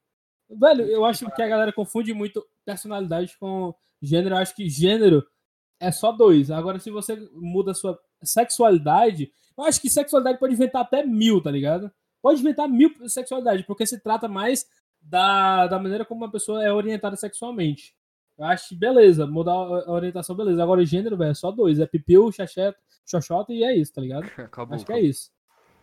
Velho, 0.49 0.85
eu 0.85 1.03
acho 1.05 1.29
que 1.31 1.41
a 1.41 1.47
galera 1.47 1.73
confunde 1.73 2.13
muito 2.13 2.45
personalidade 2.65 3.35
com 3.39 3.73
gênero. 4.01 4.35
Eu 4.35 4.39
acho 4.39 4.55
que 4.55 4.69
gênero 4.69 5.25
é 5.85 5.91
só 5.91 6.11
dois. 6.11 6.49
Agora, 6.49 6.79
se 6.79 6.89
você 6.89 7.15
muda 7.33 7.71
a 7.71 7.75
sua 7.75 7.99
sexualidade, 8.23 9.31
eu 9.57 9.63
acho 9.63 9.79
que 9.79 9.89
sexualidade 9.89 10.39
pode 10.39 10.53
inventar 10.53 10.81
até 10.81 11.05
mil, 11.05 11.41
tá 11.41 11.51
ligado? 11.51 11.91
Pode 12.21 12.39
inventar 12.39 12.67
mil 12.67 12.91
sexualidade, 13.07 13.63
porque 13.63 13.85
se 13.85 14.01
trata 14.01 14.27
mais 14.27 14.65
da, 15.01 15.67
da 15.67 15.79
maneira 15.79 16.03
como 16.03 16.21
uma 16.21 16.31
pessoa 16.31 16.63
é 16.63 16.71
orientada 16.71 17.15
sexualmente. 17.15 17.95
Eu 18.37 18.45
acho 18.45 18.69
que 18.69 18.75
beleza, 18.75 19.25
mudar 19.25 19.53
a 19.53 19.91
orientação, 19.91 20.35
beleza. 20.35 20.61
Agora, 20.61 20.81
o 20.81 20.85
gênero, 20.85 21.15
velho, 21.15 21.31
é 21.31 21.35
só 21.35 21.51
dois. 21.51 21.79
É 21.79 21.85
pipiu, 21.85 22.31
xaxeta, 22.31 22.77
xoxota 23.05 23.53
e 23.53 23.63
é 23.63 23.75
isso, 23.77 23.93
tá 23.93 24.01
ligado? 24.01 24.25
Acabou. 24.37 24.75
Acho 24.75 24.85
que 24.85 24.93
é 24.93 24.99
isso. 24.99 25.31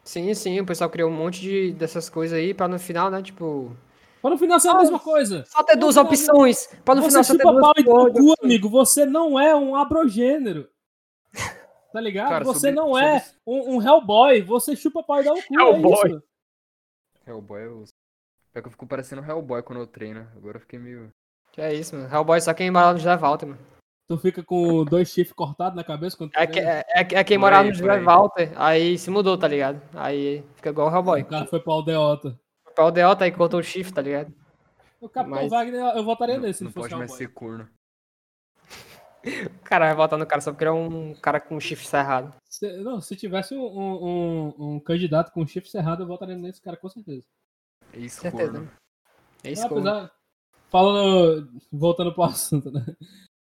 Sim, 0.04 0.34
sim, 0.34 0.60
o 0.60 0.66
pessoal 0.66 0.90
criou 0.90 1.08
um 1.08 1.16
monte 1.16 1.40
de, 1.40 1.72
dessas 1.72 2.10
coisas 2.10 2.36
aí 2.36 2.52
pra 2.52 2.66
no 2.66 2.78
final, 2.78 3.08
né, 3.08 3.22
tipo... 3.22 3.74
Mas 4.22 4.32
no 4.32 4.38
final 4.38 4.61
ser 4.61 4.68
a 4.68 4.74
mesma 4.78 4.98
coisa. 5.00 5.44
Só 5.46 5.62
ter 5.64 5.76
duas 5.76 5.96
opções. 5.96 6.66
Pra 6.85 6.94
no 6.94 7.02
final 7.02 7.24
só 7.24 7.32
ter 7.35 7.38
chupa 7.40 7.50
duas 7.52 7.62
pau 7.62 7.72
e 7.76 7.82
dá 7.85 7.92
opções. 7.92 8.37
cu, 8.38 8.44
amigo. 8.44 8.68
Você 8.68 9.04
não 9.04 9.38
é 9.40 9.54
um 9.56 9.74
abrogênero. 9.74 10.68
Tá 11.92 12.00
ligado? 12.00 12.28
Cara, 12.28 12.44
você 12.44 12.68
sobre- 12.68 12.72
não 12.72 12.98
é 12.98 13.20
sobre- 13.20 13.37
um, 13.46 13.76
um 13.76 13.82
Hellboy. 13.82 14.42
Você 14.42 14.74
chupa 14.76 15.02
pau 15.02 15.20
e 15.20 15.24
dá 15.24 15.32
o 15.32 15.42
cu. 15.42 15.61
Hellboy. 15.61 15.94
É 16.04 16.08
isso. 16.08 16.22
Hellboy 17.26 17.62
é 17.62 17.66
o. 17.68 17.85
É 18.54 18.61
que 18.61 18.68
eu 18.68 18.70
fico 18.70 18.87
parecendo 18.87 19.22
Hellboy 19.22 19.62
quando 19.62 19.80
eu 19.80 19.87
treino. 19.87 20.26
Agora 20.37 20.56
eu 20.56 20.61
fiquei 20.61 20.78
meio. 20.78 21.12
Que 21.52 21.61
é 21.61 21.74
isso, 21.74 21.94
mano. 21.96 22.08
Hellboy 22.14 22.40
só 22.40 22.54
quem 22.54 22.70
mora 22.70 22.92
no 22.92 22.98
José 22.98 23.16
Walter, 23.16 23.46
mano. 23.46 23.58
Tu 24.08 24.18
fica 24.18 24.42
com 24.42 24.85
dois 24.85 25.08
chifres 25.11 25.32
cortados 25.32 25.76
na 25.76 25.85
cabeça 25.85 26.16
quando 26.16 26.30
tu 26.32 26.38
É, 26.38 26.46
que, 26.46 26.52
treina. 26.61 26.70
é, 26.70 26.85
é, 26.88 27.00
é 27.20 27.24
quem 27.24 27.38
morava 27.38 27.68
no 27.68 27.74
José 27.74 27.90
aí. 27.90 28.00
Walter, 28.02 28.52
aí 28.56 28.98
se 28.98 29.11
mudou, 29.11 29.37
tá 29.38 29.46
ligado? 29.48 29.80
Aí 29.94 30.44
fica 30.56 30.70
igual 30.70 30.88
o 30.90 30.94
Hellboy. 30.94 31.22
O 31.22 31.26
cara 31.26 31.46
foi 31.46 31.61
pra 31.61 31.72
aldeota. 31.72 32.38
Pra 32.74 32.87
o 32.87 32.90
Deota 32.90 33.24
aí 33.24 33.32
cortou 33.32 33.61
o 33.61 33.62
chifre, 33.62 33.92
tá 33.92 34.00
ligado? 34.02 34.32
O 35.00 35.08
Capitão 35.08 35.40
Mas- 35.42 35.50
Wagner, 35.50 35.80
eu 35.96 36.04
votaria 36.04 36.37
Não, 36.37 36.42
nele 36.42 36.54
se 36.54 36.64
não 36.64 36.72
pode 36.72 36.94
mais 36.94 37.12
ser 37.12 37.28
corno. 37.28 37.68
O 39.24 39.64
cara 39.64 39.87
vai 39.87 39.94
votar 39.94 40.18
no 40.18 40.26
cara 40.26 40.40
só 40.40 40.50
porque 40.50 40.64
ele 40.64 40.70
é 40.70 40.72
um 40.72 41.14
cara 41.14 41.40
com 41.40 41.58
chifre 41.61 41.87
cerrado. 41.87 42.35
Se, 42.48 42.76
não, 42.78 43.00
se 43.00 43.14
tivesse 43.14 43.54
um, 43.54 43.62
um, 43.64 44.04
um- 44.58 44.74
um 44.74 44.80
candidato 44.80 45.30
com 45.32 45.46
chifre 45.46 45.70
cerrado, 45.70 46.02
eu 46.02 46.06
votaria 46.08 46.37
nesse 46.37 46.61
cara 46.61 46.76
com 46.76 46.88
certeza. 46.88 47.24
É 47.92 47.98
isso, 48.00 48.20
Certeza. 48.20 48.50
corno. 48.52 48.70
É 49.44 49.50
isso, 49.52 49.62
Não, 49.62 49.70
apesar- 49.70 50.12
Falando, 50.70 51.61
voltando 51.70 52.12
pro 52.14 52.22
assunto, 52.24 52.70
né? 52.72 52.85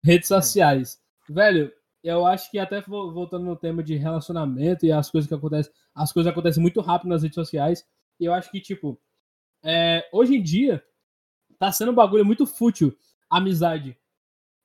Redes 0.03 0.27
sociais. 0.27 0.99
Velho, 1.29 1.71
eu 2.03 2.25
acho 2.25 2.49
que 2.49 2.57
até 2.57 2.81
vo- 2.81 3.13
voltando 3.13 3.45
no 3.45 3.55
tema 3.55 3.83
de 3.83 3.95
relacionamento 3.95 4.85
e 4.85 4.91
as 4.91 5.09
coisas 5.11 5.27
que 5.27 5.35
acontecem, 5.35 5.71
as 5.95 6.11
coisas 6.11 6.31
acontecem 6.31 6.61
muito 6.61 6.81
rápido 6.81 7.09
nas 7.09 7.21
redes 7.21 7.35
sociais. 7.35 7.85
E 8.19 8.25
eu 8.25 8.33
acho 8.33 8.49
que, 8.51 8.59
tipo, 8.59 8.99
é, 9.63 10.07
hoje 10.11 10.35
em 10.35 10.41
dia, 10.41 10.83
tá 11.57 11.71
sendo 11.71 11.91
um 11.91 11.95
bagulho 11.95 12.25
muito 12.25 12.45
fútil, 12.45 12.95
amizade. 13.29 13.97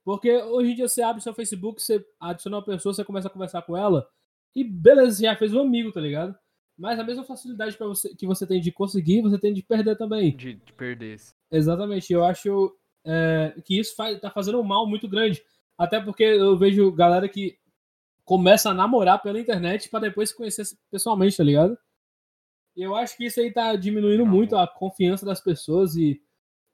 Porque 0.05 0.31
hoje 0.31 0.73
em 0.73 0.75
dia 0.75 0.89
você 0.89 1.03
abre 1.03 1.23
seu 1.23 1.35
Facebook, 1.35 1.83
você 1.83 2.05
adiciona 2.21 2.59
uma 2.59 2.65
pessoa, 2.65 2.95
você 2.95 3.05
começa 3.05 3.29
a 3.29 3.31
conversar 3.31 3.63
com 3.63 3.77
ela, 3.77 4.09
e 4.55 4.65
beleza, 4.65 5.17
você 5.17 5.25
já 5.25 5.37
fez 5.37 5.53
um 5.53 5.61
amigo, 5.61 5.93
tá 5.93 6.01
ligado? 6.01 6.35
Mas 6.79 6.99
a 6.99 7.05
mesma 7.05 7.25
facilidade 7.25 7.77
pra 7.77 7.87
você, 7.87 8.15
que 8.15 8.27
você 8.27 8.47
tem 8.47 8.61
de 8.61 8.71
conseguir, 8.71 9.23
você 9.23 9.39
tem 9.39 9.53
de 9.53 9.63
perder 9.63 9.97
também. 9.97 10.37
De, 10.37 10.55
de 10.55 10.73
perder. 10.73 11.17
Exatamente, 11.51 12.13
eu 12.13 12.25
acho 12.25 12.77
é, 13.05 13.55
que 13.65 13.79
isso 13.79 13.95
faz, 13.95 14.21
tá 14.21 14.31
fazendo 14.31 14.61
um 14.61 14.65
mal 14.65 14.87
muito 14.87 15.09
grande. 15.09 15.43
Até 15.79 16.01
porque 16.01 16.25
eu 16.25 16.57
vejo 16.57 16.93
galera 16.93 17.29
que 17.29 17.59
começa 18.25 18.71
a 18.71 18.75
namorar 18.75 19.23
pela 19.23 19.41
internet 19.41 19.89
pra 19.89 20.01
depois 20.01 20.31
se 20.31 20.37
conhecer 20.37 20.65
pessoalmente, 20.91 21.37
tá 21.37 21.45
ligado? 21.45 21.79
Eu 22.77 22.95
acho 22.95 23.17
que 23.17 23.25
isso 23.27 23.41
aí 23.41 23.51
tá 23.53 23.75
diminuindo 23.77 24.23
Uhum. 24.25 24.29
muito 24.29 24.57
a 24.57 24.67
confiança 24.69 25.25
das 25.25 25.41
pessoas 25.41 25.97
e 25.97 26.21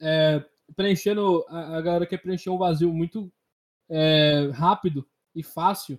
é, 0.01 0.45
preenchendo. 0.77 1.45
A, 1.49 1.77
a 1.79 1.81
galera 1.81 2.07
quer 2.07 2.19
preencher 2.19 2.51
um 2.51 2.59
vazio 2.59 2.93
muito 2.93 3.31
é, 3.91 4.51
rápido 4.55 5.07
e 5.35 5.43
fácil. 5.43 5.99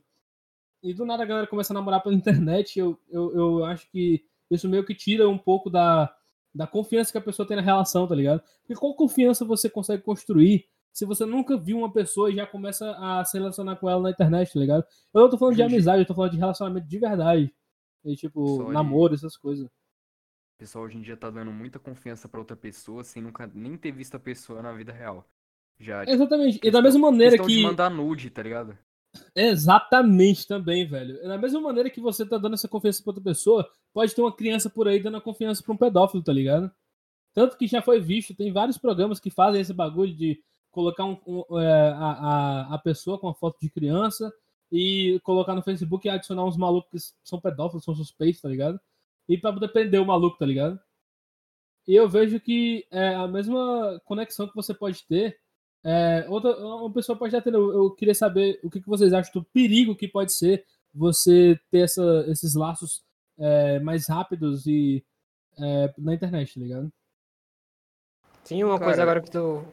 e 0.84 0.94
do 0.94 1.06
nada 1.06 1.24
a 1.24 1.26
galera 1.26 1.48
começa 1.48 1.74
a 1.74 1.76
namorar 1.76 2.02
pela 2.04 2.16
internet, 2.16 2.78
eu, 2.80 3.00
eu, 3.10 3.36
eu 3.36 3.66
acho 3.66 3.89
que 3.92 4.26
isso 4.52 4.68
meio 4.70 4.86
que 4.86 4.94
tira 4.96 5.28
um 5.30 5.38
pouco 5.38 5.70
da, 5.70 6.13
da 6.54 6.68
confiança 6.68 7.12
que 7.12 7.18
a 7.18 7.22
pessoa 7.22 7.48
tem 7.48 7.56
na 7.58 7.63
relação, 7.63 8.08
tá 8.08 8.13
ligado? 8.16 8.42
Porque 8.62 8.76
qual 8.80 8.94
confiança 8.96 9.46
você 9.46 9.70
consegue 9.70 10.04
construir 10.04 10.66
se 10.92 11.06
você 11.06 11.26
nunca 11.26 11.58
viu 11.58 11.78
uma 11.80 11.92
pessoa 11.92 12.30
e 12.32 12.36
já 12.36 12.46
começa 12.46 12.92
a 13.00 13.24
se 13.26 13.38
relacionar 13.38 13.78
com 13.78 13.89
ela 13.89 14.02
na 14.04 14.12
internet, 14.12 14.54
tá 14.54 14.60
ligado? 14.60 14.86
Eu 15.13 15.22
não 15.22 15.30
tô 15.30 15.38
falando 15.38 15.56
de 15.56 15.63
amizade, 15.63 16.02
eu 16.02 16.06
tô 16.06 16.13
falando 16.13 16.32
de 16.32 16.38
relacionamento 16.38 16.88
de 16.88 17.00
verdade. 17.00 17.54
E, 18.06 18.16
tipo, 18.16 18.70
namoro, 18.72 19.13
essas 19.16 19.36
coisas. 19.38 19.68
O 20.63 20.65
pessoal 20.65 20.86
hoje 20.86 20.97
em 20.97 21.02
dia 21.02 21.17
tá 21.17 21.30
dando 21.30 21.52
muita 21.52 21.78
confiança 21.78 22.26
pra 22.30 22.39
outra 22.39 22.56
pessoa 22.56 23.04
sem 23.04 23.21
nunca 23.21 23.52
nem 23.54 23.76
ter 23.76 23.91
visto 23.91 24.15
a 24.15 24.19
pessoa 24.19 24.62
na 24.62 24.71
vida 24.71 24.93
real. 24.93 25.28
Já, 25.78 26.06
tipo, 26.06 26.13
Exatamente. 26.13 26.56
E 26.56 26.60
questão- 26.62 26.80
da 26.80 26.82
mesma 26.82 27.12
maneira 27.12 27.38
que. 27.38 27.58
de 27.58 27.63
mandar 27.63 27.89
nude, 27.89 28.30
tá 28.30 28.41
ligado? 28.41 28.78
Exatamente 29.36 30.47
também, 30.47 30.88
velho. 30.88 31.21
Da 31.21 31.38
mesma 31.38 31.60
maneira 31.60 31.89
que 31.89 31.99
você 31.99 32.26
tá 32.26 32.38
dando 32.38 32.54
essa 32.54 32.69
confiança 32.69 33.04
pra 33.04 33.10
outra 33.10 33.21
pessoa, 33.21 33.69
pode 33.93 34.15
ter 34.15 34.21
uma 34.21 34.34
criança 34.34 34.69
por 34.69 34.88
aí 34.88 35.04
dando 35.04 35.17
a 35.17 35.21
confiança 35.21 35.62
pra 35.62 35.73
um 35.73 35.78
pedófilo, 35.78 36.23
tá 36.23 36.32
ligado? 36.32 36.71
Tanto 37.34 37.58
que 37.58 37.67
já 37.67 37.82
foi 37.82 37.99
visto, 37.99 38.34
tem 38.34 38.54
vários 38.54 38.78
programas 38.78 39.19
que 39.19 39.30
fazem 39.30 39.60
esse 39.60 39.73
bagulho 39.73 40.15
de 40.15 40.41
colocar 40.71 41.04
um, 41.04 41.19
um, 41.28 41.60
é, 41.60 41.89
a, 41.91 42.69
a, 42.69 42.76
a 42.76 42.78
pessoa 42.78 43.19
com 43.19 43.28
a 43.28 43.34
foto 43.34 43.58
de 43.60 43.69
criança 43.69 44.34
e 44.71 45.19
colocar 45.26 45.56
no 45.56 45.62
Facebook 45.62 46.08
e 46.08 46.10
adicionar 46.10 46.45
uns 46.45 46.56
malucos 46.56 47.12
que 47.21 47.30
são 47.30 47.41
pedófilos, 47.41 47.84
são 47.84 47.93
suspeitos, 47.93 48.39
tá 48.39 48.47
ligado? 48.47 48.80
E 49.28 49.38
pra 49.38 49.54
poder 49.54 49.70
prender 49.70 50.02
o 50.02 50.06
maluco, 50.06 50.38
tá 50.38 50.46
ligado? 50.46 50.80
E 51.88 51.96
eu 51.96 52.08
vejo 52.08 52.40
que 52.40 52.86
é 52.92 53.16
a 53.16 53.28
mesma 53.28 54.02
conexão 54.06 54.48
que 54.48 54.56
você 54.56 54.74
pode 54.74 55.06
ter 55.06 55.38
é, 55.86 56.26
outra, 56.30 56.56
uma 56.58 56.92
pessoa 56.94 57.18
pode 57.18 57.34
já 57.34 57.42
ter. 57.42 57.54
Eu, 57.54 57.74
eu 57.74 57.92
queria 57.92 58.16
saber 58.16 58.60
o 58.64 58.70
que, 58.70 58.80
que 58.80 58.88
vocês 58.88 59.12
acham 59.12 59.34
do 59.34 59.44
perigo 59.44 59.96
que 59.96 60.08
pode 60.08 60.32
ser 60.32 60.66
você 60.94 61.60
ter 61.70 61.80
essa, 61.80 62.26
esses 62.30 62.56
laços 62.56 63.04
é, 63.38 63.80
mais 63.82 64.08
rápidos 64.08 64.66
e 64.66 65.04
é, 65.60 65.94
na 65.98 66.14
internet, 66.14 66.54
tá 66.54 66.60
ligado? 66.62 66.94
Sim, 68.46 68.64
uma 68.64 68.78
Cara- 68.80 68.86
coisa 68.86 69.02
agora 69.04 69.22
que 69.22 69.30
tu. 69.32 69.66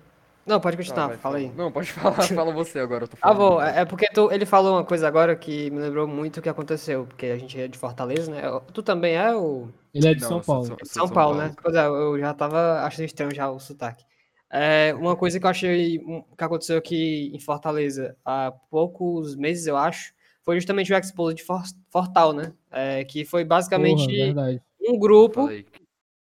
Não, 0.51 0.61
pode 0.61 0.77
continuar, 0.77 1.07
vai, 1.09 1.17
fala 1.17 1.37
aí. 1.39 1.49
Não, 1.53 1.71
pode 1.71 1.93
falar, 1.93 2.15
fala 2.29 2.53
você 2.53 2.79
agora, 2.81 3.05
eu 3.05 3.09
tô 3.09 3.17
Ah, 3.23 3.33
falando. 3.33 3.39
bom, 3.39 3.63
é 3.63 3.85
porque 3.85 4.07
tu, 4.13 4.31
ele 4.33 4.45
falou 4.45 4.73
uma 4.75 4.85
coisa 4.85 5.07
agora 5.07 5.37
que 5.37 5.71
me 5.71 5.79
lembrou 5.79 6.07
muito 6.09 6.39
o 6.39 6.43
que 6.43 6.49
aconteceu, 6.49 7.07
porque 7.07 7.27
a 7.27 7.39
gente 7.39 7.59
é 7.61 7.69
de 7.69 7.79
Fortaleza, 7.79 8.31
né? 8.31 8.43
Tu 8.73 8.83
também 8.83 9.15
é 9.15 9.35
o 9.35 9.69
Ele 9.95 10.09
é 10.09 10.15
de 10.15 10.21
Não, 10.21 10.29
São 10.29 10.43
sou- 10.43 10.55
Paulo. 10.55 10.67
sou- 10.67 10.77
sou 10.79 10.87
de 10.87 10.93
São 10.93 11.09
Paulo, 11.09 11.39
né? 11.39 11.55
Pois 11.63 11.75
é, 11.75 11.87
eu 11.87 12.19
já 12.19 12.35
tava 12.35 12.81
achando 12.83 13.05
estranho 13.07 13.35
já 13.35 13.51
o 13.51 13.59
sotaque. 13.61 14.05
É, 14.53 14.93
uma 14.95 15.15
coisa 15.15 15.39
que 15.39 15.47
eu 15.47 15.51
achei 15.51 15.99
que 16.37 16.45
aconteceu 16.45 16.77
aqui 16.79 17.31
em 17.33 17.39
Fortaleza 17.39 18.17
há 18.25 18.51
poucos 18.69 19.37
meses, 19.37 19.67
eu 19.69 19.77
acho, 19.77 20.13
foi 20.43 20.57
justamente 20.57 20.93
o 20.93 20.97
Expo 20.97 21.33
de 21.33 21.45
For- 21.45 21.63
Fortal, 21.89 22.33
né? 22.33 22.53
É, 22.73 23.05
que 23.05 23.25
foi 23.25 23.45
basicamente 23.45 24.09
Porra, 24.35 24.61
um 24.89 24.99
grupo 24.99 25.49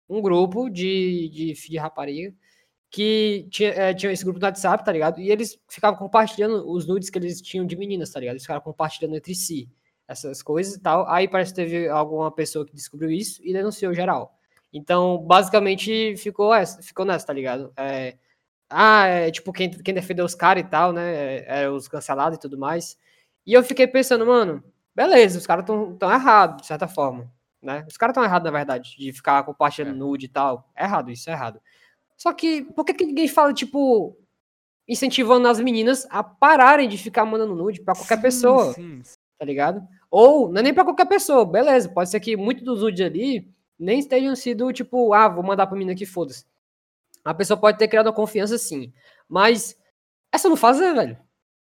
um 0.10 0.22
grupo 0.22 0.70
de, 0.70 1.30
de 1.30 1.56
filho 1.56 1.74
de 1.74 1.78
rapariga 1.78 2.34
que 2.89 3.47
tinha, 3.52 3.69
é, 3.69 3.93
tinha 3.93 4.12
esse 4.12 4.23
grupo 4.23 4.39
do 4.39 4.43
WhatsApp, 4.45 4.84
tá 4.84 4.91
ligado? 4.91 5.19
E 5.19 5.32
eles 5.32 5.60
ficavam 5.67 5.97
compartilhando 5.97 6.69
os 6.69 6.88
nudes 6.88 7.10
que 7.10 7.17
eles 7.19 7.41
tinham 7.41 7.65
de 7.65 7.75
meninas, 7.75 8.10
tá 8.10 8.19
ligado? 8.19 8.34
Eles 8.34 8.43
ficavam 8.43 8.63
compartilhando 8.63 9.15
entre 9.15 9.36
si 9.36 9.69
essas 10.08 10.41
coisas 10.41 10.75
e 10.75 10.80
tal. 10.82 11.08
Aí 11.08 11.28
parece 11.28 11.52
que 11.52 11.58
teve 11.58 11.88
alguma 11.88 12.32
pessoa 12.32 12.65
que 12.65 12.73
descobriu 12.73 13.12
isso 13.12 13.41
e 13.43 13.54
denunciou 13.54 13.93
geral. 13.93 14.36
Então, 14.73 15.19
basicamente, 15.19 16.15
ficou, 16.17 16.54
essa, 16.54 16.82
ficou 16.82 17.06
nessa, 17.06 17.28
tá 17.28 17.34
ligado? 17.34 17.71
É, 17.78 18.17
ah, 18.69 19.06
é, 19.08 19.32
tipo, 19.32 19.52
quem, 19.54 19.69
quem 19.71 19.93
defendeu 19.93 20.25
os 20.25 20.36
caras 20.36 20.63
e 20.63 20.67
tal, 20.67 20.91
né? 20.93 21.15
É, 21.15 21.63
é, 21.63 21.69
os 21.69 21.88
cancelados 21.88 22.38
e 22.38 22.41
tudo 22.41 22.58
mais. 22.58 22.97
E 23.45 23.54
eu 23.54 23.63
fiquei 23.63 23.88
pensando, 23.88 24.25
mano, 24.25 24.63
beleza, 24.95 25.38
os 25.39 25.47
caras 25.47 25.65
tão, 25.65 25.95
tão 25.97 26.12
errados, 26.12 26.62
de 26.62 26.67
certa 26.67 26.88
forma 26.88 27.32
né? 27.62 27.86
Os 27.88 27.97
caras 27.97 28.13
estão 28.13 28.23
errados, 28.23 28.45
na 28.45 28.58
verdade, 28.58 28.95
de 28.97 29.12
ficar 29.13 29.43
compartilhando 29.43 29.95
É. 29.95 29.97
nude 29.97 30.25
e 30.25 30.30
tal. 30.30 30.69
É 30.75 30.84
errado, 30.86 31.12
isso 31.12 31.30
é 31.30 31.34
errado. 31.34 31.62
Só 32.19 32.34
que, 32.34 32.63
por 32.73 32.84
que, 32.84 32.93
que 32.93 33.05
ninguém 33.05 33.29
fala, 33.29 33.53
tipo, 33.53 34.17
incentivando 34.86 35.47
as 35.47 35.58
meninas 35.60 36.05
a 36.10 36.21
pararem 36.21 36.89
de 36.89 36.97
ficar 36.97 37.23
mandando 37.25 37.55
nude 37.55 37.82
pra 37.82 37.95
qualquer 37.95 38.17
Sim, 38.17 38.21
pessoa, 38.21 38.73
Sim, 38.73 39.01
tá 39.38 39.45
ligado? 39.45 39.82
Ou, 40.12 40.49
não 40.49 40.60
é 40.60 40.63
nem 40.63 40.73
pra 40.73 40.84
qualquer 40.84 41.05
pessoa, 41.05 41.45
beleza, 41.45 41.88
pode 41.88 42.10
ser 42.10 42.19
que 42.19 42.36
muitos 42.36 42.65
dos 42.65 42.82
nudes 42.82 42.99
ali 42.99 43.49
nem 43.79 43.99
estejam 43.99 44.36
sido, 44.36 44.73
tipo, 44.73 45.13
ah, 45.13 45.29
vou 45.29 45.43
mandar 45.43 45.65
pra 45.65 45.77
menina 45.77 45.93
aqui, 45.93 46.05
foda-se. 46.05 46.43
A 47.23 47.34
pessoa 47.34 47.58
pode 47.58 47.77
ter 47.77 47.88
criado 47.88 48.08
uma 48.08 48.13
confiança, 48.13 48.58
sim. 48.58 48.91
Mas, 49.27 49.77
essa 50.29 50.49
não 50.49 50.58
fazer, 50.58 50.93
velho. 50.93 51.17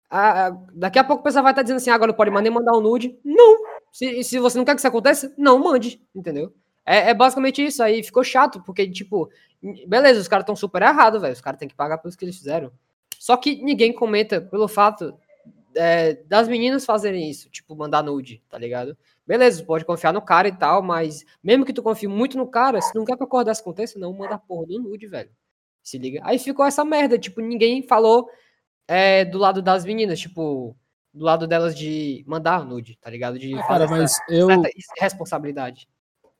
Ah, 0.08 0.46
ah, 0.46 0.50
daqui 0.72 0.98
a 0.98 1.04
pouco 1.04 1.20
a 1.20 1.24
pessoa 1.24 1.42
vai 1.42 1.52
estar 1.52 1.62
dizendo 1.62 1.76
assim, 1.76 1.90
"Ah, 1.90 1.94
agora 1.94 2.12
não 2.12 2.16
pode 2.16 2.30
mais 2.30 2.42
nem 2.42 2.52
mandar 2.52 2.72
um 2.72 2.80
nude. 2.80 3.18
Não! 3.22 3.58
Se, 3.92 4.24
se 4.24 4.38
você 4.38 4.56
não 4.56 4.64
quer 4.64 4.72
que 4.74 4.80
isso 4.80 4.88
aconteça, 4.88 5.34
não 5.37 5.58
mande, 5.58 6.00
entendeu? 6.14 6.54
É, 6.87 7.11
é 7.11 7.14
basicamente 7.14 7.62
isso. 7.64 7.82
Aí 7.82 8.02
ficou 8.02 8.24
chato, 8.24 8.62
porque, 8.64 8.90
tipo, 8.90 9.28
beleza, 9.87 10.21
os 10.21 10.29
caras 10.29 10.42
estão 10.42 10.57
super 10.57 10.83
errados, 10.83 11.21
velho. 11.21 11.33
Os 11.33 11.40
caras 11.40 11.59
têm 11.59 11.68
que 11.68 11.75
pagar 11.75 11.99
pelos 11.99 12.16
que 12.16 12.25
eles 12.25 12.37
fizeram. 12.37 12.73
Só 13.18 13.37
que 13.37 13.62
ninguém 13.62 13.92
comenta 13.92 14.40
pelo 14.40 14.68
fato 14.68 15.18
é, 15.75 16.14
das 16.25 16.49
meninas 16.49 16.85
fazerem 16.85 17.29
isso, 17.29 17.51
tipo, 17.51 17.75
mandar 17.77 18.03
nude, 18.03 18.42
tá 18.49 18.59
ligado? 18.59 18.97
Beleza, 19.27 19.62
pode 19.64 19.85
confiar 19.85 20.12
no 20.12 20.23
cara 20.23 20.49
e 20.49 20.57
tal, 20.57 20.83
mas 20.83 21.25
mesmo 21.42 21.64
que 21.64 21.73
tu 21.73 21.83
confie 21.83 22.09
muito 22.09 22.37
no 22.38 22.47
cara, 22.47 22.81
se 22.81 22.94
não 22.94 23.05
quer 23.05 23.16
que 23.16 23.23
acordar 23.23 23.53
isso 23.53 23.61
aconteça, 23.61 23.99
não 23.99 24.12
manda 24.12 24.38
porra 24.38 24.66
do 24.66 24.81
nude, 24.81 25.07
velho. 25.07 25.31
Se 25.83 25.99
liga. 25.99 26.21
Aí 26.25 26.38
ficou 26.38 26.64
essa 26.64 26.85
merda, 26.85 27.18
tipo, 27.18 27.40
ninguém 27.40 27.83
falou 27.83 28.29
é, 28.87 29.25
do 29.25 29.38
lado 29.38 29.61
das 29.61 29.85
meninas, 29.85 30.18
tipo, 30.18 30.77
do 31.12 31.25
lado 31.25 31.47
delas 31.47 31.77
de 31.77 32.25
mandar 32.27 32.64
nude, 32.64 32.97
tá 32.97 33.11
ligado? 33.11 33.38
De 33.38 33.55
Ah, 33.55 33.62
fazer 33.64 33.68
cara, 33.68 33.85
essa 33.85 33.97
mas 33.97 34.21
eu, 34.29 34.47
certa 34.47 34.68
responsabilidade. 34.99 35.88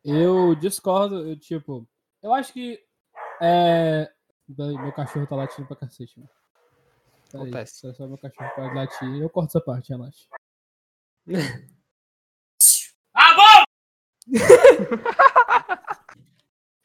eu 0.05 0.55
discordo, 0.55 1.29
eu, 1.29 1.37
tipo, 1.37 1.87
eu 2.23 2.33
acho 2.33 2.53
que 2.53 2.81
é... 3.41 4.11
Peraí, 4.57 4.79
Meu 4.79 4.93
cachorro 4.93 5.27
tá 5.27 5.37
latindo 5.37 5.69
pra 5.69 5.77
cacete, 5.77 6.19
mano. 6.19 6.31
Peraí, 7.31 7.49
Acontece. 7.49 7.81
só, 7.81 7.93
só 7.93 8.07
meu 8.07 8.17
cachorro 8.19 8.51
pode 8.57 8.75
latir. 8.75 9.21
Eu 9.21 9.29
corto 9.29 9.51
essa 9.51 9.61
parte, 9.61 9.91
relaxa. 9.91 10.27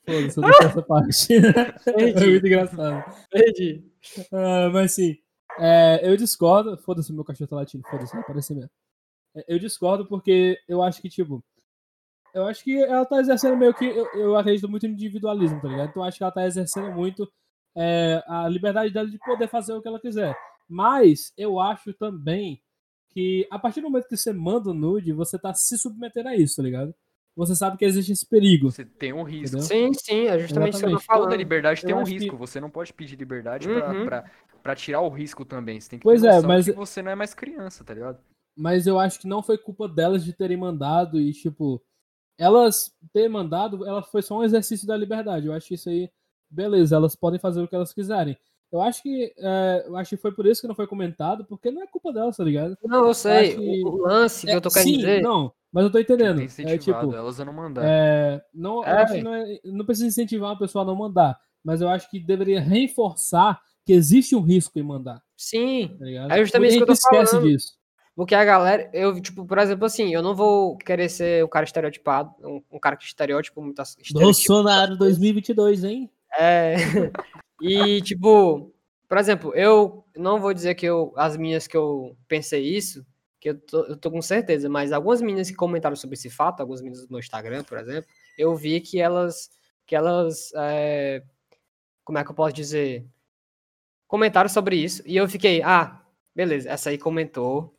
Foda-se, 0.05 0.37
eu 0.37 0.43
deixo 0.43 0.63
essa 0.63 0.81
parte. 0.81 1.33
é 1.87 2.27
muito 2.27 2.47
engraçado. 2.47 3.03
Entendi. 3.33 3.83
Ah, 4.31 4.69
mas 4.71 4.93
sim, 4.93 5.17
é, 5.59 6.07
eu 6.07 6.17
discordo. 6.17 6.77
Foda-se, 6.77 7.13
meu 7.13 7.23
cachorro 7.23 7.49
tá 7.49 7.55
latindo, 7.57 7.87
foda-se, 7.89 8.11
vai 8.13 8.21
aparecer 8.21 8.53
mesmo. 8.55 8.69
É, 9.35 9.45
Eu 9.47 9.59
discordo 9.59 10.05
porque 10.07 10.59
eu 10.67 10.81
acho 10.83 11.01
que, 11.01 11.09
tipo. 11.09 11.43
Eu 12.34 12.46
acho 12.48 12.63
que 12.63 12.76
ela 12.82 13.06
tá 13.06 13.19
exercendo 13.19 13.56
meio 13.58 13.74
que. 13.74 13.86
Eu, 13.86 14.06
eu 14.15 14.36
acredito 14.36 14.67
muito 14.69 14.88
no 14.88 14.93
individualismo, 14.93 15.62
tá 15.62 15.67
ligado? 15.67 15.89
Então 15.89 16.02
eu 16.04 16.08
acho 16.08 16.17
que 16.17 16.24
ela 16.24 16.32
tá 16.32 16.46
exercendo 16.46 16.91
muito 16.91 17.32
é, 17.78 18.24
a 18.28 18.48
liberdade 18.50 18.91
dela 18.93 19.08
de 19.10 19.17
poder 19.19 19.48
fazer 19.48 19.74
o 19.74 19.82
que 19.82 19.88
ela 19.88 20.00
quiser. 20.00 20.36
Mas 20.67 21.32
eu 21.38 21.60
acho 21.60 21.93
também 21.93 22.62
que 23.12 23.48
a 23.52 23.60
partir 23.60 23.82
do 23.82 23.89
momento 23.89 24.08
que 24.08 24.17
você 24.17 24.34
manda 24.34 24.72
o 24.72 24.74
nude, 24.74 25.13
você 25.13 25.38
tá 25.38 25.54
se 25.54 25.78
submetendo 25.78 26.30
a 26.30 26.36
isso, 26.36 26.56
tá 26.56 26.63
ligado? 26.63 26.93
Você 27.36 27.56
sabe 27.56 27.78
que 27.78 27.86
existe 27.86 28.12
esse 28.12 28.28
perigo. 28.28 28.72
Você 28.72 28.86
tem 28.86 29.12
um 29.13 29.24
risco. 29.24 29.58
Entendeu? 29.58 29.67
Sim, 29.67 29.93
sim, 29.93 30.28
é 30.28 30.38
justamente 30.39 30.74
isso 30.76 30.80
que 30.84 30.86
eu 30.89 30.98
tô 30.98 31.00
falando. 31.00 31.24
Toda 31.26 31.36
liberdade 31.36 31.82
tem 31.82 31.91
Eu 31.91 31.98
um 31.98 32.02
acho 32.02 32.12
que- 32.12 32.17
risco. 32.19 32.38
Você 32.38 32.60
não 32.60 32.69
pode 32.69 32.93
pedir 32.93 33.15
liberdade 33.15 33.67
pra, 33.67 33.91
Uhum. 33.91 34.06
pra, 34.06 34.32
pra 34.62 34.76
tirar 34.76 35.02
o 35.02 35.10
risco 35.10 35.43
também. 35.43 35.80
Você 35.82 35.89
tem 35.89 36.00
que 36.00 36.04
Pois 36.04 36.24
é, 36.24 36.41
mas- 36.41 36.65
que 36.65 36.72
você 36.74 37.02
não 37.02 37.12
é 37.12 37.15
mais 37.15 37.34
criança, 37.34 37.84
tá 37.84 37.93
ligado? 37.93 38.19
mas 38.56 38.86
eu 38.86 39.00
acho 39.00 39.19
que 39.19 39.28
não 39.28 39.41
foi 39.41 39.58
culpa 39.58 39.88
delas 39.89 40.24
de 40.24 40.32
terem 40.32 40.56
mandado 40.58 41.19
e, 41.19 41.32
tipo, 41.32 41.82
elas 42.38 42.91
ter 43.13 43.28
mandado, 43.30 43.86
ela 43.86 44.02
foi 44.04 44.22
só 44.22 44.38
um 44.39 44.43
exercício 44.43 44.88
da 44.88 44.98
liberdade. 44.98 45.48
Eu 45.48 45.54
acho 45.54 45.67
que 45.67 45.76
isso 45.76 45.89
aí, 45.89 46.10
beleza, 46.50 46.96
elas 46.96 47.15
podem 47.15 47.39
fazer 47.39 47.62
o 47.62 47.67
que 47.67 47.76
elas 47.76 47.93
quiserem. 47.93 48.38
Eu 48.72 48.82
acho 48.82 49.04
que, 49.04 49.32
é, 49.38 49.84
eu 49.86 49.96
acho 49.96 50.10
que 50.10 50.17
foi 50.22 50.32
por 50.34 50.48
isso 50.48 50.60
que 50.62 50.67
não 50.67 50.74
foi 50.76 50.88
comentado, 50.88 51.46
porque 51.46 51.69
não 51.69 51.84
é 51.84 51.88
culpa 51.88 52.12
delas, 52.12 52.36
tá 52.38 52.43
ligado? 52.43 52.76
Não, 52.84 53.06
eu 53.08 53.13
sei. 53.13 53.50
acho 53.52 53.58
que- 53.62 53.84
O, 53.86 53.98
lance 53.98 54.46
que 54.48 54.52
É, 54.52 54.56
eu 54.56 54.62
tô 54.62 54.69
querendo 54.72 54.89
sim, 54.89 54.98
dizer. 54.98 55.22
não, 55.22 55.54
mas 55.71 55.84
eu 55.84 55.92
tô 55.92 56.00
entendendo. 56.00 56.36
Tem 56.38 56.44
É 56.44 56.48
incentivado 56.48 56.79
tipo, 57.08 57.15
elas 57.15 57.40
a 57.40 57.46
não 57.46 57.54
mandar. 57.54 57.84
é, 57.86 58.42
não, 58.52 58.77
eu 58.77 58.84
É, 58.84 59.02
acho 59.04 59.13
que 59.13 59.21
não, 59.23 59.34
é- 59.36 59.60
não 59.65 59.86
precisa 59.86 60.08
incentivar 60.08 60.50
uma 60.50 60.58
pessoa 60.58 60.84
a 60.84 60.88
não 60.88 60.96
mandar, 60.96 61.40
mas 61.63 61.81
eu 61.81 61.88
acho 61.90 62.10
que 62.10 62.19
deveria 62.19 62.60
reforçar 62.62 63.62
que 63.86 63.94
existe 63.94 64.36
um 64.36 64.42
risco 64.42 64.79
em 64.79 64.84
mandar, 64.84 65.21
Sim, 65.38 65.96
tá 66.00 66.06
ligado? 66.06 66.31
É 66.31 66.40
justamente 66.40 66.69
isso 66.75 66.77
que 66.86 66.92
eu 66.92 66.96
gente 66.96 67.02
tô 67.02 67.15
esquece 67.17 67.31
falando. 67.34 67.48
disso. 67.48 67.73
Porque 68.15 68.35
a 68.35 68.45
galera, 68.45 68.89
eu, 68.93 69.19
tipo, 69.19 69.45
por 69.45 69.57
exemplo, 69.57 69.85
assim, 69.85 70.13
eu 70.13 70.21
não 70.21 70.35
vou 70.35 70.77
querer 70.77 71.09
ser 71.09 71.43
um 71.43 71.47
cara 71.47 71.65
estereotipado, 71.65 72.31
um, 72.43 72.61
um 72.71 72.79
cara 72.79 72.95
que 72.95 73.05
estereótipo 73.05 73.59
estereotipa 73.67 74.19
Bolsonaro 74.19 74.97
2022, 74.97 75.83
hein? 75.83 76.09
É. 76.37 76.75
E, 77.61 78.01
tipo, 78.01 78.73
por 79.07 79.17
exemplo, 79.17 79.55
eu 79.55 80.03
não 80.17 80.37
vou 80.37 80.53
dizer 80.53 80.75
que 80.75 80.85
eu, 80.85 81.13
as 81.15 81.37
minhas 81.37 81.65
que 81.65 81.77
eu 81.77 82.17
pensei 82.27 82.61
isso, 82.61 83.05
que 83.39 83.51
eu 83.51 83.59
tô, 83.61 83.85
eu 83.85 83.95
tô 83.95 84.11
com 84.11 84.21
certeza, 84.21 84.67
mas 84.67 84.91
algumas 84.91 85.21
meninas 85.21 85.49
que 85.49 85.55
comentaram 85.55 85.95
sobre 85.95 86.15
esse 86.15 86.29
fato, 86.29 86.59
algumas 86.59 86.81
meninas 86.81 87.05
do 87.05 87.11
meu 87.11 87.19
Instagram, 87.19 87.63
por 87.63 87.77
exemplo, 87.77 88.09
eu 88.37 88.53
vi 88.53 88.81
que 88.81 88.99
elas, 88.99 89.49
que 89.85 89.95
elas, 89.95 90.51
é, 90.55 91.23
como 92.03 92.17
é 92.17 92.23
que 92.25 92.31
eu 92.31 92.35
posso 92.35 92.53
dizer? 92.53 93.05
Comentaram 94.07 94.49
sobre 94.49 94.75
isso, 94.75 95.01
e 95.05 95.15
eu 95.15 95.29
fiquei, 95.29 95.61
ah, 95.61 96.03
beleza, 96.35 96.69
essa 96.69 96.89
aí 96.89 96.97
comentou, 96.97 97.73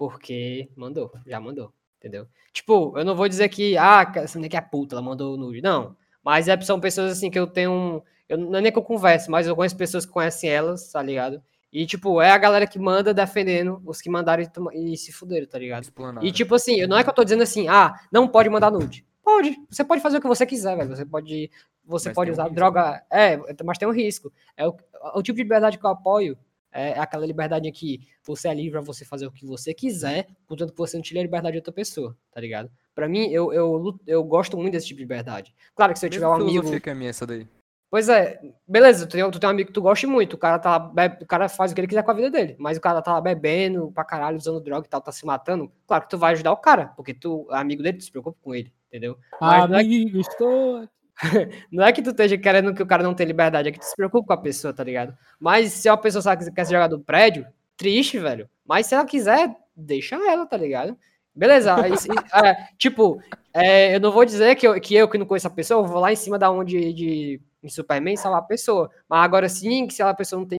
Porque 0.00 0.70
mandou, 0.74 1.12
já 1.26 1.38
mandou, 1.38 1.74
entendeu? 1.98 2.26
Tipo, 2.54 2.96
eu 2.96 3.04
não 3.04 3.14
vou 3.14 3.28
dizer 3.28 3.50
que, 3.50 3.76
ah, 3.76 4.10
essa 4.14 4.38
menina 4.38 4.48
que 4.48 4.56
é 4.56 4.60
puta, 4.62 4.94
ela 4.94 5.02
mandou 5.02 5.36
nude. 5.36 5.60
Não. 5.60 5.94
Mas 6.24 6.48
é, 6.48 6.58
são 6.62 6.80
pessoas 6.80 7.12
assim 7.12 7.30
que 7.30 7.38
eu 7.38 7.46
tenho. 7.46 8.02
Eu, 8.26 8.38
não 8.38 8.60
é 8.60 8.62
nem 8.62 8.72
que 8.72 8.78
eu 8.78 8.82
converse, 8.82 9.30
mas 9.30 9.46
eu 9.46 9.54
conheço 9.54 9.76
pessoas 9.76 10.06
que 10.06 10.12
conhecem 10.12 10.48
elas, 10.48 10.90
tá 10.90 11.02
ligado? 11.02 11.42
E, 11.70 11.84
tipo, 11.84 12.18
é 12.22 12.30
a 12.30 12.38
galera 12.38 12.66
que 12.66 12.78
manda 12.78 13.12
defendendo 13.12 13.82
os 13.84 14.00
que 14.00 14.08
mandaram 14.08 14.42
e, 14.72 14.94
e 14.94 14.96
se 14.96 15.12
fuderam, 15.12 15.46
tá 15.46 15.58
ligado? 15.58 15.82
Explanado. 15.82 16.24
E, 16.24 16.32
tipo 16.32 16.54
assim, 16.54 16.86
não 16.86 16.96
é 16.96 17.04
que 17.04 17.10
eu 17.10 17.14
tô 17.14 17.22
dizendo 17.22 17.42
assim, 17.42 17.68
ah, 17.68 17.92
não 18.10 18.26
pode 18.26 18.48
mandar 18.48 18.70
nude. 18.70 19.04
Pode. 19.22 19.54
Você 19.68 19.84
pode 19.84 20.00
fazer 20.00 20.16
o 20.16 20.20
que 20.22 20.26
você 20.26 20.46
quiser, 20.46 20.78
velho. 20.78 20.96
Você 20.96 21.04
pode. 21.04 21.50
Você 21.84 22.08
Mas 22.08 22.14
pode 22.14 22.30
um 22.30 22.32
usar 22.32 22.44
risco. 22.44 22.54
droga. 22.54 23.04
É, 23.10 23.38
mas 23.62 23.76
tem 23.76 23.86
um 23.86 23.92
risco. 23.92 24.32
É 24.56 24.66
o, 24.66 24.74
o 25.14 25.22
tipo 25.22 25.36
de 25.36 25.42
liberdade 25.42 25.76
que 25.76 25.84
eu 25.84 25.90
apoio. 25.90 26.38
É 26.72 26.98
aquela 26.98 27.26
liberdade 27.26 27.68
em 27.68 27.72
que 27.72 28.00
você 28.22 28.48
é 28.48 28.54
livre 28.54 28.72
pra 28.72 28.80
você 28.80 29.04
fazer 29.04 29.26
o 29.26 29.32
que 29.32 29.44
você 29.44 29.74
quiser, 29.74 30.26
contanto 30.46 30.72
que 30.72 30.78
você 30.78 30.96
não 30.96 31.02
tire 31.02 31.18
a 31.18 31.22
liberdade 31.22 31.52
de 31.52 31.58
outra 31.58 31.72
pessoa, 31.72 32.16
tá 32.30 32.40
ligado? 32.40 32.70
Pra 32.94 33.08
mim, 33.08 33.28
eu, 33.30 33.52
eu, 33.52 33.98
eu 34.06 34.22
gosto 34.22 34.56
muito 34.56 34.72
desse 34.72 34.86
tipo 34.86 34.98
de 34.98 35.04
liberdade. 35.04 35.54
Claro 35.74 35.92
que 35.92 35.98
se 35.98 36.06
eu 36.06 36.10
tiver 36.10 36.26
um 36.26 36.32
amigo. 36.34 36.90
a 36.90 36.94
minha, 36.94 37.10
essa 37.10 37.26
daí. 37.26 37.46
Pois 37.90 38.08
é, 38.08 38.40
beleza, 38.68 39.04
tu 39.04 39.10
tem, 39.16 39.30
tu 39.32 39.40
tem 39.40 39.48
um 39.48 39.50
amigo 39.50 39.66
que 39.66 39.72
tu 39.72 39.82
gosta 39.82 40.06
muito, 40.06 40.34
o 40.34 40.38
cara 40.38 40.60
tá 40.60 40.78
bebe- 40.78 41.24
o 41.24 41.26
cara 41.26 41.48
faz 41.48 41.72
o 41.72 41.74
que 41.74 41.80
ele 41.80 41.88
quiser 41.88 42.04
com 42.04 42.12
a 42.12 42.14
vida 42.14 42.30
dele, 42.30 42.54
mas 42.56 42.78
o 42.78 42.80
cara 42.80 43.02
tá 43.02 43.12
lá 43.14 43.20
bebendo 43.20 43.90
pra 43.90 44.04
caralho, 44.04 44.36
usando 44.36 44.60
droga 44.60 44.86
e 44.86 44.88
tal, 44.88 45.00
tá 45.00 45.10
se 45.10 45.26
matando, 45.26 45.72
claro 45.88 46.04
que 46.04 46.10
tu 46.10 46.16
vai 46.16 46.34
ajudar 46.34 46.52
o 46.52 46.56
cara, 46.56 46.92
porque 46.94 47.12
tu 47.12 47.48
é 47.50 47.56
amigo 47.56 47.82
dele, 47.82 47.98
tu 47.98 48.04
se 48.04 48.12
preocupa 48.12 48.38
com 48.40 48.54
ele, 48.54 48.72
entendeu? 48.86 49.18
Mas 49.40 49.68
não 49.68 49.76
é, 49.76 49.80
Amigo, 49.80 50.20
estou. 50.20 50.88
não 51.70 51.84
é 51.84 51.92
que 51.92 52.02
tu 52.02 52.10
esteja 52.10 52.38
querendo 52.38 52.74
que 52.74 52.82
o 52.82 52.86
cara 52.86 53.02
não 53.02 53.14
tenha 53.14 53.26
liberdade, 53.26 53.68
é 53.68 53.72
que 53.72 53.78
tu 53.78 53.84
se 53.84 53.96
preocupa 53.96 54.26
com 54.26 54.32
a 54.32 54.42
pessoa, 54.42 54.72
tá 54.72 54.82
ligado? 54.82 55.16
Mas 55.38 55.72
se 55.72 55.88
uma 55.88 55.96
pessoa 55.98 56.22
sabe 56.22 56.44
que 56.44 56.50
quer 56.50 56.64
se 56.64 56.72
jogar 56.72 56.88
do 56.88 57.00
prédio, 57.00 57.46
triste, 57.76 58.18
velho, 58.18 58.48
mas 58.64 58.86
se 58.86 58.94
ela 58.94 59.04
quiser, 59.04 59.54
deixa 59.76 60.16
ela, 60.16 60.46
tá 60.46 60.56
ligado? 60.56 60.96
Beleza, 61.34 61.74
é, 62.44 62.68
tipo, 62.76 63.20
é, 63.52 63.94
eu 63.94 64.00
não 64.00 64.12
vou 64.12 64.24
dizer 64.24 64.54
que 64.56 64.66
eu, 64.66 64.80
que 64.80 64.94
eu 64.94 65.08
que 65.08 65.18
não 65.18 65.26
conheço 65.26 65.46
a 65.46 65.50
pessoa, 65.50 65.82
eu 65.82 65.86
vou 65.86 66.00
lá 66.00 66.12
em 66.12 66.16
cima 66.16 66.38
da 66.38 66.50
onde 66.50 66.92
de, 66.92 67.40
em 67.62 67.68
Superman 67.68 68.16
salvar 68.16 68.40
a 68.40 68.44
pessoa. 68.44 68.90
Mas 69.08 69.24
agora 69.24 69.48
sim, 69.48 69.86
que 69.86 69.94
se 69.94 70.02
a 70.02 70.14
pessoa 70.14 70.40
não 70.40 70.48
tem 70.48 70.58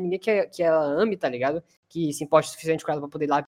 ninguém 0.00 0.18
que, 0.18 0.46
que 0.48 0.62
ela 0.62 0.82
ame, 0.84 1.16
tá 1.16 1.28
ligado? 1.28 1.62
Que 1.88 2.12
se 2.12 2.24
importe 2.24 2.48
o 2.48 2.52
suficiente 2.52 2.84
com 2.84 2.92
ela 2.92 3.00
pra 3.00 3.10
poder 3.10 3.26
ir 3.26 3.28
lá 3.28 3.44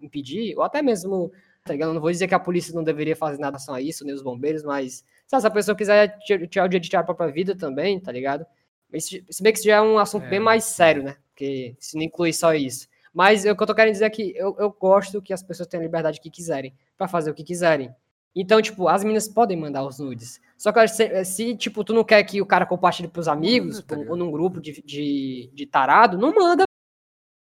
impedir, 0.00 0.56
ou 0.56 0.62
até 0.62 0.80
mesmo, 0.82 1.32
tá 1.68 1.72
ligado? 1.74 1.90
Eu 1.90 1.94
não 1.94 2.00
vou 2.00 2.10
dizer 2.10 2.26
que 2.26 2.34
a 2.34 2.40
polícia 2.40 2.74
não 2.74 2.82
deveria 2.82 3.14
fazer 3.14 3.38
nada 3.38 3.56
a 3.68 3.80
isso, 3.80 4.04
nem 4.04 4.14
os 4.14 4.22
bombeiros, 4.22 4.64
mas 4.64 5.04
se 5.26 5.36
essa 5.36 5.50
pessoa 5.50 5.76
quiser 5.76 6.18
ti- 6.18 6.48
tirar 6.48 6.64
o 6.64 6.68
dia 6.68 6.80
de 6.80 6.88
tirar 6.88 7.00
a 7.00 7.04
própria 7.04 7.30
vida 7.30 7.54
também, 7.56 8.00
tá 8.00 8.10
ligado? 8.10 8.44
Esse- 8.92 9.24
Se 9.30 9.42
bem 9.42 9.52
que 9.52 9.58
isso 9.58 9.68
já 9.68 9.76
é 9.76 9.80
um 9.80 9.98
assunto 9.98 10.24
É, 10.26 10.30
bem 10.30 10.40
mais 10.40 10.64
sério, 10.64 11.02
né? 11.02 11.16
Porque 11.30 11.76
se 11.78 11.96
não 11.96 12.02
inclui 12.02 12.32
só 12.32 12.52
isso. 12.54 12.88
Mas 13.12 13.44
o 13.44 13.54
que 13.56 13.62
eu 13.62 13.66
tô 13.66 13.74
querendo 13.74 13.92
dizer 13.92 14.04
é 14.06 14.10
que 14.10 14.34
eu, 14.36 14.56
eu 14.58 14.70
gosto 14.70 15.20
que 15.22 15.32
as 15.32 15.42
pessoas 15.42 15.66
tenham 15.68 15.82
a 15.82 15.86
liberdade 15.86 16.20
que 16.20 16.30
quiserem, 16.30 16.74
pra 16.96 17.06
fazer 17.08 17.30
o 17.30 17.34
que 17.34 17.44
quiserem. 17.44 17.94
Então, 18.34 18.60
tipo, 18.62 18.86
as 18.88 19.02
meninas 19.02 19.26
podem 19.28 19.56
mandar 19.56 19.84
os 19.84 19.98
nudes. 19.98 20.40
Só 20.56 20.70
que 20.72 20.86
se, 20.88 21.24
se, 21.24 21.56
tipo, 21.56 21.82
tu 21.84 21.92
não 21.92 22.04
quer 22.04 22.22
que 22.24 22.40
o 22.40 22.46
cara 22.46 22.66
compartilhe 22.66 23.08
pros 23.08 23.26
amigos, 23.28 23.82
tá 23.82 23.96
ou- 23.96 24.16
num 24.16 24.30
grupo 24.30 24.60
de, 24.60 24.80
de, 24.82 25.50
de 25.52 25.66
tarado, 25.66 26.16
não 26.18 26.32
manda, 26.34 26.64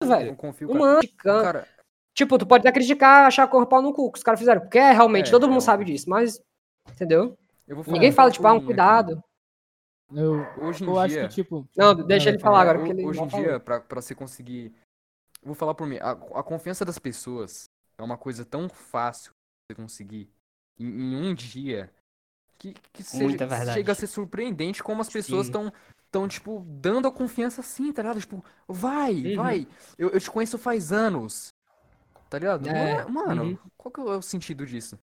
velho. 0.03 0.27
Não 0.27 0.35
confio, 0.35 0.67
Não 0.67 0.75
cara. 0.79 0.93
manda. 0.93 1.07
Cara, 1.17 1.67
Tipo, 2.19 2.37
tu 2.37 2.45
pode 2.45 2.67
até 2.67 2.73
criticar, 2.73 3.27
achar 3.27 3.47
cor 3.47 3.65
pau 3.65 3.81
no 3.81 3.93
cu 3.93 4.11
que 4.11 4.17
os 4.17 4.23
caras 4.23 4.41
fizeram. 4.41 4.59
Porque 4.59 4.77
é 4.77 4.91
realmente, 4.91 5.29
É, 5.29 5.31
todo 5.31 5.47
mundo 5.47 5.59
é 5.59 5.61
sabe 5.61 5.85
disso, 5.85 6.09
mas. 6.09 6.41
Entendeu? 6.91 7.37
eu 7.65 7.75
vou 7.77 7.83
falar 7.85 7.93
Ninguém 7.95 8.11
fala, 8.11 8.29
tipo, 8.29 8.45
ah, 8.45 8.51
um 8.51 8.59
cuidado. 8.59 9.23
Eu, 10.13 10.45
Hoje 10.61 10.83
em 10.83 10.87
eu 10.87 10.99
acho 10.99 11.13
dia, 11.13 11.27
que, 11.29 11.33
tipo. 11.35 11.65
Não, 11.77 11.95
deixa 11.95 12.27
ele 12.27 12.37
é, 12.37 12.41
falar 12.41 12.59
É, 12.65 12.69
agora, 12.71 12.89
ele 12.89 13.05
Hoje 13.05 13.21
em 13.23 13.29
falou. 13.29 13.45
dia, 13.45 13.57
pra, 13.61 13.79
pra 13.79 14.01
você 14.01 14.13
conseguir. 14.13 14.73
Vou 15.41 15.55
falar 15.55 15.73
por 15.73 15.87
mim, 15.87 15.95
a, 16.01 16.11
a 16.11 16.43
confiança 16.43 16.83
das 16.83 16.99
pessoas 16.99 17.69
é 17.97 18.03
uma 18.03 18.17
coisa 18.17 18.43
tão 18.43 18.67
fácil 18.67 19.31
de 19.31 19.75
você 19.77 19.81
conseguir 19.81 20.29
em, 20.77 20.87
em 20.87 21.15
um 21.15 21.33
dia 21.33 21.89
que, 22.57 22.73
que 22.91 23.01
seja- 23.01 23.37
chega 23.71 23.93
a 23.93 23.95
ser 23.95 24.07
surpreendente 24.07 24.83
como 24.83 24.99
as 24.99 25.07
pessoas 25.09 25.45
estão, 25.45 25.71
tão, 26.11 26.27
tipo, 26.27 26.65
dando 26.67 27.07
a 27.07 27.11
confiança 27.13 27.61
assim, 27.61 27.93
tá 27.93 28.01
ligado? 28.01 28.19
Tipo, 28.19 28.43
vai, 28.67 29.13
Uhum. 29.13 29.35
vai. 29.37 29.67
Eu, 29.97 30.09
eu 30.09 30.19
te 30.19 30.29
conheço 30.29 30.57
faz 30.57 30.91
anos. 30.91 31.53
Tá 32.29 32.37
ligado? 32.37 32.67
É, 32.69 33.03
mano, 33.05 33.43
uhum. 33.43 33.57
qual 33.77 33.91
que 33.91 33.99
é 34.01 34.03
o 34.03 34.21
sentido 34.21 34.65
disso? 34.65 34.97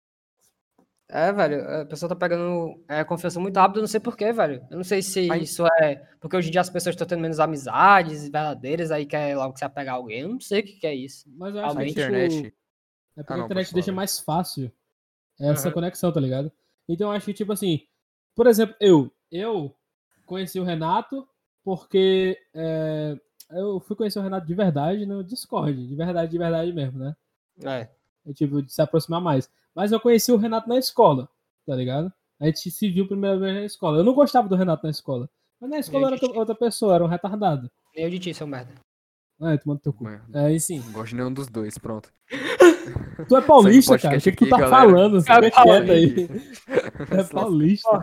É, 1.09 1.33
velho, 1.33 1.83
a 1.83 1.85
pessoa 1.87 2.09
tá 2.09 2.17
pegando 2.17 2.83
é, 2.89 3.05
confiança 3.05 3.39
muito 3.39 3.57
rápido, 3.57 3.77
eu 3.79 3.83
não 3.83 3.89
sei 3.89 4.01
porquê, 4.01 4.33
velho. 4.33 4.67
Eu 4.71 4.77
não 4.77 4.85
sei 4.85 5.03
se 5.03 5.31
Aí- 5.31 5.43
isso 5.43 5.65
é 5.81 5.97
porque 6.21 6.37
hoje 6.37 6.49
em 6.49 6.51
dia 6.53 6.61
as 6.61 6.71
pessoas 6.71 6.95
estão 6.95 7.07
tendo 7.07 7.21
menos 7.21 7.39
amizades 7.39 8.23
verdadeiras, 8.25 8.91
aí 8.91 9.07
quer 9.07 9.37
logo 9.37 9.57
se 9.57 9.65
apegar 9.65 9.95
a 9.95 9.99
alguém. 9.99 10.23
Eu 10.23 10.29
não 10.31 10.41
sei 10.41 10.61
o 10.61 10.65
que, 10.65 10.73
que 10.75 10.87
é 10.87 10.95
isso. 10.95 11.29
Mas 11.37 11.55
eu 11.55 11.61
A 11.61 11.67
acho 11.67 11.79
A 11.79 11.83
que, 11.83 11.89
tipo, 11.89 12.01
internet. 12.01 12.47
É 13.17 13.23
porque 13.23 13.33
Ah, 13.33 13.35
a 13.35 13.39
não, 13.39 13.45
internet 13.45 13.67
pode 13.67 13.75
deixa 13.75 13.93
mais 13.93 14.19
fácil 14.19 14.71
essa 15.39 15.69
Aham. 15.69 15.75
conexão, 15.75 16.13
tá 16.13 16.21
ligado? 16.21 16.51
Então 16.89 17.09
eu 17.11 17.17
acho 17.17 17.27
que, 17.27 17.35
tipo 17.35 17.53
assim, 17.53 17.87
por 18.35 18.47
exemplo, 18.49 18.75
eu, 18.81 19.13
eu 19.31 19.75
conheci 20.27 20.59
o 20.59 20.65
Renato 20.65 21.27
porque 21.65 22.37
é, 22.53 23.17
eu 23.51 23.81
fui 23.81 23.97
conhecer 23.97 24.19
o 24.19 24.23
Renato 24.23 24.47
de 24.47 24.55
verdade 24.55 25.07
no 25.07 25.23
Discord, 25.25 25.87
de 25.87 25.95
verdade, 25.95 26.31
de 26.31 26.39
verdade 26.39 26.73
mesmo, 26.73 26.99
né? 26.99 27.17
É. 27.65 27.89
É, 28.29 28.33
tipo, 28.33 28.61
de 28.63 28.73
se 28.73 28.83
aproximar 28.83 29.21
mais. 29.21 29.49
Mas 29.75 29.93
eu 29.93 30.01
conheci 30.01 30.33
o 30.33 30.37
Renato 30.37 30.69
na 30.69 30.79
escola, 30.79 31.29
tá 31.67 31.75
ligado? 31.77 32.13
A 32.41 32.47
gente 32.47 32.71
se 32.71 32.91
viu 32.91 33.07
primeira 33.07 33.39
vez 33.39 33.55
na 33.55 33.65
escola. 33.65 33.99
Eu 33.99 34.05
não 34.05 34.15
gostava 34.15 34.49
do 34.49 34.57
Renato 34.57 34.85
na 34.85 34.91
escola. 34.91 35.29
Mas 35.61 35.71
na 35.71 35.79
escola 35.79 36.09
era 36.09 36.17
Gente. 36.17 36.37
outra 36.37 36.55
pessoa, 36.55 36.95
era 36.95 37.05
um 37.05 37.09
retardado. 37.09 37.71
Nem 37.95 38.05
eu 38.05 38.11
de 38.11 38.19
ti, 38.19 38.35
seu 38.35 38.47
merda. 38.47 38.73
Ah, 39.41 39.57
tu 39.57 39.69
manda 39.69 39.81
teu 39.83 39.93
cu. 39.93 40.05
Mano, 40.05 40.23
É, 40.35 40.53
e 40.53 40.59
sim. 40.61 40.81
Não 40.81 40.93
gosto 40.93 41.11
de 41.11 41.17
nenhum 41.17 41.33
dos 41.33 41.47
dois, 41.49 41.79
pronto. 41.79 42.11
Tu 43.29 43.37
é 43.37 43.41
paulista, 43.41 43.99
cara. 43.99 44.19
O 44.19 44.21
que, 44.21 44.33
que 44.33 44.45
tu 44.45 44.49
tá 44.51 44.59
galera. 44.59 44.71
falando? 44.87 45.17
É 45.21 45.21
Fica 45.23 45.41
quieto 45.41 45.55
paulista. 45.55 45.93
aí. 45.93 46.31
É 47.21 47.23
paulista. 47.25 48.01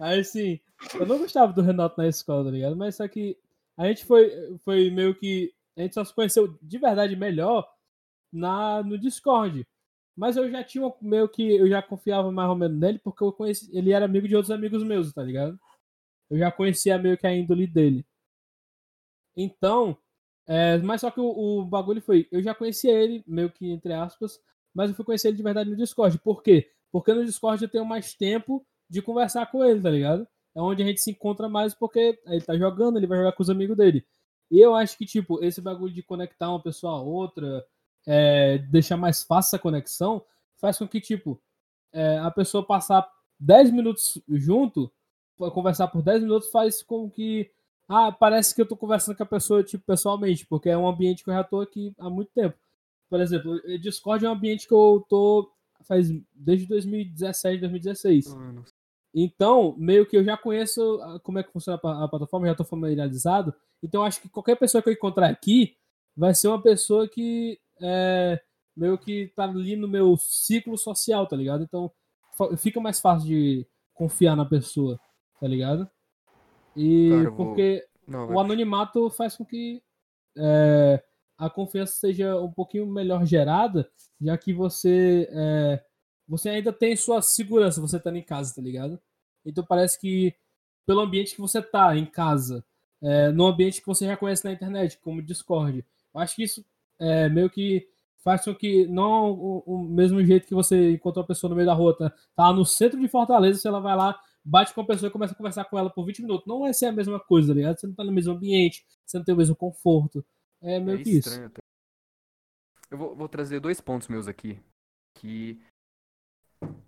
Aí 0.00 0.20
assim, 0.20 0.60
eu 0.94 1.06
não 1.06 1.18
gostava 1.18 1.52
do 1.52 1.62
Renato 1.62 1.94
na 1.98 2.08
escola, 2.08 2.44
tá 2.44 2.50
ligado? 2.50 2.76
Mas 2.76 2.96
só 2.96 3.06
que 3.08 3.36
a 3.76 3.86
gente 3.88 4.04
foi, 4.04 4.58
foi 4.58 4.90
meio 4.90 5.14
que. 5.14 5.52
A 5.76 5.82
gente 5.82 5.94
só 5.94 6.04
se 6.04 6.14
conheceu 6.14 6.56
de 6.62 6.78
verdade 6.78 7.16
melhor 7.16 7.68
na, 8.32 8.82
no 8.82 8.98
Discord. 8.98 9.66
Mas 10.16 10.36
eu 10.36 10.50
já 10.50 10.62
tinha 10.64 10.92
meio 11.02 11.28
que. 11.28 11.42
Eu 11.56 11.68
já 11.68 11.82
confiava 11.82 12.30
mais 12.32 12.48
ou 12.48 12.56
menos 12.56 12.78
nele, 12.78 12.98
porque 13.00 13.22
eu 13.24 13.32
conheci, 13.32 13.70
ele 13.76 13.92
era 13.92 14.04
amigo 14.04 14.28
de 14.28 14.36
outros 14.36 14.52
amigos 14.52 14.82
meus, 14.84 15.12
tá 15.12 15.22
ligado? 15.22 15.58
Eu 16.30 16.38
já 16.38 16.52
conhecia 16.52 16.98
meio 16.98 17.18
que 17.18 17.26
a 17.26 17.34
índole 17.34 17.66
dele. 17.66 18.06
Então. 19.36 19.96
é, 20.46 20.78
mas 20.78 21.00
só 21.00 21.10
que 21.10 21.20
o, 21.20 21.60
o 21.60 21.64
bagulho 21.64 22.00
foi. 22.02 22.28
Eu 22.30 22.42
já 22.42 22.54
conhecia 22.54 22.92
ele, 22.92 23.24
meio 23.26 23.50
que 23.50 23.70
entre 23.70 23.92
aspas, 23.92 24.40
mas 24.74 24.90
eu 24.90 24.96
fui 24.96 25.04
conhecer 25.04 25.28
ele 25.28 25.36
de 25.36 25.42
verdade 25.42 25.70
no 25.70 25.76
Discord. 25.76 26.18
Por 26.20 26.42
quê? 26.42 26.70
Porque 26.92 27.12
no 27.14 27.24
Discord 27.24 27.62
eu 27.62 27.70
tenho 27.70 27.84
mais 27.84 28.14
tempo 28.14 28.66
de 28.88 29.02
conversar 29.02 29.50
com 29.50 29.64
ele, 29.64 29.80
tá 29.82 29.90
ligado? 29.90 30.28
É 30.54 30.60
onde 30.60 30.82
a 30.82 30.86
gente 30.86 31.00
se 31.00 31.10
encontra 31.10 31.48
mais 31.48 31.74
porque 31.74 32.18
ele 32.26 32.40
tá 32.40 32.56
jogando, 32.56 32.96
ele 32.96 33.06
vai 33.06 33.18
jogar 33.18 33.32
com 33.32 33.42
os 33.42 33.50
amigos 33.50 33.76
dele. 33.76 34.06
E 34.50 34.60
eu 34.60 34.74
acho 34.74 34.96
que, 34.96 35.04
tipo, 35.04 35.42
esse 35.42 35.60
bagulho 35.60 35.92
de 35.92 36.02
conectar 36.02 36.48
uma 36.48 36.62
pessoa 36.62 36.94
a 36.94 37.02
outra, 37.02 37.64
é, 38.06 38.58
deixar 38.58 38.96
mais 38.96 39.22
fácil 39.22 39.56
essa 39.56 39.58
conexão, 39.58 40.22
faz 40.56 40.78
com 40.78 40.86
que, 40.86 41.00
tipo, 41.00 41.40
é, 41.92 42.18
a 42.18 42.30
pessoa 42.30 42.64
passar 42.64 43.08
10 43.40 43.72
minutos 43.72 44.22
junto, 44.28 44.92
conversar 45.36 45.88
por 45.88 46.02
10 46.02 46.22
minutos, 46.22 46.50
faz 46.50 46.82
com 46.82 47.10
que. 47.10 47.50
Ah, 47.88 48.10
parece 48.10 48.54
que 48.54 48.62
eu 48.62 48.66
tô 48.66 48.76
conversando 48.76 49.16
com 49.16 49.22
a 49.22 49.26
pessoa, 49.26 49.62
tipo, 49.62 49.84
pessoalmente, 49.84 50.46
porque 50.46 50.70
é 50.70 50.78
um 50.78 50.88
ambiente 50.88 51.22
que 51.22 51.30
eu 51.30 51.34
já 51.34 51.44
tô 51.44 51.60
aqui 51.60 51.92
há 51.98 52.08
muito 52.08 52.30
tempo. 52.32 52.56
Por 53.10 53.20
exemplo, 53.20 53.60
Discord 53.78 54.24
é 54.24 54.28
um 54.28 54.32
ambiente 54.32 54.66
que 54.66 54.72
eu 54.72 55.04
tô 55.08 55.50
faz 55.82 56.08
desde 56.34 56.66
2017, 56.66 57.60
2016. 57.60 58.34
Mano, 58.34 58.64
Então, 59.14 59.76
meio 59.78 60.04
que 60.06 60.16
eu 60.16 60.24
já 60.24 60.36
conheço 60.36 61.00
ah, 61.02 61.20
como 61.22 61.38
é 61.38 61.42
que 61.44 61.52
funciona 61.52 61.78
a 61.82 62.08
plataforma, 62.08 62.46
já 62.46 62.52
estou 62.52 62.66
familiarizado. 62.66 63.54
Então, 63.82 64.02
acho 64.02 64.20
que 64.20 64.28
qualquer 64.28 64.56
pessoa 64.56 64.82
que 64.82 64.88
eu 64.88 64.92
encontrar 64.92 65.28
aqui 65.28 65.76
vai 66.16 66.34
ser 66.34 66.48
uma 66.48 66.60
pessoa 66.60 67.08
que 67.08 67.60
é, 67.80 68.40
meio 68.76 68.98
que 68.98 69.32
tá 69.36 69.44
ali 69.44 69.76
no 69.76 69.86
meu 69.86 70.16
ciclo 70.16 70.76
social, 70.76 71.26
tá 71.26 71.36
ligado? 71.36 71.62
Então, 71.62 71.90
fica 72.56 72.80
mais 72.80 73.00
fácil 73.00 73.28
de 73.28 73.66
confiar 73.92 74.34
na 74.36 74.44
pessoa, 74.44 74.98
tá 75.40 75.46
ligado? 75.46 75.88
E 76.74 77.10
Cara, 77.10 77.22
eu 77.22 77.34
vou- 77.34 77.46
porque 77.46 77.86
não, 78.06 78.34
o 78.34 78.40
anonimato 78.40 79.08
faz 79.10 79.36
com 79.36 79.44
que 79.44 79.80
é, 80.36 81.02
a 81.38 81.48
confiança 81.48 81.94
seja 81.94 82.40
um 82.40 82.50
pouquinho 82.50 82.86
melhor 82.86 83.24
gerada, 83.24 83.88
já 84.20 84.36
que 84.36 84.52
você 84.52 85.28
é, 85.30 85.84
você 86.28 86.48
ainda 86.50 86.72
tem 86.72 86.96
sua 86.96 87.20
segurança, 87.22 87.80
você 87.80 87.98
tá 87.98 88.10
em 88.16 88.22
casa, 88.22 88.54
tá 88.54 88.62
ligado? 88.62 88.98
Então 89.44 89.64
parece 89.64 90.00
que 90.00 90.34
pelo 90.86 91.00
ambiente 91.00 91.34
que 91.34 91.40
você 91.40 91.62
tá 91.62 91.96
em 91.96 92.06
casa, 92.06 92.64
é, 93.02 93.30
no 93.30 93.46
ambiente 93.46 93.80
que 93.80 93.86
você 93.86 94.06
já 94.06 94.16
conhece 94.16 94.44
na 94.44 94.52
internet, 94.52 94.98
como 94.98 95.22
Discord, 95.22 95.84
eu 96.14 96.20
acho 96.20 96.36
que 96.36 96.44
isso 96.44 96.64
é, 96.98 97.28
meio 97.28 97.50
que 97.50 97.88
faz 98.22 98.44
com 98.44 98.54
que 98.54 98.86
não 98.86 99.30
o, 99.32 99.58
o 99.66 99.84
mesmo 99.84 100.24
jeito 100.24 100.46
que 100.46 100.54
você 100.54 100.92
encontra 100.92 101.20
uma 101.20 101.26
pessoa 101.26 101.50
no 101.50 101.56
meio 101.56 101.66
da 101.66 101.74
rua, 101.74 101.96
tá, 101.96 102.12
tá 102.34 102.52
no 102.52 102.64
centro 102.64 102.98
de 102.98 103.08
Fortaleza, 103.08 103.58
se 103.60 103.68
ela 103.68 103.80
vai 103.80 103.94
lá, 103.94 104.18
bate 104.42 104.72
com 104.74 104.80
a 104.80 104.86
pessoa 104.86 105.08
e 105.08 105.12
começa 105.12 105.34
a 105.34 105.36
conversar 105.36 105.64
com 105.66 105.78
ela 105.78 105.90
por 105.90 106.06
20 106.06 106.22
minutos. 106.22 106.46
Não 106.46 106.60
vai 106.60 106.72
ser 106.72 106.86
a 106.86 106.92
mesma 106.92 107.20
coisa, 107.20 107.48
tá 107.48 107.54
ligado? 107.54 107.78
Você 107.78 107.86
não 107.86 107.94
tá 107.94 108.04
no 108.04 108.12
mesmo 108.12 108.32
ambiente, 108.32 108.84
você 109.04 109.18
não 109.18 109.24
tem 109.24 109.34
o 109.34 109.38
mesmo 109.38 109.54
conforto. 109.56 110.24
É 110.62 110.80
meio 110.80 110.98
É 111.00 111.02
que 111.02 111.10
isso. 111.10 111.28
estranho. 111.28 111.50
tá? 111.50 111.60
Eu 112.90 112.98
vou, 112.98 113.14
vou 113.14 113.28
trazer 113.28 113.60
dois 113.60 113.80
pontos 113.80 114.08
meus 114.08 114.26
aqui. 114.28 114.58
Que 115.18 115.60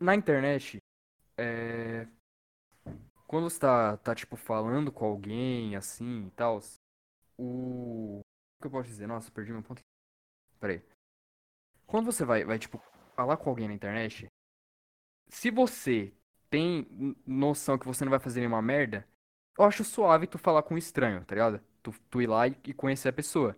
na 0.00 0.14
internet, 0.14 0.78
é, 1.36 2.06
quando 3.26 3.50
você 3.50 3.58
tá, 3.58 3.96
tá, 3.98 4.14
tipo, 4.14 4.36
falando 4.36 4.92
com 4.92 5.04
alguém, 5.04 5.76
assim, 5.76 6.26
e 6.26 6.30
tal, 6.30 6.60
o... 7.36 8.20
O 8.20 8.62
que 8.62 8.66
eu 8.68 8.70
posso 8.70 8.88
dizer? 8.88 9.06
Nossa, 9.06 9.30
perdi 9.30 9.52
meu 9.52 9.62
ponto. 9.62 9.82
Peraí. 10.58 10.82
Quando 11.86 12.06
você 12.06 12.24
vai, 12.24 12.44
vai, 12.44 12.58
tipo, 12.58 12.82
falar 13.14 13.36
com 13.36 13.50
alguém 13.50 13.68
na 13.68 13.74
internet, 13.74 14.26
se 15.28 15.50
você 15.50 16.12
tem 16.48 16.86
noção 17.26 17.78
que 17.78 17.86
você 17.86 18.04
não 18.04 18.10
vai 18.10 18.18
fazer 18.18 18.40
nenhuma 18.40 18.62
merda, 18.62 19.06
eu 19.58 19.64
acho 19.64 19.84
suave 19.84 20.26
tu 20.26 20.38
falar 20.38 20.62
com 20.62 20.74
um 20.74 20.78
estranho, 20.78 21.24
tá 21.24 21.34
ligado? 21.34 21.60
Tu, 21.82 21.92
tu 22.10 22.22
ir 22.22 22.26
lá 22.26 22.46
e 22.46 22.54
conhecer 22.74 23.08
a 23.08 23.12
pessoa 23.12 23.56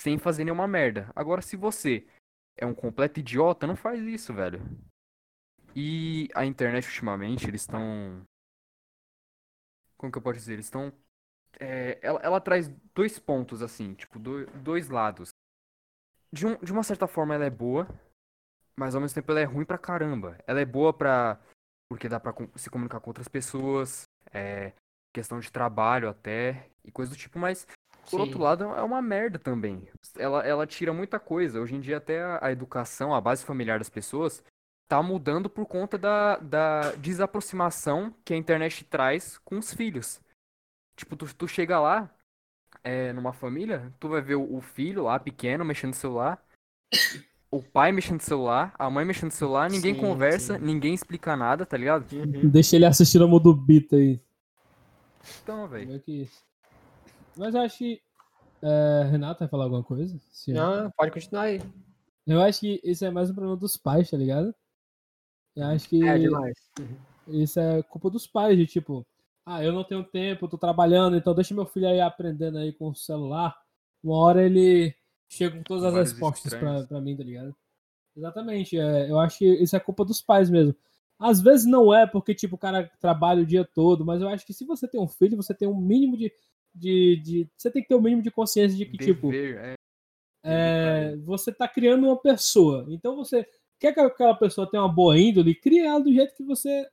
sem 0.00 0.18
fazer 0.18 0.44
nenhuma 0.44 0.68
merda. 0.68 1.10
Agora, 1.14 1.42
se 1.42 1.56
você 1.56 2.06
é 2.56 2.66
um 2.66 2.74
completo 2.74 3.20
idiota, 3.20 3.66
não 3.66 3.76
faz 3.76 4.00
isso, 4.02 4.32
velho. 4.32 4.60
E 5.76 6.28
a 6.34 6.46
internet, 6.46 6.86
ultimamente, 6.88 7.46
eles 7.46 7.60
estão. 7.60 8.24
Como 9.98 10.10
que 10.10 10.18
eu 10.18 10.22
posso 10.22 10.38
dizer? 10.38 10.54
Eles 10.54 10.66
estão. 10.66 10.92
é, 11.60 11.98
ela, 12.02 12.20
ela 12.22 12.40
traz 12.40 12.68
dois 12.94 13.18
pontos, 13.18 13.62
assim, 13.62 13.94
tipo, 13.94 14.18
do- 14.18 14.46
dois 14.62 14.88
lados. 14.88 15.30
De, 16.32 16.46
um, 16.46 16.56
de 16.56 16.72
uma 16.72 16.82
certa 16.82 17.06
forma, 17.06 17.34
ela 17.34 17.44
é 17.44 17.50
boa, 17.50 17.88
mas 18.78 18.94
ao 18.94 19.00
mesmo 19.00 19.14
tempo 19.14 19.30
ela 19.32 19.40
é 19.40 19.44
ruim 19.44 19.64
pra 19.64 19.78
caramba. 19.78 20.38
Ela 20.46 20.60
é 20.60 20.64
boa 20.64 20.92
pra. 20.92 21.40
Porque 21.88 22.08
dá 22.08 22.18
pra 22.18 22.34
se 22.56 22.70
comunicar 22.70 23.00
com 23.00 23.10
outras 23.10 23.28
pessoas, 23.28 24.04
é, 24.32 24.72
questão 25.14 25.38
de 25.40 25.52
trabalho 25.52 26.08
até, 26.08 26.68
e 26.84 26.90
coisa 26.90 27.12
do 27.12 27.16
tipo, 27.16 27.38
mas 27.38 27.66
por 28.10 28.20
outro 28.20 28.42
lado, 28.42 28.64
é 28.64 28.82
uma 28.82 29.02
merda 29.02 29.38
também. 29.38 29.88
Ela, 30.18 30.44
ela 30.46 30.66
tira 30.66 30.92
muita 30.92 31.20
coisa. 31.20 31.60
Hoje 31.60 31.76
em 31.76 31.80
dia, 31.80 31.98
até 31.98 32.22
a, 32.22 32.46
a 32.46 32.52
educação, 32.52 33.14
a 33.14 33.20
base 33.20 33.44
familiar 33.44 33.78
das 33.78 33.88
pessoas, 33.88 34.42
tá 34.88 35.02
mudando 35.02 35.48
por 35.48 35.66
conta 35.66 35.98
da, 35.98 36.36
da 36.36 36.92
desaproximação 36.92 38.14
que 38.24 38.32
a 38.32 38.36
internet 38.36 38.84
traz 38.84 39.38
com 39.38 39.58
os 39.58 39.72
filhos. 39.72 40.20
Tipo, 40.96 41.16
tu, 41.16 41.34
tu 41.34 41.48
chega 41.48 41.78
lá, 41.78 42.10
é, 42.82 43.12
numa 43.12 43.32
família, 43.32 43.92
tu 43.98 44.08
vai 44.08 44.20
ver 44.20 44.36
o, 44.36 44.56
o 44.56 44.60
filho 44.60 45.04
lá, 45.04 45.18
pequeno, 45.18 45.64
mexendo 45.64 45.90
no 45.90 45.96
celular, 45.96 46.42
o 47.50 47.62
pai 47.62 47.92
mexendo 47.92 48.16
no 48.16 48.22
celular, 48.22 48.74
a 48.78 48.88
mãe 48.88 49.04
mexendo 49.04 49.30
no 49.30 49.36
celular, 49.36 49.70
ninguém 49.70 49.94
Sim, 49.94 50.00
conversa, 50.00 50.58
sim. 50.58 50.64
ninguém 50.64 50.94
explica 50.94 51.36
nada, 51.36 51.66
tá 51.66 51.76
ligado? 51.76 52.10
Uhum. 52.12 52.48
Deixa 52.48 52.76
ele 52.76 52.86
assistindo 52.86 53.24
a 53.24 53.28
Modubita 53.28 53.96
aí. 53.96 54.20
Então, 55.42 55.66
velho. 55.68 56.00
Que 56.00 56.22
isso. 56.22 56.42
Mas 57.36 57.54
eu 57.54 57.60
acho 57.60 57.78
que. 57.78 58.00
É, 58.62 59.08
Renato 59.10 59.40
vai 59.40 59.48
falar 59.48 59.64
alguma 59.64 59.82
coisa? 59.82 60.18
Sim. 60.30 60.54
Não, 60.54 60.90
pode 60.92 61.10
continuar 61.12 61.42
aí. 61.42 61.60
Eu 62.26 62.40
acho 62.40 62.60
que 62.60 62.80
isso 62.82 63.04
é 63.04 63.10
mais 63.10 63.30
um 63.30 63.34
problema 63.34 63.56
dos 63.56 63.76
pais, 63.76 64.10
tá 64.10 64.16
ligado? 64.16 64.54
Eu 65.56 65.64
acho 65.66 65.88
que 65.88 66.06
É 66.06 66.18
demais. 66.18 66.54
isso 67.28 67.58
é 67.58 67.82
culpa 67.82 68.10
dos 68.10 68.26
pais, 68.26 68.58
de 68.58 68.66
tipo, 68.66 69.06
ah, 69.44 69.64
eu 69.64 69.72
não 69.72 69.84
tenho 69.84 70.04
tempo, 70.04 70.48
tô 70.48 70.58
trabalhando, 70.58 71.16
então 71.16 71.34
deixa 71.34 71.54
meu 71.54 71.64
filho 71.64 71.88
aí 71.88 72.00
aprendendo 72.00 72.58
aí 72.58 72.72
com 72.72 72.90
o 72.90 72.94
celular. 72.94 73.56
Uma 74.02 74.18
hora 74.18 74.44
ele 74.44 74.94
chega 75.28 75.56
com 75.56 75.62
todas 75.62 75.84
as 75.84 75.92
Vários 75.92 76.10
respostas 76.12 76.54
pra, 76.54 76.84
pra 76.84 77.00
mim, 77.00 77.16
tá 77.16 77.24
ligado? 77.24 77.56
Exatamente, 78.14 78.78
é, 78.78 79.10
eu 79.10 79.18
acho 79.18 79.38
que 79.38 79.46
isso 79.46 79.74
é 79.76 79.80
culpa 79.80 80.04
dos 80.04 80.20
pais 80.20 80.50
mesmo. 80.50 80.74
Às 81.18 81.40
vezes 81.40 81.66
não 81.66 81.94
é 81.94 82.06
porque, 82.06 82.34
tipo, 82.34 82.56
o 82.56 82.58
cara 82.58 82.90
trabalha 83.00 83.42
o 83.42 83.46
dia 83.46 83.64
todo, 83.64 84.04
mas 84.04 84.20
eu 84.20 84.28
acho 84.28 84.44
que 84.44 84.52
se 84.52 84.64
você 84.64 84.86
tem 84.86 85.00
um 85.00 85.08
filho, 85.08 85.36
você 85.36 85.54
tem 85.54 85.66
um 85.66 85.80
mínimo 85.80 86.16
de. 86.16 86.32
de, 86.74 87.16
de 87.16 87.50
você 87.56 87.70
tem 87.70 87.82
que 87.82 87.88
ter 87.88 87.94
o 87.94 87.98
um 87.98 88.02
mínimo 88.02 88.22
de 88.22 88.30
consciência 88.30 88.76
de 88.76 88.84
que, 88.84 88.98
tipo, 88.98 89.30
Dever, 89.30 89.58
é. 89.58 89.74
é, 90.44 91.16
você 91.18 91.52
tá 91.52 91.66
criando 91.66 92.04
uma 92.04 92.20
pessoa. 92.20 92.86
Então 92.90 93.16
você 93.16 93.46
quer 93.80 93.92
que 93.92 94.00
aquela 94.00 94.34
pessoa 94.34 94.68
tenha 94.70 94.82
uma 94.82 94.92
boa 94.92 95.18
índole, 95.18 95.54
cria 95.54 95.88
ela 95.88 96.00
do 96.00 96.12
jeito 96.12 96.34
que 96.34 96.44
você 96.44 96.88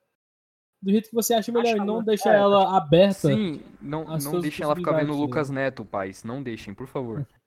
do 0.81 0.91
jeito 0.91 1.07
que 1.09 1.15
você 1.15 1.33
acha 1.33 1.49
melhor 1.51 1.73
Acha 1.75 1.77
e 1.77 1.85
não 1.85 1.95
uma- 1.95 2.03
deixa 2.03 2.29
é, 2.29 2.35
ela 2.37 2.75
aberta. 2.75 3.29
Sim, 3.29 3.61
não, 3.81 4.03
não 4.03 4.41
deixem 4.41 4.63
ela 4.65 4.75
ficar 4.75 4.91
vendo 4.91 5.03
o 5.03 5.07
possibilidades, 5.15 5.19
Lucas 5.19 5.49
Neto, 5.49 5.85
pais. 5.85 6.23
Não 6.25 6.43
deixem, 6.43 6.73
por 6.73 6.87
favor. 6.87 7.25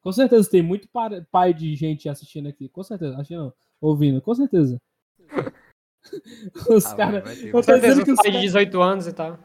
Com 0.00 0.12
certeza 0.12 0.48
tem 0.50 0.62
muito 0.62 0.88
pa- 0.88 1.10
pai 1.30 1.52
de 1.52 1.74
gente 1.76 2.08
assistindo 2.08 2.48
aqui. 2.48 2.68
Com 2.70 2.82
certeza, 2.82 3.14
assistindo, 3.16 3.42
não, 3.42 3.52
ouvindo, 3.80 4.22
com 4.22 4.34
certeza. 4.34 4.80
Os 6.70 6.86
Ah, 6.86 6.96
caras. 6.96 7.42
Com 7.50 7.62
certeza 7.62 8.02
que 8.04 8.10
um 8.10 8.14
os 8.14 8.16
pai 8.20 8.26
de 8.30 8.36
caras- 8.36 8.42
18 8.42 8.80
anos 8.80 9.06
e 9.06 9.12
tal. 9.12 9.38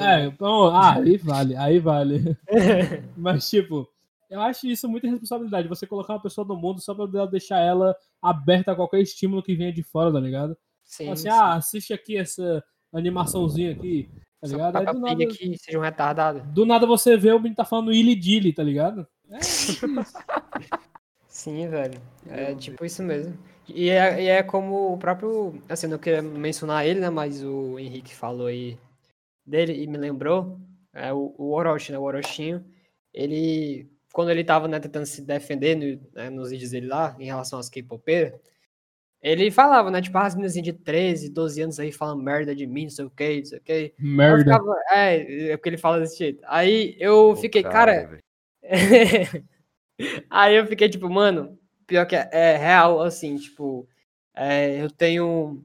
É, 0.00 0.24
então, 0.24 0.68
ah, 0.68 0.94
aí 0.94 1.18
vale, 1.18 1.54
aí 1.56 1.78
vale. 1.78 2.36
Mas, 3.16 3.50
tipo, 3.50 3.86
eu 4.28 4.40
acho 4.40 4.66
isso 4.66 4.88
muita 4.88 5.08
responsabilidade. 5.08 5.68
Você 5.68 5.86
colocar 5.86 6.14
uma 6.14 6.22
pessoa 6.22 6.46
no 6.46 6.56
mundo 6.56 6.80
só 6.80 6.94
pra 6.94 7.26
deixar 7.26 7.60
ela 7.60 7.96
aberta 8.20 8.72
a 8.72 8.76
qualquer 8.76 9.00
estímulo 9.00 9.42
que 9.42 9.54
venha 9.54 9.72
de 9.72 9.82
fora, 9.82 10.12
tá 10.12 10.20
ligado? 10.20 10.56
Sim, 10.84 11.10
assim, 11.10 11.24
sim. 11.24 11.28
ah, 11.28 11.54
assiste 11.54 11.92
aqui 11.92 12.16
essa 12.16 12.62
animaçãozinha 12.92 13.72
aqui, 13.72 14.08
tá 14.40 14.48
ligado? 14.48 14.76
Aí 14.76 14.86
do 14.86 15.00
nada, 15.00 15.26
que 15.26 15.58
seja 15.58 15.78
um 15.78 15.82
retardado. 15.82 16.40
do 16.52 16.64
nada 16.64 16.86
você 16.86 17.16
vê 17.16 17.32
o 17.32 17.38
menino 17.38 17.56
tá 17.56 17.64
falando 17.64 17.92
Illy 17.92 18.14
Dilly, 18.14 18.52
tá 18.52 18.62
ligado? 18.62 19.06
É, 19.28 19.38
isso. 19.38 19.80
Sim, 21.26 21.68
velho. 21.68 22.00
É 22.28 22.54
tipo 22.54 22.84
isso 22.84 23.02
mesmo. 23.02 23.36
E 23.68 23.90
é, 23.90 24.22
e 24.22 24.26
é 24.28 24.42
como 24.42 24.94
o 24.94 24.98
próprio. 24.98 25.60
Assim, 25.68 25.86
não 25.86 25.98
queria 25.98 26.22
mencionar 26.22 26.86
ele, 26.86 27.00
né? 27.00 27.10
Mas 27.10 27.42
o 27.42 27.78
Henrique 27.78 28.14
falou 28.14 28.46
aí 28.46 28.78
dele 29.44 29.82
e 29.82 29.86
me 29.86 29.98
lembrou. 29.98 30.58
É 30.94 31.12
o, 31.12 31.34
o 31.36 31.52
Orochi, 31.52 31.92
né? 31.92 31.98
O 31.98 32.02
Orochinho. 32.02 32.64
Ele. 33.12 33.90
Quando 34.16 34.30
ele 34.30 34.42
tava 34.42 34.66
né, 34.66 34.80
tentando 34.80 35.04
se 35.04 35.20
defender 35.20 35.76
no- 35.76 36.00
né, 36.14 36.30
nos 36.30 36.48
vídeos 36.48 36.70
dele 36.70 36.86
lá, 36.86 37.14
em 37.20 37.26
relação 37.26 37.58
às 37.58 37.68
K-popeiras, 37.68 38.32
ele 39.20 39.50
falava, 39.50 39.90
né? 39.90 40.00
Tipo, 40.00 40.16
ah, 40.16 40.24
as 40.24 40.34
meninas 40.34 40.54
de 40.54 40.72
13, 40.72 41.28
12 41.28 41.60
anos 41.60 41.78
aí 41.78 41.92
falando 41.92 42.22
merda 42.22 42.56
de 42.56 42.66
mim, 42.66 42.84
não 42.84 42.90
sei 42.90 43.04
o 43.04 43.10
que, 43.10 43.36
não 43.40 43.44
sei 43.44 43.58
o 43.58 43.60
que. 43.60 43.94
Merda. 43.98 44.38
ficava, 44.38 44.74
é, 44.90 45.50
é 45.50 45.56
porque 45.58 45.68
ele 45.68 45.76
fala 45.76 46.00
desse 46.00 46.16
jeito. 46.16 46.42
Aí 46.46 46.96
eu 46.98 47.34
Pô, 47.34 47.36
fiquei, 47.36 47.62
cara. 47.62 48.18
Aí 50.30 50.56
eu 50.56 50.66
fiquei 50.66 50.88
tipo, 50.88 51.10
mano, 51.10 51.58
pior 51.86 52.06
que 52.06 52.16
é, 52.16 52.26
é 52.32 52.56
real, 52.56 53.02
assim, 53.02 53.36
tipo, 53.36 53.86
é, 54.34 54.82
eu 54.82 54.90
tenho, 54.90 55.62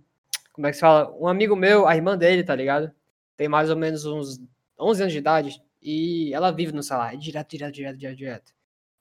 como 0.52 0.68
é 0.68 0.72
que 0.72 0.76
se 0.76 0.82
fala? 0.82 1.10
Um 1.18 1.28
amigo 1.28 1.56
meu, 1.56 1.88
a 1.88 1.96
irmã 1.96 2.18
dele, 2.18 2.44
tá 2.44 2.54
ligado? 2.54 2.92
Tem 3.38 3.48
mais 3.48 3.70
ou 3.70 3.78
menos 3.78 4.06
uns 4.06 4.42
11 4.78 5.04
anos 5.04 5.14
de 5.14 5.20
idade 5.20 5.62
e 5.82 6.34
ela 6.34 6.52
vive 6.52 6.72
no 6.74 6.84
celular, 6.84 7.16
direto, 7.18 7.50
direto, 7.52 7.74
direto, 7.74 7.98
direto, 7.98 8.18
direto. 8.18 8.54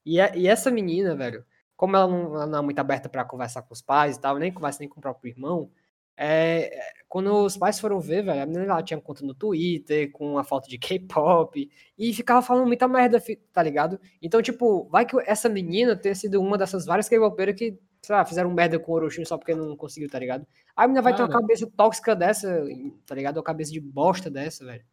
E, 0.04 0.20
é- 0.20 0.36
e 0.36 0.46
essa 0.48 0.70
menina, 0.70 1.14
velho, 1.16 1.44
como 1.76 1.96
ela 1.96 2.06
não, 2.08 2.34
ela 2.36 2.46
não 2.46 2.58
é 2.60 2.62
muito 2.62 2.78
aberta 2.78 3.08
pra 3.08 3.24
conversar 3.24 3.62
com 3.62 3.72
os 3.74 3.82
pais 3.82 4.16
e 4.16 4.20
tal, 4.20 4.38
nem 4.38 4.52
conversa 4.52 4.80
nem 4.80 4.88
com 4.88 4.98
o 4.98 5.02
próprio 5.02 5.30
irmão, 5.30 5.70
é, 6.16 6.78
é, 6.78 6.80
quando 7.08 7.32
os 7.44 7.56
pais 7.56 7.80
foram 7.80 7.98
ver, 8.00 8.22
velho, 8.22 8.42
a 8.42 8.46
menina 8.46 8.74
lá 8.74 8.82
tinha 8.82 9.00
conta 9.00 9.24
no 9.24 9.34
Twitter, 9.34 10.10
com 10.12 10.36
a 10.38 10.44
foto 10.44 10.68
de 10.68 10.78
K-pop, 10.78 11.70
e 11.98 12.12
ficava 12.12 12.42
falando 12.42 12.66
muita 12.66 12.86
merda, 12.86 13.22
tá 13.52 13.62
ligado? 13.62 13.98
Então, 14.20 14.42
tipo, 14.42 14.86
vai 14.90 15.06
que 15.06 15.16
essa 15.26 15.48
menina 15.48 15.96
tenha 15.96 16.14
sido 16.14 16.40
uma 16.40 16.58
dessas 16.58 16.84
várias 16.84 17.08
K-popeiras 17.08 17.54
que, 17.56 17.78
sei 18.02 18.14
lá, 18.14 18.24
fizeram 18.26 18.52
merda 18.52 18.78
com 18.78 18.92
o 18.92 18.94
Orochim 18.96 19.24
só 19.24 19.38
porque 19.38 19.54
não 19.54 19.74
conseguiu, 19.76 20.10
tá 20.10 20.18
ligado? 20.18 20.46
A 20.76 20.86
menina 20.86 21.00
vai 21.02 21.14
ter 21.14 21.22
uma 21.22 21.28
cabeça 21.30 21.66
tóxica 21.74 22.14
dessa, 22.14 22.64
tá 23.06 23.14
ligado? 23.14 23.38
Uma 23.38 23.42
cabeça 23.42 23.72
de 23.72 23.80
bosta 23.80 24.30
dessa, 24.30 24.64
velho. 24.64 24.84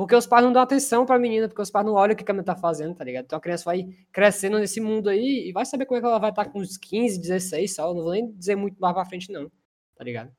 Porque 0.00 0.16
os 0.16 0.26
pais 0.26 0.42
não 0.42 0.50
dão 0.50 0.62
atenção 0.62 1.04
pra 1.04 1.18
menina, 1.18 1.46
porque 1.46 1.60
os 1.60 1.70
pais 1.70 1.84
não 1.84 1.92
olham 1.92 2.14
o 2.14 2.16
que 2.16 2.24
a 2.26 2.32
menina 2.32 2.42
tá 2.42 2.56
fazendo, 2.56 2.94
tá 2.94 3.04
ligado? 3.04 3.26
Então 3.26 3.36
a 3.36 3.40
criança 3.40 3.64
vai 3.66 3.86
crescendo 4.10 4.58
nesse 4.58 4.80
mundo 4.80 5.10
aí 5.10 5.46
e 5.46 5.52
vai 5.52 5.66
saber 5.66 5.84
como 5.84 5.98
é 5.98 6.00
que 6.00 6.06
ela 6.06 6.18
vai 6.18 6.30
estar 6.30 6.46
com 6.46 6.58
uns 6.58 6.78
15, 6.78 7.20
16 7.20 7.74
só. 7.74 7.86
Eu 7.90 7.92
não 7.94 8.02
vou 8.04 8.12
nem 8.12 8.32
dizer 8.32 8.56
muito 8.56 8.80
mais 8.80 8.94
pra 8.94 9.04
frente, 9.04 9.30
não. 9.30 9.52
Tá 9.94 10.02
ligado? 10.02 10.32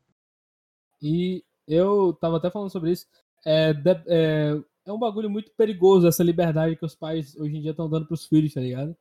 E 0.99 1.43
eu 1.67 2.17
tava 2.19 2.37
até 2.37 2.49
falando 2.49 2.71
sobre 2.71 2.91
isso. 2.91 3.05
É, 3.45 3.71
de- 3.71 4.03
é, 4.07 4.59
é 4.83 4.91
um 4.91 4.97
bagulho 4.97 5.29
muito 5.29 5.51
perigoso 5.51 6.07
essa 6.07 6.23
liberdade 6.23 6.75
que 6.75 6.83
os 6.83 6.95
pais 6.95 7.35
hoje 7.37 7.55
em 7.55 7.61
dia 7.61 7.69
estão 7.69 7.87
dando 7.87 8.07
pros 8.07 8.25
filhos, 8.25 8.55
tá 8.55 8.61
ligado? 8.61 8.97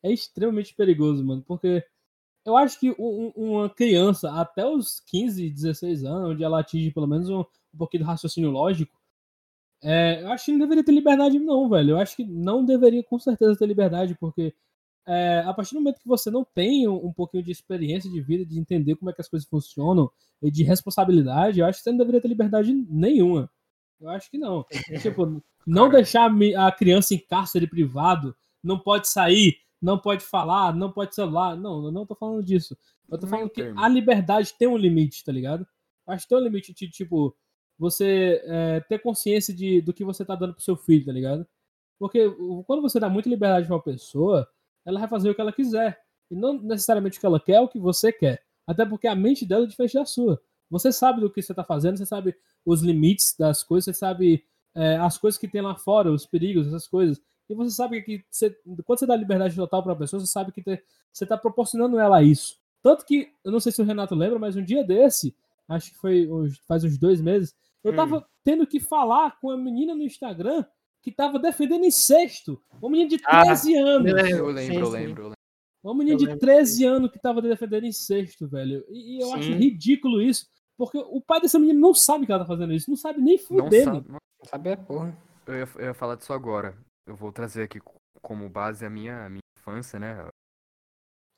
É 0.00 0.12
extremamente 0.12 0.76
perigoso, 0.76 1.24
mano, 1.24 1.42
porque 1.44 1.84
eu 2.44 2.56
acho 2.56 2.78
que 2.78 2.92
um- 2.92 3.32
um- 3.36 3.52
uma 3.54 3.68
criança 3.68 4.30
até 4.40 4.64
os 4.64 5.00
15, 5.00 5.50
16 5.50 6.04
anos, 6.04 6.30
onde 6.30 6.44
ela 6.44 6.60
atinge 6.60 6.92
pelo 6.92 7.08
menos 7.08 7.28
um, 7.28 7.40
um 7.40 7.78
pouquinho 7.78 8.04
do 8.04 8.06
raciocínio 8.06 8.50
lógico, 8.52 8.94
é, 9.84 10.22
eu 10.22 10.32
acho 10.32 10.46
que 10.46 10.52
não 10.52 10.60
deveria 10.60 10.82
ter 10.82 10.92
liberdade, 10.92 11.38
não, 11.38 11.68
velho. 11.68 11.90
Eu 11.90 11.98
acho 11.98 12.16
que 12.16 12.24
não 12.24 12.64
deveria 12.64 13.04
com 13.04 13.18
certeza 13.18 13.56
ter 13.56 13.66
liberdade, 13.66 14.16
porque 14.18 14.54
é, 15.06 15.40
a 15.46 15.52
partir 15.52 15.74
do 15.74 15.80
momento 15.80 16.00
que 16.00 16.08
você 16.08 16.30
não 16.30 16.42
tem 16.42 16.88
um, 16.88 17.06
um 17.06 17.12
pouquinho 17.12 17.42
de 17.42 17.52
experiência 17.52 18.10
de 18.10 18.20
vida, 18.20 18.46
de 18.46 18.58
entender 18.58 18.96
como 18.96 19.10
é 19.10 19.12
que 19.12 19.20
as 19.20 19.28
coisas 19.28 19.46
funcionam 19.46 20.10
e 20.42 20.50
de 20.50 20.64
responsabilidade, 20.64 21.60
eu 21.60 21.66
acho 21.66 21.78
que 21.78 21.84
você 21.84 21.90
não 21.90 21.98
deveria 21.98 22.20
ter 22.20 22.28
liberdade 22.28 22.72
nenhuma. 22.88 23.50
Eu 24.00 24.08
acho 24.08 24.30
que 24.30 24.38
não. 24.38 24.64
tipo, 25.02 25.42
não 25.66 25.90
deixar 25.90 26.30
a 26.56 26.72
criança 26.72 27.14
em 27.14 27.18
cárcere 27.18 27.66
privado, 27.66 28.34
não 28.62 28.78
pode 28.78 29.08
sair, 29.08 29.58
não 29.80 29.98
pode 29.98 30.24
falar, 30.24 30.74
não 30.74 30.90
pode 30.90 31.14
celular. 31.14 31.56
Não, 31.56 31.84
eu 31.84 31.92
não 31.92 32.06
tô 32.06 32.14
falando 32.14 32.42
disso. 32.42 32.76
Eu 33.10 33.18
tô 33.18 33.26
falando 33.26 33.50
que 33.50 33.62
a 33.76 33.86
liberdade 33.86 34.54
tem 34.58 34.66
um 34.66 34.78
limite, 34.78 35.22
tá 35.22 35.30
ligado? 35.30 35.66
Eu 36.06 36.14
acho 36.14 36.24
que 36.24 36.30
tem 36.30 36.38
um 36.38 36.44
limite 36.44 36.72
de, 36.72 36.88
tipo, 36.88 37.36
você 37.78 38.40
é, 38.44 38.80
ter 38.80 38.98
consciência 39.00 39.52
de, 39.54 39.80
do 39.80 39.92
que 39.92 40.04
você 40.04 40.24
tá 40.24 40.34
dando 40.34 40.54
pro 40.54 40.62
seu 40.62 40.76
filho, 40.76 41.04
tá 41.06 41.12
ligado? 41.12 41.46
Porque 41.98 42.28
quando 42.66 42.82
você 42.82 42.98
dá 43.00 43.08
muita 43.08 43.28
liberdade 43.28 43.66
pra 43.66 43.76
uma 43.76 43.82
pessoa, 43.82 44.48
ela 44.84 45.00
vai 45.00 45.08
fazer 45.08 45.30
o 45.30 45.34
que 45.34 45.40
ela 45.40 45.52
quiser. 45.52 45.98
E 46.30 46.34
não 46.34 46.60
necessariamente 46.60 47.18
o 47.18 47.20
que 47.20 47.26
ela 47.26 47.40
quer, 47.40 47.54
é 47.54 47.60
o 47.60 47.68
que 47.68 47.78
você 47.78 48.12
quer. 48.12 48.42
Até 48.66 48.84
porque 48.84 49.06
a 49.06 49.14
mente 49.14 49.46
dela 49.46 49.64
é 49.64 49.68
diferente 49.68 49.94
da 49.94 50.04
sua. 50.04 50.40
Você 50.70 50.92
sabe 50.92 51.20
do 51.20 51.30
que 51.30 51.42
você 51.42 51.54
tá 51.54 51.62
fazendo, 51.62 51.96
você 51.98 52.06
sabe 52.06 52.34
os 52.64 52.82
limites 52.82 53.36
das 53.38 53.62
coisas, 53.62 53.84
você 53.84 53.94
sabe 53.94 54.44
é, 54.74 54.96
as 54.96 55.16
coisas 55.16 55.38
que 55.38 55.46
tem 55.46 55.60
lá 55.60 55.76
fora, 55.76 56.10
os 56.10 56.26
perigos, 56.26 56.66
essas 56.66 56.86
coisas. 56.88 57.20
E 57.48 57.54
você 57.54 57.70
sabe 57.70 58.02
que 58.02 58.24
você- 58.30 58.50
quando 58.84 58.98
você 58.98 59.06
dá 59.06 59.14
liberdade 59.14 59.54
total 59.54 59.82
pra 59.82 59.94
pessoa, 59.94 60.18
você 60.18 60.26
sabe 60.26 60.50
que 60.50 60.62
te- 60.62 60.82
você 61.12 61.24
tá 61.26 61.36
proporcionando 61.38 61.98
ela 61.98 62.22
isso. 62.22 62.58
Tanto 62.82 63.04
que, 63.06 63.30
eu 63.44 63.52
não 63.52 63.60
sei 63.60 63.70
se 63.70 63.80
o 63.80 63.84
Renato 63.84 64.14
lembra, 64.14 64.38
mas 64.38 64.56
um 64.56 64.64
dia 64.64 64.82
desse, 64.82 65.34
acho 65.68 65.92
que 65.92 65.98
foi 65.98 66.28
faz 66.66 66.82
uns 66.84 66.98
dois 66.98 67.20
meses, 67.20 67.54
eu 67.84 67.92
Hum. 67.92 67.96
tava 67.96 68.26
tendo 68.42 68.66
que 68.66 68.80
falar 68.80 69.38
com 69.40 69.50
a 69.50 69.56
menina 69.56 69.94
no 69.94 70.02
Instagram 70.02 70.64
que 71.02 71.12
tava 71.12 71.38
defendendo 71.38 71.84
incesto. 71.84 72.60
Uma 72.80 72.90
menina 72.90 73.10
de 73.10 73.20
Ah, 73.26 73.42
13 73.42 73.76
anos. 73.76 74.02
me 74.04 74.12
lembro. 74.12 74.36
Eu 74.38 74.46
lembro, 74.50 74.74
eu 74.78 74.88
lembro, 74.90 75.22
eu 75.22 75.28
lembro. 75.28 75.32
Uma 75.84 75.94
menina 75.94 76.14
Eu 76.14 76.18
de 76.18 76.24
lembro 76.26 76.40
13 76.40 76.84
anos 76.86 77.10
que 77.10 77.18
tava 77.20 77.42
defendendo 77.42 77.84
incesto, 77.84 78.48
velho. 78.48 78.84
E, 78.88 79.18
e 79.18 79.20
eu 79.22 79.32
acho 79.34 79.44
Sim. 79.52 79.54
ridículo 79.58 80.22
isso. 80.22 80.46
Porque 80.78 80.96
o 80.98 81.20
pai 81.20 81.40
dessa 81.42 81.58
menina 81.58 81.78
não 81.78 81.92
sabe 81.94 82.24
que 82.26 82.32
ela 82.32 82.40
tá 82.42 82.46
fazendo 82.48 82.72
isso. 82.72 82.88
Não 82.90 82.96
sabe 82.96 83.20
nem 83.20 83.36
Não 83.36 83.44
fuder, 83.44 83.84
sabe. 83.84 84.08
mano. 84.08 84.18
Não 84.40 84.48
sabia, 84.48 84.76
porra. 84.78 85.16
Eu 85.46 85.54
ia, 85.54 85.68
eu 85.76 85.84
ia 85.84 85.94
falar 85.94 86.16
disso 86.16 86.32
agora. 86.32 86.76
Eu 87.06 87.14
vou 87.14 87.30
trazer 87.30 87.64
aqui 87.64 87.78
co- 87.80 88.00
como 88.22 88.48
base 88.48 88.84
a 88.86 88.88
minha, 88.90 89.26
a 89.26 89.28
minha 89.28 89.40
infância, 89.58 89.98
né? 90.00 90.26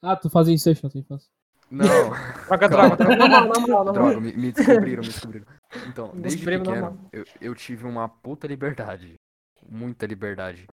Ah, 0.01 0.15
tu 0.15 0.31
fazia 0.31 0.55
incesto 0.55 0.87
na 0.87 0.91
tua 0.91 1.01
infância. 1.01 1.29
Não, 1.71 1.85
Troca, 2.47 2.69
Calma. 2.69 2.97
troca, 2.97 2.97
troca. 2.97 3.17
Na 3.17 3.29
moral, 3.29 3.49
na 3.49 3.61
moral, 3.61 3.85
na 3.85 3.93
moral. 3.93 3.93
droga, 3.93 4.21
me, 4.21 4.33
me 4.33 4.53
descobriram, 4.53 5.03
me 5.03 5.09
descobriram. 5.09 5.47
Então, 5.89 6.13
desde 6.15 6.45
pequeno, 6.45 7.09
eu, 7.13 7.25
eu 7.41 7.55
tive 7.55 7.85
uma 7.87 8.09
puta 8.09 8.47
liberdade. 8.47 9.15
Muita 9.69 10.07
liberdade. 10.07 10.67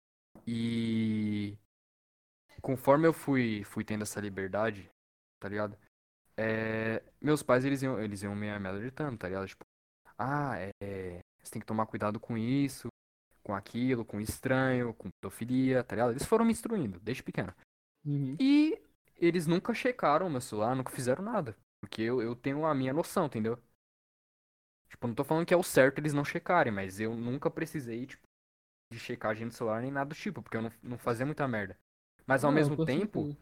E 0.45 1.57
conforme 2.61 3.07
eu 3.07 3.13
fui, 3.13 3.63
fui 3.65 3.83
tendo 3.83 4.03
essa 4.03 4.19
liberdade, 4.19 4.89
tá 5.39 5.49
ligado? 5.49 5.77
É, 6.37 7.01
meus 7.21 7.43
pais, 7.43 7.65
eles 7.65 7.81
iam, 7.81 7.99
eles 7.99 8.21
iam 8.23 8.35
me, 8.35 8.59
me 8.59 8.67
alertando, 8.67 9.17
tá 9.17 9.27
ligado? 9.27 9.47
Tipo, 9.47 9.63
ah, 10.17 10.55
é, 10.57 11.19
você 11.41 11.51
tem 11.51 11.59
que 11.59 11.65
tomar 11.65 11.85
cuidado 11.85 12.19
com 12.19 12.37
isso, 12.37 12.87
com 13.43 13.53
aquilo, 13.53 14.05
com 14.05 14.19
estranho, 14.19 14.93
com 14.93 15.09
pedofilia, 15.09 15.83
tá 15.83 15.95
ligado? 15.95 16.11
Eles 16.11 16.25
foram 16.25 16.45
me 16.45 16.51
instruindo, 16.51 16.99
desde 16.99 17.23
pequeno. 17.23 17.53
Uhum. 18.05 18.35
E 18.39 18.81
eles 19.25 19.47
nunca 19.47 19.73
checaram 19.73 20.29
meu 20.29 20.41
celular, 20.41 20.75
nunca 20.75 20.91
fizeram 20.91 21.23
nada. 21.23 21.57
Porque 21.81 22.01
eu, 22.01 22.21
eu 22.21 22.35
tenho 22.35 22.65
a 22.65 22.73
minha 22.75 22.93
noção, 22.93 23.25
entendeu? 23.27 23.59
Tipo, 24.89 25.07
não 25.07 25.15
tô 25.15 25.23
falando 25.23 25.45
que 25.45 25.53
é 25.53 25.57
o 25.57 25.63
certo 25.63 25.97
eles 25.99 26.13
não 26.13 26.23
checarem, 26.23 26.71
mas 26.71 26.99
eu 26.99 27.15
nunca 27.15 27.49
precisei, 27.49 28.05
tipo, 28.05 28.25
de 28.91 28.99
checagem 28.99 29.47
do 29.47 29.53
celular 29.53 29.81
nem 29.81 29.91
nada 29.91 30.09
do 30.09 30.15
tipo, 30.15 30.41
porque 30.41 30.57
eu 30.57 30.63
não, 30.63 30.71
não 30.83 30.97
fazia 30.97 31.25
muita 31.25 31.47
merda. 31.47 31.77
Mas 32.27 32.43
ao 32.43 32.51
Não, 32.51 32.53
mesmo 32.53 32.77
tempo, 32.77 33.29
certeza. 33.29 33.35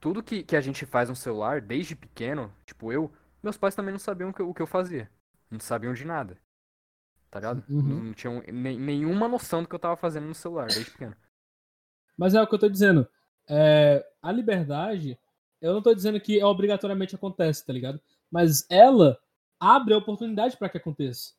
tudo 0.00 0.22
que, 0.22 0.42
que 0.44 0.56
a 0.56 0.60
gente 0.62 0.86
faz 0.86 1.08
no 1.10 1.16
celular, 1.16 1.60
desde 1.62 1.96
pequeno, 1.96 2.54
tipo 2.66 2.92
eu, 2.92 3.12
meus 3.42 3.56
pais 3.58 3.74
também 3.74 3.92
não 3.92 4.00
sabiam 4.00 4.30
o 4.30 4.34
que, 4.34 4.42
eu- 4.42 4.50
o 4.50 4.54
que 4.54 4.62
eu 4.62 4.66
fazia. 4.66 5.10
Não 5.50 5.60
sabiam 5.60 5.94
de 5.94 6.04
nada. 6.06 6.38
Tá 7.30 7.40
ligado? 7.40 7.64
Uhum. 7.68 7.84
Não, 7.84 8.04
não 8.04 8.14
tinham 8.14 8.42
nem- 8.52 8.78
nenhuma 8.80 9.28
noção 9.28 9.62
do 9.62 9.68
que 9.68 9.74
eu 9.74 9.80
tava 9.80 9.96
fazendo 9.96 10.26
no 10.26 10.34
celular, 10.36 10.72
desde 10.72 10.90
pequeno. 10.92 11.16
Mas 12.18 12.34
é 12.34 12.42
o 12.42 12.46
que 12.46 12.54
eu 12.54 12.58
tô 12.58 12.68
dizendo. 12.68 13.08
É, 13.48 14.04
a 14.22 14.32
liberdade, 14.32 15.18
eu 15.60 15.72
não 15.72 15.82
tô 15.82 15.94
dizendo 15.94 16.20
que 16.20 16.42
obrigatoriamente 16.42 17.14
acontece, 17.14 17.64
tá 17.64 17.72
ligado? 17.72 18.00
Mas 18.30 18.66
ela 18.70 19.18
abre 19.58 19.94
a 19.94 19.98
oportunidade 19.98 20.56
para 20.56 20.68
que 20.68 20.78
aconteça, 20.78 21.32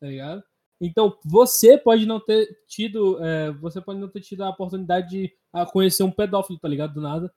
tá 0.00 0.06
ligado? 0.06 0.42
Então 0.80 1.16
você 1.24 1.78
pode 1.78 2.06
não 2.06 2.18
ter 2.18 2.48
tido, 2.66 3.22
é, 3.24 3.52
você 3.52 3.80
pode 3.80 4.00
não 4.00 4.08
ter 4.08 4.20
tido 4.20 4.42
a 4.42 4.50
oportunidade 4.50 5.08
de 5.10 5.32
ah, 5.52 5.64
conhecer 5.64 6.02
um 6.02 6.10
pedófilo, 6.10 6.58
tá 6.58 6.68
ligado? 6.68 6.94
Do 6.94 7.00
nada 7.00 7.32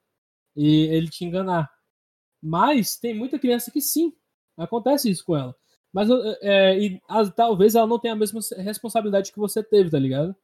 e 0.56 0.86
ele 0.86 1.08
te 1.08 1.24
enganar. 1.24 1.70
Mas 2.42 2.96
tem 2.96 3.14
muita 3.14 3.38
criança 3.38 3.70
que 3.70 3.80
sim, 3.80 4.12
acontece 4.56 5.10
isso 5.10 5.24
com 5.24 5.36
ela. 5.36 5.54
Mas 5.92 6.08
é, 6.42 6.78
e, 6.78 7.00
ah, 7.08 7.28
talvez 7.30 7.74
ela 7.74 7.86
não 7.86 7.98
tenha 7.98 8.14
a 8.14 8.16
mesma 8.16 8.40
responsabilidade 8.58 9.32
que 9.32 9.38
você 9.38 9.62
teve, 9.62 9.90
tá 9.90 9.98
ligado? 9.98 10.34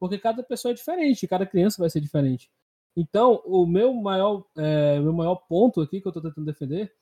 Porque 0.00 0.18
cada 0.18 0.42
pessoa 0.42 0.72
é 0.72 0.74
diferente, 0.74 1.28
cada 1.28 1.46
criança 1.46 1.80
vai 1.80 1.90
ser 1.90 2.00
diferente. 2.00 2.50
Então, 2.96 3.42
o 3.44 3.66
meu 3.66 3.92
maior, 3.92 4.44
é, 4.56 4.98
meu 5.00 5.12
maior 5.12 5.36
ponto 5.36 5.80
aqui 5.80 6.00
que 6.00 6.06
eu 6.06 6.12
tô 6.12 6.20
tentando 6.20 6.46
defender 6.46 6.92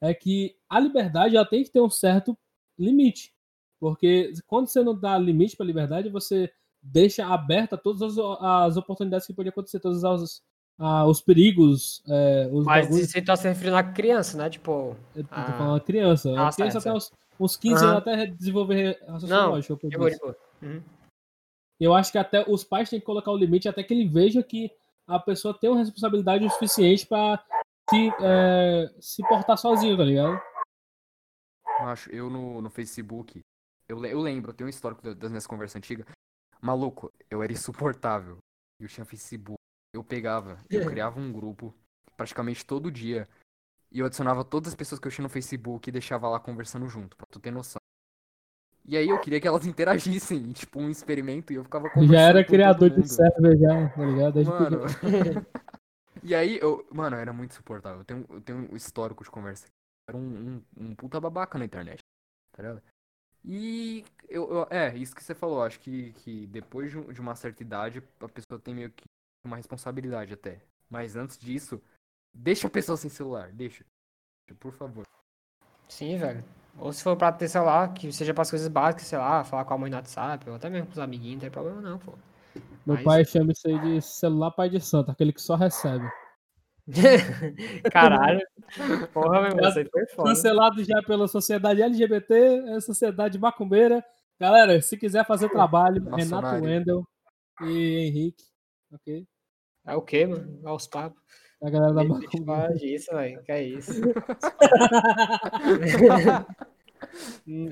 é 0.00 0.14
que 0.14 0.56
a 0.68 0.80
liberdade 0.80 1.36
ela 1.36 1.46
tem 1.46 1.62
que 1.62 1.70
ter 1.70 1.80
um 1.80 1.90
certo 1.90 2.36
limite. 2.78 3.34
Porque 3.78 4.32
quando 4.46 4.68
você 4.68 4.82
não 4.82 4.98
dá 4.98 5.18
limite 5.18 5.56
para 5.56 5.64
a 5.64 5.66
liberdade, 5.66 6.08
você 6.08 6.50
deixa 6.80 7.26
aberta 7.26 7.76
todas 7.76 8.02
as, 8.02 8.18
as 8.40 8.76
oportunidades 8.76 9.26
que 9.26 9.34
podem 9.34 9.50
acontecer, 9.50 9.78
todos 9.78 10.02
os, 10.02 10.42
ah, 10.78 11.06
os 11.06 11.20
perigos, 11.20 12.02
é, 12.08 12.48
os 12.50 12.64
Mas 12.64 12.86
bagulhos. 12.86 13.08
isso 13.08 13.16
aí 13.16 13.24
tá 13.24 13.36
se 13.36 13.46
referindo 13.46 13.76
à 13.76 13.82
criança, 13.82 14.36
né? 14.36 14.50
Tipo, 14.50 14.96
Eu 15.14 15.22
tô 15.24 15.28
ah. 15.32 15.52
falando 15.52 15.80
criança. 15.80 16.30
Ah, 16.30 16.48
a 16.48 16.52
criança 16.52 16.80
certo, 16.80 16.88
até 16.88 16.96
uns, 16.96 17.12
uns 17.38 17.56
15 17.56 17.74
Aham. 17.74 17.84
anos 17.84 17.98
até 17.98 18.26
desenvolver 18.26 18.98
raciocínio 19.06 19.50
lógico, 19.50 19.78
eu 19.82 19.98
boa. 19.98 20.36
Uhum. 20.62 20.82
Eu 21.78 21.94
acho 21.94 22.12
que 22.12 22.18
até 22.18 22.44
os 22.48 22.64
pais 22.64 22.88
têm 22.88 23.00
que 23.00 23.06
colocar 23.06 23.30
o 23.30 23.36
limite 23.36 23.68
até 23.68 23.82
que 23.82 23.92
ele 23.92 24.08
veja 24.08 24.42
que 24.42 24.70
a 25.06 25.18
pessoa 25.18 25.58
tem 25.58 25.70
uma 25.70 25.78
responsabilidade 25.80 26.44
o 26.44 26.50
suficiente 26.50 27.06
para 27.06 27.44
se, 27.90 28.10
é, 28.20 28.94
se 29.00 29.22
portar 29.28 29.58
sozinho, 29.58 29.96
tá 29.96 30.04
ligado? 30.04 30.40
Eu 31.80 31.88
acho, 31.88 32.10
eu 32.10 32.30
no, 32.30 32.62
no 32.62 32.70
Facebook, 32.70 33.40
eu, 33.88 34.04
eu 34.04 34.20
lembro, 34.20 34.50
eu 34.50 34.54
tenho 34.54 34.66
um 34.66 34.70
histórico 34.70 35.02
da- 35.02 35.14
das 35.14 35.30
minhas 35.30 35.46
conversas 35.46 35.76
antigas. 35.76 36.06
Maluco, 36.60 37.12
eu 37.28 37.42
era 37.42 37.52
insuportável. 37.52 38.38
Eu 38.80 38.88
tinha 38.88 39.04
Facebook. 39.04 39.58
Eu 39.92 40.04
pegava, 40.04 40.58
eu 40.70 40.86
criava 40.86 41.18
um 41.20 41.32
grupo 41.32 41.74
praticamente 42.16 42.64
todo 42.64 42.90
dia. 42.90 43.28
E 43.90 43.98
eu 43.98 44.06
adicionava 44.06 44.44
todas 44.44 44.68
as 44.68 44.74
pessoas 44.74 44.98
que 45.00 45.06
eu 45.06 45.12
tinha 45.12 45.24
no 45.24 45.28
Facebook 45.28 45.88
e 45.88 45.92
deixava 45.92 46.28
lá 46.28 46.40
conversando 46.40 46.88
junto, 46.88 47.16
pra 47.16 47.26
tu 47.26 47.38
ter 47.40 47.50
noção. 47.50 47.81
E 48.84 48.96
aí 48.96 49.08
eu 49.08 49.20
queria 49.20 49.40
que 49.40 49.46
elas 49.46 49.64
interagissem, 49.66 50.52
tipo, 50.52 50.80
um 50.80 50.90
experimento, 50.90 51.52
e 51.52 51.56
eu 51.56 51.64
ficava 51.64 51.88
conversando 51.88 52.14
Já 52.14 52.20
era 52.20 52.44
com 52.44 52.50
criador 52.50 52.90
de 52.90 53.08
server 53.08 53.58
já, 53.58 53.88
tá 53.90 54.04
ligado? 54.04 54.34
Desde 54.34 54.50
Mano. 54.52 54.80
e 56.22 56.34
aí, 56.34 56.58
eu. 56.58 56.86
Mano, 56.90 57.16
era 57.16 57.32
muito 57.32 57.52
insuportável. 57.52 58.00
Eu 58.00 58.04
tenho, 58.04 58.26
eu 58.28 58.40
tenho 58.40 58.72
um 58.72 58.76
histórico 58.76 59.22
de 59.24 59.30
conversa. 59.30 59.66
Era 60.08 60.18
um, 60.18 60.20
um, 60.78 60.84
um 60.84 60.94
puta 60.94 61.20
babaca 61.20 61.58
na 61.58 61.64
internet. 61.64 62.00
Tá 62.52 62.62
ligado? 62.62 62.82
E 63.44 64.04
eu, 64.28 64.48
eu- 64.50 64.66
é, 64.70 64.96
isso 64.96 65.14
que 65.14 65.22
você 65.22 65.34
falou, 65.34 65.62
acho 65.62 65.80
que, 65.80 66.12
que 66.12 66.46
depois 66.46 66.90
de, 66.92 67.12
de 67.12 67.20
uma 67.20 67.34
certa 67.34 67.62
idade, 67.62 68.02
a 68.20 68.28
pessoa 68.28 68.60
tem 68.60 68.74
meio 68.74 68.90
que 68.90 69.04
uma 69.44 69.56
responsabilidade 69.56 70.34
até. 70.34 70.60
Mas 70.88 71.16
antes 71.16 71.38
disso, 71.38 71.80
deixa 72.32 72.66
a 72.66 72.70
pessoa 72.70 72.96
sem 72.96 73.10
celular, 73.10 73.50
deixa. 73.52 73.84
Por 74.60 74.72
favor. 74.72 75.04
Sim, 75.88 76.18
velho. 76.18 76.44
Ou 76.78 76.92
se 76.92 77.02
for 77.02 77.16
pra 77.16 77.30
ter 77.30 77.48
celular, 77.48 77.92
que 77.92 78.10
seja 78.12 78.34
pras 78.34 78.50
coisas 78.50 78.68
básicas, 78.68 79.06
sei 79.06 79.18
lá, 79.18 79.44
falar 79.44 79.64
com 79.64 79.74
a 79.74 79.78
mãe 79.78 79.90
no 79.90 79.96
WhatsApp, 79.96 80.48
ou 80.48 80.56
até 80.56 80.68
mesmo 80.68 80.86
com 80.86 80.92
os 80.92 80.98
amiguinhos, 80.98 81.34
não 81.34 81.40
tem 81.40 81.50
problema 81.50 81.80
não, 81.80 81.98
pô. 81.98 82.12
Meu 82.84 82.96
Mas- 82.96 83.04
pai 83.04 83.24
chama 83.24 83.52
isso 83.52 83.68
aí 83.68 83.78
de 83.78 84.02
celular 84.02 84.50
pai 84.50 84.68
de 84.68 84.80
santo, 84.80 85.10
aquele 85.10 85.32
que 85.32 85.40
só 85.40 85.54
recebe. 85.54 86.04
Caralho. 87.92 88.40
Porra, 89.12 89.42
meu 89.42 89.50
irmão, 89.50 89.68
isso 89.68 89.78
aí 89.78 89.88
foi 89.90 90.06
foda. 90.06 90.28
Cancelado 90.30 90.82
já 90.84 91.00
pela 91.06 91.28
sociedade 91.28 91.82
LGBT, 91.82 92.74
a 92.76 92.80
sociedade 92.80 93.38
macumbeira. 93.38 94.04
Galera, 94.40 94.80
se 94.82 94.96
quiser 94.96 95.24
fazer 95.24 95.48
trabalho, 95.50 96.02
Renato 96.02 96.18
Maçonário. 96.18 96.64
Wendel 96.64 97.04
e 97.62 98.06
Henrique, 98.08 98.44
ok? 98.92 99.26
É 99.84 99.94
o 99.94 100.02
quê, 100.02 100.26
mano? 100.26 100.58
Olha 100.64 100.74
os 100.74 100.86
papos. 100.86 101.20
A 101.62 101.70
galera 101.70 101.92
da 101.94 102.02
falar 102.44 102.72
disso, 102.74 103.10
velho. 103.12 103.42
Que 103.44 103.52
é 103.52 103.62
isso? 103.62 104.00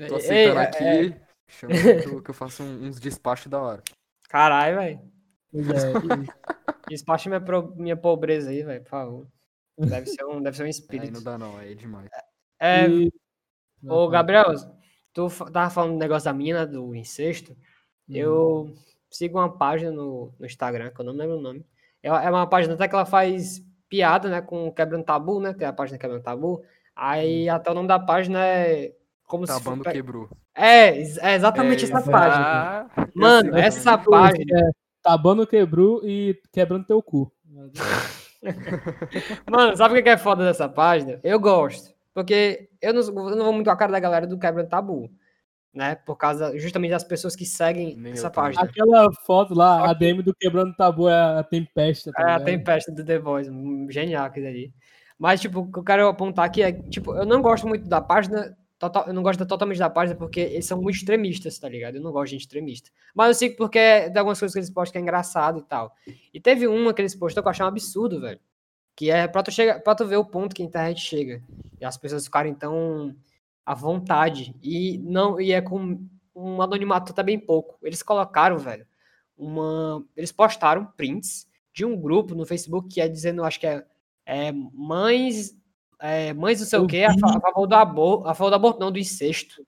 Tô 0.07 0.15
Ei, 0.15 0.15
aceitando 0.15 0.59
é- 0.59 0.63
aqui. 0.63 0.83
é- 0.83 1.21
Chama 1.47 1.73
que 1.73 2.07
eu, 2.07 2.21
que 2.23 2.29
eu 2.29 2.33
faço 2.33 2.63
uns 2.63 2.97
despachos 2.99 3.47
da 3.47 3.61
hora. 3.61 3.83
Caralho, 4.29 4.77
velho. 4.77 4.99
É, 5.53 5.53
Despacha 6.89 7.29
minha, 7.29 7.41
pro- 7.41 7.75
minha 7.75 7.97
pobreza 7.97 8.49
aí, 8.51 8.63
velho, 8.63 8.81
por 8.83 8.89
favor. 8.89 9.27
Deve 9.77 10.07
ser 10.07 10.23
um, 10.25 10.41
deve 10.41 10.55
ser 10.55 10.63
um 10.63 10.65
Aí 10.65 10.71
espírito. 10.71 11.11
não 11.13 11.23
dá 11.23 11.37
não, 11.37 11.57
aí 11.57 11.73
é 11.73 11.75
demais. 11.75 12.09
É, 12.59 12.87
e- 12.87 13.11
ô, 13.85 14.07
Gabriel, 14.07 14.45
tu 15.13 15.27
tava 15.51 15.69
falando 15.69 15.93
do 15.93 15.99
negócio 15.99 16.25
da 16.25 16.33
mina, 16.33 16.65
do 16.65 16.95
incesto. 16.95 17.55
Eu 18.07 18.73
sigo 19.09 19.37
uma 19.37 19.57
página 19.57 19.91
no, 19.91 20.33
no 20.39 20.45
Instagram, 20.45 20.91
que 20.91 21.01
eu 21.01 21.05
não 21.05 21.13
lembro 21.13 21.37
o 21.37 21.41
nome. 21.41 21.65
É, 22.01 22.07
é 22.09 22.29
uma 22.29 22.47
página 22.47 22.73
até 22.75 22.87
que 22.87 22.95
ela 22.95 23.05
faz 23.05 23.61
piada, 23.91 24.29
né, 24.29 24.41
com 24.41 24.67
o 24.69 24.73
Quebrando 24.73 25.03
Tabu, 25.03 25.41
né? 25.41 25.53
Tem 25.53 25.67
a 25.67 25.73
página 25.73 25.99
Quebrando 25.99 26.23
Tabu. 26.23 26.63
Aí 26.95 27.49
até 27.49 27.69
o 27.69 27.73
nome 27.73 27.89
da 27.89 27.99
página 27.99 28.39
é 28.43 28.93
como 29.27 29.45
se 29.45 29.51
Tabando 29.53 29.83
for- 29.83 29.91
quebrou. 29.91 30.29
É, 30.55 30.97
é 30.97 31.35
exatamente 31.35 31.83
É 31.85 31.89
essa 31.89 32.01
página. 32.09 32.45
Ah, 32.45 32.85
eu 32.97 33.07
Mano, 33.13 33.51
sei 33.53 33.61
essa 33.61 33.97
página. 33.97 34.59
É, 34.59 34.71
Tabando 35.03 35.45
quebrou 35.45 36.01
e 36.05 36.39
quebrando 36.53 36.85
teu 36.85 37.03
cu. 37.03 37.29
Mano, 39.49 39.75
sabe 39.75 39.93
o 39.93 39.97
que 39.97 40.03
que 40.03 40.09
é 40.09 40.17
foda 40.17 40.45
dessa 40.45 40.69
página? 40.69 41.19
Eu 41.23 41.39
gosto. 41.39 41.91
Porque 42.13 42.69
eu 42.81 42.93
não, 42.93 43.01
eu 43.01 43.35
não 43.35 43.45
vou 43.45 43.53
muito 43.53 43.65
com 43.67 43.71
a 43.71 43.75
cara 43.77 43.91
da 43.91 43.99
galera 43.99 44.25
do 44.27 44.37
Quebrando 44.39 44.69
Tabu. 44.69 45.09
Né? 45.73 45.95
Por 45.95 46.17
causa 46.17 46.57
justamente 46.57 46.91
das 46.91 47.03
pessoas 47.03 47.35
que 47.35 47.45
seguem 47.45 47.95
Nem 47.95 48.13
essa 48.13 48.29
página. 48.29 48.63
Aquela 48.63 49.11
foto 49.25 49.53
lá, 49.53 49.89
a 49.89 49.93
DM 49.93 50.21
do 50.21 50.33
Quebrando 50.33 50.75
Tabu 50.75 51.07
é 51.07 51.39
a 51.39 51.43
Tempesta. 51.43 52.11
Tá 52.11 52.31
É, 52.31 52.33
a? 52.33 52.39
Tempesta 52.39 52.91
do 52.91 53.05
The 53.05 53.19
Voice, 53.19 53.49
genial 53.89 54.25
aquilo 54.25 54.47
ali. 54.47 54.73
Mas, 55.17 55.39
tipo, 55.39 55.59
o 55.59 55.71
que 55.71 55.79
eu 55.79 55.83
quero 55.83 56.07
apontar 56.07 56.45
aqui 56.45 56.63
é, 56.63 56.71
tipo, 56.71 57.15
eu 57.15 57.25
não 57.25 57.41
gosto 57.41 57.67
muito 57.67 57.87
da 57.87 58.01
página, 58.01 58.57
total, 58.79 59.05
eu 59.07 59.13
não 59.13 59.21
gosto 59.21 59.45
totalmente 59.45 59.77
da 59.77 59.89
página 59.89 60.17
porque 60.17 60.39
eles 60.39 60.65
são 60.65 60.81
muito 60.81 60.95
extremistas, 60.95 61.59
tá 61.59 61.69
ligado? 61.69 61.95
Eu 61.95 62.01
não 62.01 62.11
gosto 62.11 62.25
de 62.25 62.31
gente 62.31 62.41
extremista. 62.41 62.89
Mas 63.13 63.27
eu 63.27 63.33
sigo 63.35 63.55
porque 63.55 64.09
de 64.09 64.17
algumas 64.17 64.39
coisas 64.39 64.53
que 64.53 64.59
eles 64.59 64.71
postam 64.71 64.93
que 64.93 64.97
é 64.97 65.01
engraçado 65.01 65.59
e 65.59 65.63
tal. 65.63 65.95
E 66.33 66.39
teve 66.41 66.67
uma 66.67 66.93
que 66.93 67.01
eles 67.01 67.15
postou 67.15 67.43
que 67.43 67.47
eu 67.47 67.51
achei 67.51 67.63
um 67.63 67.67
absurdo, 67.67 68.19
velho. 68.19 68.39
Que 68.95 69.09
é 69.11 69.27
pra 69.27 69.43
tu, 69.43 69.51
chega, 69.51 69.79
pra 69.79 69.95
tu 69.95 70.05
ver 70.05 70.17
o 70.17 70.25
ponto 70.25 70.55
que 70.55 70.63
a 70.63 70.65
internet 70.65 70.99
chega. 70.99 71.41
E 71.79 71.85
as 71.85 71.97
pessoas 71.97 72.25
ficarem 72.25 72.53
tão 72.55 73.15
à 73.71 73.75
vontade. 73.75 74.53
E 74.61 74.97
não 74.99 75.39
e 75.39 75.53
é 75.53 75.61
com 75.61 76.05
um 76.35 76.61
anonimato 76.61 77.13
também 77.13 77.39
pouco. 77.39 77.77
Eles 77.81 78.03
colocaram, 78.03 78.57
velho, 78.57 78.85
uma. 79.37 80.05
Eles 80.15 80.31
postaram 80.31 80.85
prints 80.97 81.47
de 81.73 81.85
um 81.85 81.95
grupo 81.99 82.35
no 82.35 82.45
Facebook 82.45 82.89
que 82.89 82.99
é 82.99 83.07
dizendo, 83.07 83.43
acho 83.43 83.59
que 83.59 83.67
é, 83.67 83.85
é 84.25 84.51
mães. 84.51 85.55
É, 86.03 86.33
mães 86.33 86.59
não 86.59 86.65
sei 86.65 86.79
o 86.79 86.87
quê, 86.87 87.03
a, 87.03 87.11
a 87.11 87.39
favor 87.39 87.67
do 87.67 87.75
aborto, 87.75 88.27
a 88.27 88.33
favor 88.33 88.49
do 88.49 88.55
aborto, 88.55 88.79
não, 88.79 88.91
do 88.91 88.97
incesto. 88.97 89.63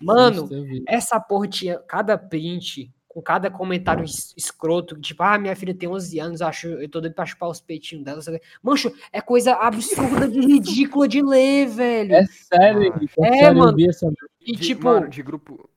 Mano, 0.00 0.48
Essa 0.86 1.18
porra 1.20 1.48
tinha 1.48 1.78
cada 1.80 2.16
print, 2.16 2.88
com 3.12 3.20
cada 3.20 3.50
comentário 3.50 4.04
es- 4.04 4.32
escroto, 4.36 4.98
tipo, 4.98 5.22
ah, 5.22 5.36
minha 5.38 5.54
filha 5.54 5.74
tem 5.74 5.86
11 5.86 6.18
anos, 6.18 6.40
acho, 6.40 6.66
eu 6.66 6.88
tô 6.88 6.98
doido 6.98 7.12
pra 7.14 7.26
chupar 7.26 7.50
os 7.50 7.60
peitinhos 7.60 8.04
dela. 8.04 8.22
quê. 8.22 8.40
Mancho, 8.62 8.90
é 9.12 9.20
coisa 9.20 9.52
absurda 9.54 10.26
de 10.26 10.40
ridícula 10.40 11.06
de 11.06 11.20
ler, 11.20 11.66
velho. 11.68 12.14
É 12.14 12.24
sério, 12.24 12.92
Ah, 12.94 13.00
é, 13.24 13.28
é 13.28 13.38
sério, 13.38 13.58
mano. 13.58 13.76
essa 13.86 14.10
E 14.40 14.56
De- 14.56 14.62
tipo, 14.66 14.84
mano, 14.86 15.08
de 15.08 15.22
grupo. 15.22 15.68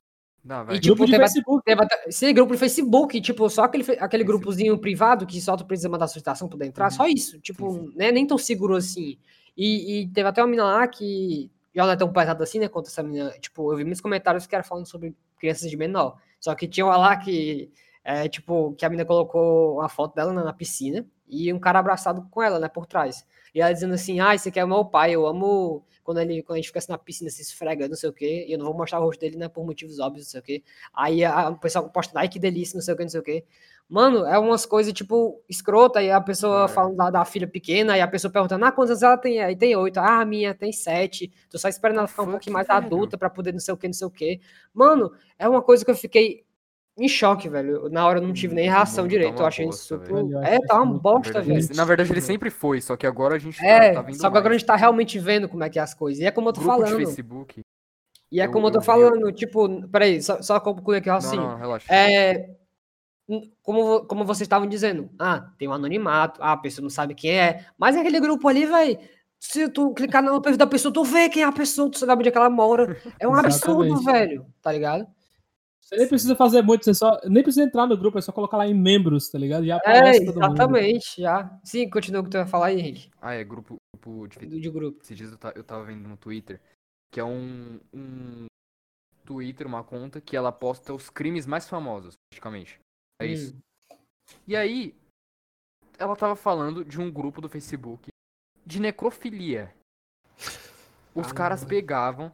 Não, 0.43 0.63
vai. 0.63 0.75
E, 0.77 0.79
tipo, 0.79 0.95
grupo 0.95 1.05
de 1.07 1.11
teve 1.11 1.23
Facebook. 1.23 1.63
teve 1.65 1.81
esse 2.07 2.33
grupo 2.33 2.53
do 2.53 2.57
Facebook, 2.57 3.19
tipo, 3.21 3.49
só 3.49 3.63
aquele, 3.65 3.83
aquele 3.99 4.23
grupozinho 4.23 4.77
privado 4.77 5.25
que 5.25 5.41
só 5.41 5.57
tu 5.57 5.65
precisa 5.65 5.89
mandar 5.89 6.07
solicitação 6.07 6.47
pra 6.47 6.55
poder 6.57 6.67
entrar, 6.69 6.89
só 6.89 7.05
isso. 7.07 7.37
Tipo, 7.41 7.73
Sim, 7.73 7.91
né, 7.95 8.11
nem 8.11 8.25
tão 8.25 8.37
seguro 8.37 8.75
assim. 8.75 9.17
E, 9.57 10.01
e 10.03 10.07
teve 10.07 10.27
até 10.29 10.41
uma 10.41 10.47
menina 10.47 10.63
lá 10.65 10.87
que 10.87 11.49
já 11.75 11.83
não 11.85 11.91
é 11.91 11.95
tão 11.97 12.13
pesada 12.13 12.43
assim, 12.43 12.59
né, 12.59 12.67
quanto 12.69 12.87
essa 12.87 13.03
menina. 13.03 13.31
Tipo, 13.39 13.73
eu 13.73 13.77
vi 13.77 13.83
muitos 13.83 13.99
comentários 14.01 14.47
que 14.47 14.55
era 14.55 14.63
falando 14.63 14.85
sobre 14.85 15.13
crianças 15.37 15.69
de 15.69 15.75
menor. 15.75 16.17
Só 16.45 16.53
que 16.53 16.67
tinha 16.67 16.85
uma 16.85 16.95
lá 16.95 17.17
que, 17.17 17.71
é, 18.03 18.29
tipo, 18.29 18.75
que 18.75 18.85
a 18.85 18.89
menina 18.89 19.03
colocou 19.03 19.79
uma 19.79 19.89
foto 19.89 20.13
dela 20.13 20.31
na, 20.31 20.43
na 20.43 20.53
piscina 20.53 21.03
e 21.27 21.51
um 21.51 21.57
cara 21.57 21.79
abraçado 21.79 22.21
com 22.29 22.39
ela, 22.39 22.59
né, 22.59 22.67
por 22.69 22.85
trás. 22.85 23.25
E 23.55 23.61
ela 23.61 23.71
dizendo 23.71 23.93
assim, 23.93 24.19
ah, 24.19 24.35
esse 24.35 24.49
aqui 24.49 24.59
é 24.59 24.65
o 24.65 24.67
meu 24.67 24.83
pai, 24.83 25.11
eu 25.15 25.25
amo 25.25 25.81
quando, 26.03 26.19
ele, 26.19 26.43
quando 26.43 26.57
a 26.57 26.59
gente 26.59 26.67
fica 26.67 26.79
assim 26.79 26.91
na 26.91 26.97
piscina 26.97 27.29
se 27.29 27.41
esfregando, 27.41 27.91
não 27.91 27.95
sei 27.95 28.09
o 28.09 28.13
quê, 28.13 28.45
e 28.47 28.51
eu 28.51 28.59
não 28.59 28.65
vou 28.65 28.75
mostrar 28.75 28.99
o 28.99 29.03
rosto 29.05 29.21
dele, 29.21 29.37
né, 29.37 29.47
por 29.47 29.65
motivos 29.65 29.97
óbvios, 29.99 30.25
não 30.27 30.31
sei 30.31 30.39
o 30.41 30.43
quê. 30.43 30.63
Aí 30.93 31.23
a, 31.23 31.49
o 31.49 31.57
pessoal 31.57 31.89
posta, 31.89 32.19
ai, 32.19 32.27
que 32.27 32.37
delícia, 32.37 32.75
não 32.77 32.81
sei 32.83 32.93
o 32.93 32.97
que, 32.97 33.03
não 33.03 33.09
sei 33.09 33.19
o 33.21 33.23
que. 33.23 33.45
Mano, 33.87 34.25
é 34.25 34.37
umas 34.37 34.65
coisas, 34.65 34.91
tipo, 34.93 35.41
escrota, 35.47 36.01
e 36.03 36.11
a 36.11 36.19
pessoa 36.19 36.65
É. 36.65 36.67
falando 36.67 36.95
da, 36.97 37.09
da 37.09 37.25
filha 37.25 37.47
pequena, 37.47 37.97
e 37.97 38.01
a 38.01 38.07
pessoa 38.07 38.31
perguntando, 38.31 38.65
ah, 38.65 38.71
quantos 38.71 38.91
anos 38.91 39.03
ela 39.03 39.17
tem? 39.17 39.39
Aí 39.41 39.55
tem 39.55 39.75
oito, 39.75 39.99
ah, 39.99 40.21
a 40.21 40.25
minha 40.25 40.53
tem 40.53 40.71
sete, 40.71 41.31
tô 41.49 41.57
só 41.57 41.69
esperando 41.69 41.99
ela 41.99 42.07
ficar 42.07 42.23
um 42.23 42.31
pouquinho 42.31 42.53
mais 42.53 42.67
velho? 42.67 42.77
adulta 42.79 43.17
pra 43.17 43.29
poder 43.29 43.51
não 43.53 43.59
sei 43.59 43.73
o 43.73 43.77
que, 43.77 43.87
não 43.87 43.93
sei 43.93 44.07
o 44.07 44.11
que. 44.11 44.41
Mano, 44.73 45.11
é 45.39 45.47
uma 45.47 45.61
coisa 45.61 45.85
que 45.85 45.91
eu 45.91 45.95
fiquei 45.95 46.44
em 46.97 47.07
choque, 47.07 47.49
velho. 47.49 47.89
Na 47.89 48.05
hora 48.05 48.19
eu 48.19 48.23
não 48.23 48.33
tive 48.33 48.55
nem 48.55 48.69
reação 48.69 49.03
Mano, 49.03 49.07
tá 49.07 49.17
direito, 49.17 49.39
eu 49.41 49.45
achei 49.45 49.65
bosta, 49.65 49.81
isso 49.95 49.97
velho. 49.99 50.15
Velho, 50.27 50.31
eu 50.37 50.43
É, 50.43 50.59
tá 50.59 50.81
uma 50.81 50.97
bosta, 50.99 51.41
verdade, 51.41 51.61
velho. 51.67 51.75
na 51.75 51.85
verdade, 51.85 52.11
ele 52.13 52.21
sempre 52.21 52.49
foi, 52.49 52.79
só 52.81 52.95
que 52.95 53.05
agora 53.05 53.35
a 53.35 53.39
gente 53.39 53.59
tá, 53.59 53.65
É, 53.65 53.91
tá 53.93 54.01
vendo 54.01 54.15
só 54.15 54.21
que 54.21 54.25
agora 54.27 54.45
a 54.47 54.49
mais. 54.49 54.61
gente 54.61 54.67
tá 54.67 54.75
realmente 54.75 55.19
vendo 55.19 55.49
como 55.49 55.63
é 55.63 55.69
que 55.69 55.77
é 55.77 55.81
as 55.81 55.93
coisas. 55.93 56.21
E 56.21 56.25
é 56.25 56.31
como 56.31 56.49
eu 56.49 56.53
tô 56.53 56.61
Grupo 56.61 56.77
de 56.83 56.83
falando. 56.89 57.05
Facebook. 57.05 57.59
E 58.31 58.39
é 58.41 58.45
eu- 58.45 58.51
como 58.51 58.67
eu 58.67 58.71
tô 58.71 58.79
eu 58.79 58.81
falando, 58.83 59.31
tipo, 59.31 59.87
peraí, 59.89 60.21
só, 60.21 60.41
só 60.41 60.59
concluir 60.59 60.97
aqui 60.97 61.09
o 61.09 61.19
Não, 61.19 61.35
não, 61.35 61.57
relaxa. 61.57 61.93
É, 61.93 62.49
como, 63.61 64.05
como 64.05 64.23
vocês 64.25 64.41
estavam 64.45 64.67
dizendo, 64.67 65.09
ah, 65.19 65.49
tem 65.57 65.67
um 65.67 65.73
anonimato, 65.73 66.41
ah, 66.43 66.53
a 66.53 66.57
pessoa 66.57 66.83
não 66.83 66.89
sabe 66.89 67.15
quem 67.15 67.31
é, 67.39 67.65
mas 67.77 67.95
aquele 67.95 68.19
grupo 68.19 68.47
ali, 68.47 68.65
vai. 68.65 68.99
Se 69.39 69.67
tu 69.69 69.93
clicar 69.93 70.23
no 70.23 70.39
perfil 70.41 70.57
da 70.57 70.67
pessoa, 70.67 70.93
tu 70.93 71.03
vê 71.03 71.29
quem 71.29 71.43
é 71.43 71.45
a 71.45 71.51
pessoa, 71.51 71.89
tu 71.89 71.99
sabe 71.99 72.19
onde 72.19 72.29
é 72.29 72.31
que 72.31 72.37
ela 72.37 72.49
mora. 72.49 72.97
É 73.19 73.27
um 73.27 73.35
absurdo, 73.35 74.01
velho, 74.01 74.45
tá 74.61 74.71
ligado? 74.71 75.07
Você 75.85 75.97
nem 75.97 76.07
precisa 76.07 76.35
fazer 76.35 76.63
muito, 76.63 76.83
você 76.83 76.95
só. 76.95 77.19
Nem 77.25 77.43
precisa 77.43 77.63
entrar 77.63 77.85
no 77.85 77.95
grupo, 77.95 78.17
é 78.17 78.21
só 78.21 78.31
colocar 78.31 78.57
lá 78.57 78.65
em 78.67 78.73
membros, 78.73 79.29
tá 79.29 79.37
ligado? 79.37 79.63
Já 79.65 79.75
É, 79.75 79.77
aparece 79.77 80.25
todo 80.25 80.41
mundo. 80.41 80.53
exatamente, 80.53 81.21
já. 81.21 81.59
Sim, 81.63 81.87
continua 81.91 82.21
o 82.21 82.23
que 82.23 82.31
tu 82.31 82.37
vai 82.37 82.47
falar 82.47 82.67
aí, 82.67 82.79
Henrique, 82.79 83.11
Ah, 83.21 83.33
é 83.33 83.43
grupo, 83.43 83.75
grupo 83.95 84.27
de 84.27 84.59
de 84.59 84.69
grupo. 84.71 84.99
Esses 85.03 85.15
dias 85.15 85.31
eu, 85.31 85.37
ta- 85.37 85.53
eu 85.55 85.63
tava 85.63 85.83
vendo 85.83 86.09
no 86.09 86.17
Twitter, 86.17 86.59
que 87.11 87.19
é 87.19 87.23
um, 87.23 87.79
um 87.93 88.45
Twitter, 89.25 89.67
uma 89.67 89.83
conta, 89.83 90.19
que 90.19 90.35
ela 90.35 90.51
posta 90.51 90.91
os 90.91 91.11
crimes 91.11 91.45
mais 91.45 91.69
famosos, 91.69 92.15
praticamente. 92.31 92.79
É 93.21 93.27
isso. 93.27 93.55
Hum, 93.55 93.97
E 94.47 94.55
aí, 94.55 94.95
ela 95.99 96.15
tava 96.15 96.35
falando 96.35 96.83
de 96.83 96.99
um 96.99 97.11
grupo 97.11 97.41
do 97.41 97.47
Facebook 97.47 98.07
de 98.65 98.79
necrofilia. 98.79 99.71
Os 101.13 101.31
caras 101.31 101.59
Caramba. 101.61 101.69
pegavam 101.69 102.31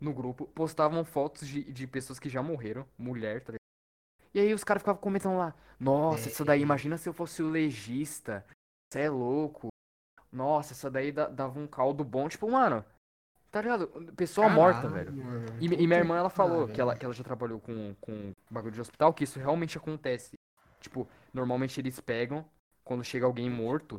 no 0.00 0.12
grupo, 0.12 0.46
postavam 0.48 1.04
fotos 1.04 1.46
de, 1.48 1.64
de 1.72 1.86
pessoas 1.86 2.18
que 2.18 2.28
já 2.28 2.42
morreram, 2.42 2.86
mulher, 2.98 3.40
tá 3.42 3.52
ligado? 3.52 3.60
E 4.34 4.40
aí 4.40 4.52
os 4.52 4.64
caras 4.64 4.82
ficavam 4.82 5.00
comentando 5.00 5.38
lá, 5.38 5.54
nossa, 5.80 6.28
isso 6.28 6.44
daí, 6.44 6.60
imagina 6.60 6.98
se 6.98 7.08
eu 7.08 7.12
fosse 7.12 7.42
o 7.42 7.48
legista, 7.48 8.44
você 8.92 9.00
é 9.02 9.10
louco. 9.10 9.68
Nossa, 10.30 10.72
essa 10.74 10.90
daí 10.90 11.10
da- 11.12 11.28
dava 11.28 11.58
um 11.58 11.66
caldo 11.66 12.04
bom. 12.04 12.28
Tipo, 12.28 12.50
mano, 12.50 12.84
tá 13.50 13.62
ligado? 13.62 13.88
Pessoa 14.14 14.48
morta, 14.48 14.82
caralho, 14.82 15.12
velho. 15.12 15.24
mano. 15.24 15.46
E, 15.60 15.64
e 15.66 15.86
minha 15.86 15.98
irmã, 15.98 16.18
ela 16.18 16.28
falou 16.28 16.68
que 16.68 16.80
ela, 16.80 16.94
que 16.96 17.04
ela 17.04 17.14
já 17.14 17.24
trabalhou 17.24 17.58
com, 17.60 17.94
com 18.00 18.32
bagulho 18.50 18.74
de 18.74 18.80
hospital, 18.80 19.14
que 19.14 19.24
isso 19.24 19.38
realmente 19.38 19.78
acontece. 19.78 20.34
Tipo, 20.80 21.08
normalmente 21.32 21.80
eles 21.80 21.98
pegam, 22.00 22.44
quando 22.84 23.02
chega 23.02 23.24
alguém 23.24 23.48
morto, 23.48 23.96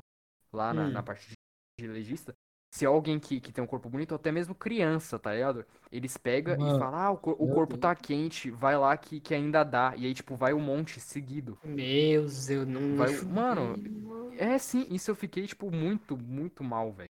lá 0.53 0.73
na, 0.73 0.85
Hum. 0.85 0.91
na 0.91 1.01
parte 1.03 1.27
de, 1.29 1.33
de 1.79 1.87
legista, 1.87 2.33
se 2.77 2.85
é 2.85 2.87
alguém 2.87 3.17
que, 3.19 3.39
que 3.39 3.51
tem 3.51 3.63
um 3.63 3.67
corpo 3.67 3.89
bonito, 3.89 4.11
ou 4.11 4.15
até 4.17 4.31
mesmo 4.31 4.53
criança, 4.53 5.17
tá 5.17 5.33
ligado? 5.33 5.65
Eles 5.91 6.15
pegam 6.15 6.53
e 6.55 6.59
Mano, 6.59 6.79
falam, 6.79 6.99
ah, 6.99 7.11
o, 7.11 7.17
cor- 7.17 7.35
o 7.39 7.47
corpo 7.47 7.73
Deus. 7.73 7.81
tá 7.81 7.95
quente, 7.95 8.51
vai 8.51 8.77
lá 8.77 8.95
que, 8.95 9.19
que 9.19 9.33
ainda 9.33 9.63
dá. 9.63 9.93
E 9.97 10.05
aí, 10.05 10.13
tipo, 10.13 10.35
vai 10.35 10.53
um 10.53 10.59
monte 10.59 10.99
seguido. 10.99 11.57
Meu 11.63 12.21
Deus, 12.21 12.49
eu 12.49 12.65
não. 12.65 12.95
Vai- 12.95 13.21
mano, 13.21 14.31
É, 14.37 14.57
sim, 14.59 14.85
isso 14.91 15.09
eu 15.09 15.15
fiquei, 15.15 15.47
tipo, 15.47 15.71
muito, 15.71 16.15
muito 16.15 16.63
mal, 16.63 16.91
velho. 16.91 17.07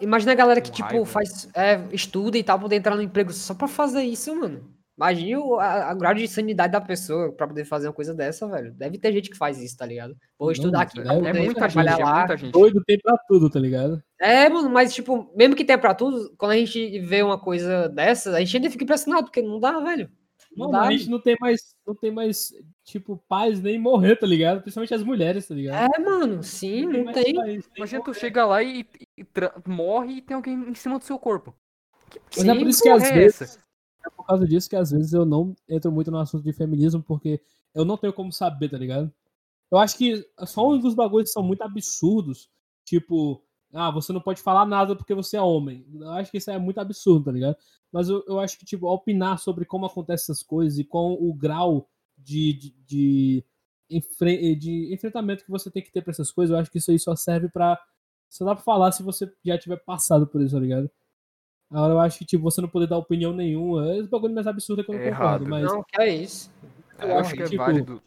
Imagina 0.00 0.30
a 0.30 0.34
galera 0.36 0.60
que, 0.60 0.68
Com 0.70 0.76
tipo, 0.76 0.88
raiva. 0.88 1.06
faz, 1.06 1.48
é, 1.54 1.88
estuda 1.92 2.38
e 2.38 2.44
tal, 2.44 2.60
poder 2.60 2.76
entrar 2.76 2.94
no 2.94 3.02
emprego 3.02 3.32
só 3.32 3.52
pra 3.54 3.66
fazer 3.66 4.02
isso, 4.02 4.32
mano. 4.36 4.77
Imagine 4.98 5.36
o, 5.36 5.60
a, 5.60 5.90
a 5.90 5.94
grau 5.94 6.12
de 6.12 6.26
sanidade 6.26 6.72
da 6.72 6.80
pessoa 6.80 7.30
pra 7.30 7.46
poder 7.46 7.64
fazer 7.64 7.86
uma 7.86 7.92
coisa 7.92 8.12
dessa, 8.12 8.48
velho. 8.48 8.72
Deve 8.72 8.98
ter 8.98 9.12
gente 9.12 9.30
que 9.30 9.36
faz 9.36 9.62
isso, 9.62 9.76
tá 9.76 9.86
ligado? 9.86 10.16
Vou 10.36 10.50
estudar 10.50 10.82
aqui 10.82 10.98
é- 10.98 11.02
é 11.02 11.32
muita 11.32 11.38
gente, 11.40 11.54
trabalhar 11.54 12.00
é 12.00 12.04
lá. 12.04 12.18
muita 12.18 12.36
gente. 12.36 12.52
Doido 12.52 12.82
tem 12.84 12.98
pra 12.98 13.16
tudo, 13.28 13.48
tá 13.48 13.60
ligado? 13.60 14.02
É, 14.20 14.48
mano, 14.48 14.68
mas, 14.68 14.92
tipo, 14.92 15.30
mesmo 15.36 15.54
que 15.54 15.64
tenha 15.64 15.78
pra 15.78 15.94
tudo, 15.94 16.34
quando 16.36 16.50
a 16.50 16.56
gente 16.56 16.98
vê 16.98 17.22
uma 17.22 17.38
coisa 17.38 17.88
dessa, 17.88 18.32
a 18.32 18.40
gente 18.40 18.56
ainda 18.56 18.70
fica 18.70 18.82
impressionado, 18.82 19.26
porque 19.26 19.40
não 19.40 19.60
dá, 19.60 19.78
velho. 19.78 20.10
Não 20.56 20.68
dá. 20.68 20.82
a 20.82 20.90
gente 20.90 21.08
não 21.08 21.20
tem 21.20 21.36
mais, 21.40 21.76
não 21.86 21.94
tem 21.94 22.10
mais, 22.10 22.52
tipo, 22.82 23.22
pais 23.28 23.60
nem 23.62 23.78
morrer, 23.78 24.16
tá 24.16 24.26
ligado? 24.26 24.62
Principalmente 24.62 24.94
as 24.94 25.04
mulheres, 25.04 25.46
tá 25.46 25.54
ligado? 25.54 25.92
É, 25.94 25.98
mano, 26.00 26.42
sim, 26.42 26.86
não 26.86 27.12
tem. 27.12 27.34
nem 27.34 27.60
Imagina 27.76 28.02
tu 28.02 28.12
chega 28.12 28.44
lá 28.44 28.60
e, 28.64 28.84
e 29.16 29.24
morre 29.64 30.14
e 30.14 30.22
tem 30.22 30.34
alguém 30.34 30.54
em 30.54 30.74
cima 30.74 30.98
do 30.98 31.04
seu 31.04 31.18
corpo. 31.20 31.54
Que, 32.10 32.18
Mas 32.38 32.48
é 32.48 32.52
Sim, 32.52 32.58
por 32.58 32.68
isso 32.68 32.82
que 32.82 32.88
às 32.88 33.04
é 33.04 33.14
vezes, 33.14 33.42
essa? 33.42 33.67
É 34.08 34.10
por 34.10 34.24
causa 34.26 34.46
disso 34.46 34.68
que 34.68 34.76
às 34.76 34.90
vezes 34.90 35.12
eu 35.12 35.24
não 35.24 35.54
entro 35.68 35.92
muito 35.92 36.10
no 36.10 36.18
assunto 36.18 36.44
de 36.44 36.52
feminismo, 36.52 37.02
porque 37.02 37.40
eu 37.74 37.84
não 37.84 37.96
tenho 37.96 38.12
como 38.12 38.32
saber, 38.32 38.68
tá 38.70 38.78
ligado? 38.78 39.12
Eu 39.70 39.78
acho 39.78 39.96
que 39.98 40.26
só 40.46 40.68
um 40.68 40.78
dos 40.78 40.94
bagulhos 40.94 41.28
que 41.30 41.34
são 41.34 41.42
muito 41.42 41.62
absurdos, 41.62 42.50
tipo, 42.84 43.42
ah, 43.72 43.90
você 43.90 44.12
não 44.12 44.20
pode 44.20 44.40
falar 44.40 44.64
nada 44.66 44.96
porque 44.96 45.14
você 45.14 45.36
é 45.36 45.42
homem. 45.42 45.86
Eu 45.94 46.10
acho 46.12 46.30
que 46.30 46.38
isso 46.38 46.50
é 46.50 46.58
muito 46.58 46.78
absurdo, 46.80 47.26
tá 47.26 47.32
ligado? 47.32 47.56
Mas 47.92 48.08
eu, 48.08 48.24
eu 48.26 48.40
acho 48.40 48.58
que, 48.58 48.64
tipo, 48.64 48.86
opinar 48.88 49.38
sobre 49.38 49.64
como 49.66 49.86
acontecem 49.86 50.24
essas 50.32 50.42
coisas 50.42 50.78
e 50.78 50.84
com 50.84 51.12
o 51.14 51.34
grau 51.34 51.88
de, 52.16 52.52
de, 52.54 52.74
de, 52.86 53.44
enfre- 53.90 54.54
de 54.56 54.92
enfrentamento 54.94 55.44
que 55.44 55.50
você 55.50 55.70
tem 55.70 55.82
que 55.82 55.92
ter 55.92 56.02
pra 56.02 56.12
essas 56.12 56.30
coisas, 56.32 56.52
eu 56.54 56.60
acho 56.60 56.70
que 56.70 56.78
isso 56.78 56.90
aí 56.90 56.98
só 56.98 57.14
serve 57.14 57.48
pra. 57.48 57.78
Só 58.30 58.44
dá 58.44 58.54
pra 58.54 58.64
falar 58.64 58.92
se 58.92 59.02
você 59.02 59.30
já 59.44 59.58
tiver 59.58 59.78
passado 59.84 60.26
por 60.26 60.40
isso, 60.42 60.54
tá 60.54 60.60
ligado? 60.60 60.90
Agora 61.70 61.92
eu 61.94 62.00
acho 62.00 62.18
que, 62.18 62.24
tipo, 62.24 62.42
você 62.44 62.60
não 62.60 62.68
poder 62.68 62.86
dar 62.88 62.96
opinião 62.98 63.32
nenhuma. 63.32 63.94
Esse 63.96 64.08
bagulho 64.08 64.34
mais 64.34 64.46
absurdo 64.46 64.80
é 64.80 64.84
que 64.84 64.90
eu 64.90 64.94
não 64.94 65.02
É 65.02 65.10
concordo, 65.10 65.44
errado. 65.44 65.46
mas 65.46 65.64
Não, 65.64 65.82
que 65.84 66.00
é 66.00 66.14
isso. 66.14 66.50
Eu 66.98 67.18
acho 67.18 67.34
que 67.36 67.42
é 67.42 67.46
tipo, 67.46 67.56
válido. 67.56 68.02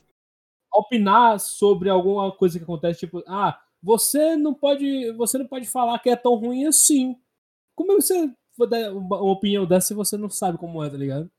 opinar 0.74 1.39
sobre 1.39 1.89
alguma 1.89 2.32
coisa 2.36 2.57
que 2.57 2.64
acontece, 2.64 3.01
tipo, 3.01 3.24
ah, 3.28 3.59
você 3.82 4.36
não 4.36 4.53
pode, 4.53 5.12
você 5.14 5.38
não 5.38 5.47
pode 5.47 5.68
falar 5.68 5.99
que 5.99 6.09
é 6.09 6.16
tão 6.16 6.36
ruim 6.36 6.66
assim. 6.66 7.18
Como 7.76 7.93
é 7.93 7.95
que 7.97 8.01
você 8.03 8.34
vai 8.57 8.68
dar 8.70 8.93
uma 8.93 9.18
uma 9.22 9.32
opinião 9.34 9.66
dessa 9.66 9.89
se 9.89 9.93
você 9.95 10.18
não 10.18 10.30
sabe 10.30 10.57
como 10.57 10.84
é, 10.84 10.89
tá 10.89 10.97
ligado? 10.97 11.32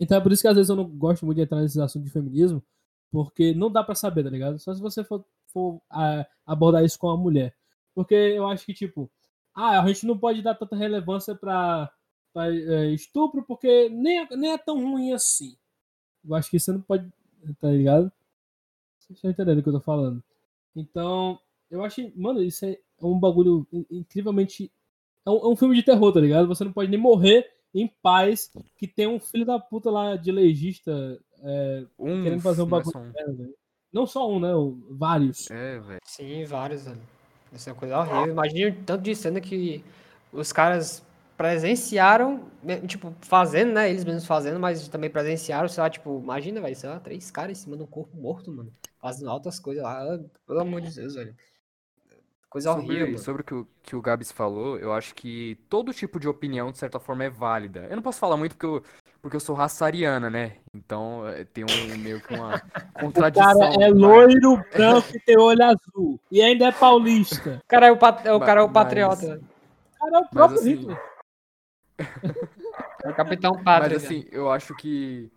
Então 0.00 0.18
é 0.18 0.20
por 0.20 0.32
isso 0.32 0.42
que 0.42 0.48
às 0.48 0.54
vezes 0.56 0.68
eu 0.68 0.76
não 0.76 0.84
gosto 0.88 1.24
muito 1.24 1.36
de 1.38 1.42
entrar 1.44 1.60
nesse 1.60 1.80
assunto 1.80 2.04
de 2.04 2.10
feminismo, 2.10 2.62
porque 3.10 3.54
não 3.54 3.70
dá 3.70 3.82
pra 3.82 3.94
saber, 3.94 4.24
tá 4.24 4.30
ligado? 4.30 4.58
Só 4.58 4.74
se 4.74 4.80
você 4.80 5.02
for, 5.04 5.24
for 5.48 5.80
ah, 5.90 6.26
abordar 6.44 6.84
isso 6.84 6.98
com 6.98 7.08
a 7.08 7.16
mulher. 7.16 7.54
Porque 7.94 8.14
eu 8.14 8.46
acho 8.46 8.66
que, 8.66 8.74
tipo, 8.74 9.10
ah, 9.56 9.80
a 9.80 9.86
gente 9.86 10.04
não 10.04 10.18
pode 10.18 10.42
dar 10.42 10.54
tanta 10.54 10.76
relevância 10.76 11.34
pra, 11.34 11.90
pra 12.30 12.54
é, 12.54 12.90
estupro, 12.92 13.42
porque 13.42 13.88
nem 13.88 14.20
é, 14.20 14.36
nem 14.36 14.52
é 14.52 14.58
tão 14.58 14.78
ruim 14.78 15.12
assim. 15.12 15.56
Eu 16.22 16.34
acho 16.34 16.50
que 16.50 16.60
você 16.60 16.72
não 16.72 16.82
pode. 16.82 17.10
Tá 17.58 17.70
ligado? 17.70 18.12
Vocês 18.98 19.16
estão 19.16 19.30
entendendo 19.30 19.60
o 19.60 19.62
que 19.62 19.68
eu 19.70 19.72
tô 19.72 19.80
falando. 19.80 20.22
Então, 20.74 21.40
eu 21.70 21.82
acho. 21.82 22.12
Mano, 22.14 22.42
isso 22.42 22.66
é 22.66 22.78
um 23.00 23.18
bagulho 23.18 23.66
incrivelmente. 23.90 24.70
É 25.24 25.30
um, 25.30 25.38
é 25.38 25.48
um 25.48 25.56
filme 25.56 25.74
de 25.74 25.82
terror, 25.82 26.12
tá 26.12 26.20
ligado? 26.20 26.46
Você 26.48 26.62
não 26.62 26.72
pode 26.72 26.90
nem 26.90 27.00
morrer 27.00 27.50
em 27.74 27.88
paz 28.02 28.52
que 28.76 28.86
tem 28.86 29.06
um 29.06 29.18
filho 29.18 29.46
da 29.46 29.58
puta 29.58 29.90
lá 29.90 30.16
de 30.16 30.30
legista 30.30 31.18
é, 31.42 31.86
um, 31.98 32.22
querendo 32.22 32.42
fazer 32.42 32.60
um 32.60 32.66
bagulho. 32.66 32.92
Não, 32.94 33.12
é 33.16 33.30
um. 33.30 33.54
não 33.90 34.06
só 34.06 34.30
um, 34.30 34.38
né? 34.38 34.50
Vários. 34.90 35.50
É, 35.50 35.78
velho. 35.80 36.00
Sim, 36.04 36.44
vários, 36.44 36.84
velho. 36.84 37.15
Isso 37.56 37.68
é 37.68 37.72
uma 37.72 37.78
coisa 37.78 37.98
horrível. 37.98 38.32
Imagina 38.32 38.70
o 38.70 38.84
tanto 38.84 39.02
de 39.02 39.14
cena 39.16 39.40
que 39.40 39.84
os 40.32 40.52
caras 40.52 41.04
presenciaram, 41.36 42.44
tipo, 42.86 43.14
fazendo, 43.20 43.72
né? 43.72 43.90
Eles 43.90 44.04
mesmos 44.04 44.26
fazendo, 44.26 44.58
mas 44.58 44.88
também 44.88 45.10
presenciaram, 45.10 45.68
sei 45.68 45.82
lá, 45.82 45.90
tipo, 45.90 46.20
imagina, 46.22 46.60
velho, 46.60 46.76
sei 46.76 46.88
lá, 46.88 46.98
três 46.98 47.30
caras 47.30 47.58
em 47.58 47.62
cima 47.62 47.76
de 47.76 47.82
um 47.82 47.86
corpo 47.86 48.16
morto, 48.16 48.50
mano. 48.50 48.72
Fazendo 49.00 49.30
altas 49.30 49.58
coisas 49.58 49.82
lá. 49.82 50.18
Pelo 50.46 50.60
amor 50.60 50.80
de 50.80 50.94
Deus, 50.94 51.14
velho. 51.14 51.34
Coisa 52.48 52.72
sobre, 52.72 53.02
horrível. 53.02 53.18
Sobre 53.18 53.42
o 53.42 53.44
que, 53.44 53.54
o 53.54 53.68
que 53.82 53.96
o 53.96 54.00
Gabs 54.00 54.32
falou, 54.32 54.78
eu 54.78 54.92
acho 54.92 55.14
que 55.14 55.58
todo 55.68 55.92
tipo 55.92 56.18
de 56.18 56.26
opinião, 56.26 56.70
de 56.70 56.78
certa 56.78 56.98
forma, 56.98 57.24
é 57.24 57.30
válida. 57.30 57.86
Eu 57.90 57.96
não 57.96 58.02
posso 58.02 58.18
falar 58.18 58.36
muito 58.36 58.56
porque 58.56 58.66
eu, 58.66 58.82
porque 59.26 59.34
eu 59.34 59.40
sou 59.40 59.56
raçariana, 59.56 60.30
né? 60.30 60.58
Então 60.72 61.26
eh, 61.26 61.42
tem 61.42 61.64
um 61.64 61.98
meio 61.98 62.20
que 62.20 62.32
uma 62.32 62.62
contradição. 63.00 63.50
O 63.56 63.58
cara 63.58 63.84
é 63.84 63.88
loiro, 63.88 64.64
branco 64.72 65.08
e 65.16 65.18
tem 65.18 65.36
olho 65.36 65.64
azul. 65.64 66.20
E 66.30 66.40
ainda 66.40 66.66
é 66.66 66.70
paulista. 66.70 67.60
O 67.64 67.66
cara 67.66 67.88
é 67.88 67.90
o, 67.90 67.96
pat... 67.96 68.24
o, 68.24 68.38
cara 68.38 68.60
é 68.60 68.62
o 68.62 68.70
patriota. 68.70 69.26
Mas... 69.26 69.40
O 69.40 69.98
cara 69.98 70.16
é 70.16 70.20
o 70.20 70.28
próprio 70.28 70.60
assim... 70.60 70.74
Hitler. 70.76 71.02
É 73.02 73.10
o 73.10 73.14
Capitão 73.16 73.64
Pátria. 73.64 73.94
Mas 73.94 74.04
assim, 74.04 74.24
eu 74.30 74.48
acho 74.48 74.76
que. 74.76 75.28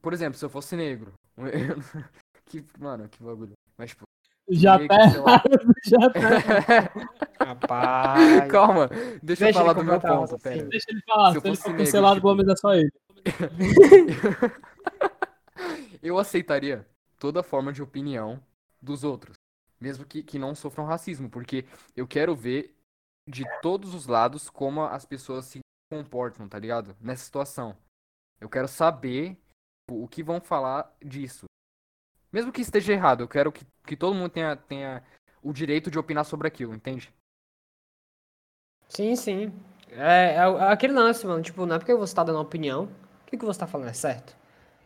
Por 0.00 0.12
exemplo, 0.12 0.38
se 0.38 0.44
eu 0.44 0.50
fosse 0.50 0.76
negro. 0.76 1.12
que, 2.46 2.64
mano, 2.78 3.08
que 3.08 3.20
bagulho. 3.20 3.54
Mas, 3.76 3.90
tipo. 3.90 4.04
Já 4.50 4.78
tá 4.86 4.94
errado, 4.94 5.74
já 5.84 5.98
tá 6.08 7.44
Rapaz. 7.44 8.50
Calma, 8.50 8.88
deixa, 9.22 9.44
deixa 9.44 9.48
eu 9.48 9.52
falar 9.54 9.72
do 9.74 9.84
meu 9.84 10.00
ponto. 10.00 10.36
Assim. 10.36 10.68
Deixa 10.68 10.86
ele 10.88 11.02
falar, 11.06 11.32
se, 11.34 11.40
se 11.40 11.48
ele 11.48 11.56
for 11.56 11.76
cancelado, 11.76 12.14
tipo... 12.14 12.28
pelo 12.28 12.36
menos 12.36 12.52
é 12.52 12.56
só 12.56 12.74
ele. 12.74 12.90
eu 16.02 16.18
aceitaria 16.18 16.86
toda 17.18 17.42
forma 17.42 17.72
de 17.72 17.82
opinião 17.82 18.42
dos 18.80 19.04
outros. 19.04 19.36
Mesmo 19.80 20.04
que, 20.04 20.22
que 20.22 20.38
não 20.38 20.54
sofram 20.54 20.84
racismo, 20.84 21.30
porque 21.30 21.64
eu 21.96 22.06
quero 22.06 22.34
ver 22.34 22.76
de 23.28 23.44
todos 23.60 23.94
os 23.94 24.06
lados 24.06 24.50
como 24.50 24.82
as 24.82 25.04
pessoas 25.04 25.44
se 25.44 25.60
comportam, 25.90 26.48
tá 26.48 26.58
ligado? 26.58 26.96
Nessa 27.00 27.24
situação. 27.24 27.76
Eu 28.40 28.48
quero 28.48 28.68
saber 28.68 29.36
o 29.90 30.08
que 30.08 30.22
vão 30.22 30.40
falar 30.40 30.94
disso. 31.04 31.44
Mesmo 32.32 32.52
que 32.52 32.60
esteja 32.60 32.92
errado, 32.92 33.22
eu 33.22 33.28
quero 33.28 33.52
que, 33.52 33.64
que 33.86 33.96
todo 33.96 34.14
mundo 34.14 34.30
tenha, 34.30 34.56
tenha 34.56 35.02
o 35.42 35.52
direito 35.52 35.90
de 35.90 35.98
opinar 35.98 36.24
sobre 36.24 36.46
aquilo, 36.46 36.74
entende? 36.74 37.12
Sim, 38.88 39.16
sim. 39.16 39.52
É, 39.90 40.34
é, 40.34 40.36
é 40.36 40.72
aquele 40.72 40.92
lance, 40.92 41.26
mano. 41.26 41.42
Tipo, 41.42 41.66
não 41.66 41.76
é 41.76 41.78
porque 41.78 41.94
você 41.94 42.14
tá 42.14 42.24
dando 42.24 42.40
opinião. 42.40 42.88
Que, 43.28 43.36
que 43.36 43.44
você 43.44 43.60
tá 43.60 43.66
falando 43.66 43.90
é 43.90 43.92
certo? 43.92 44.34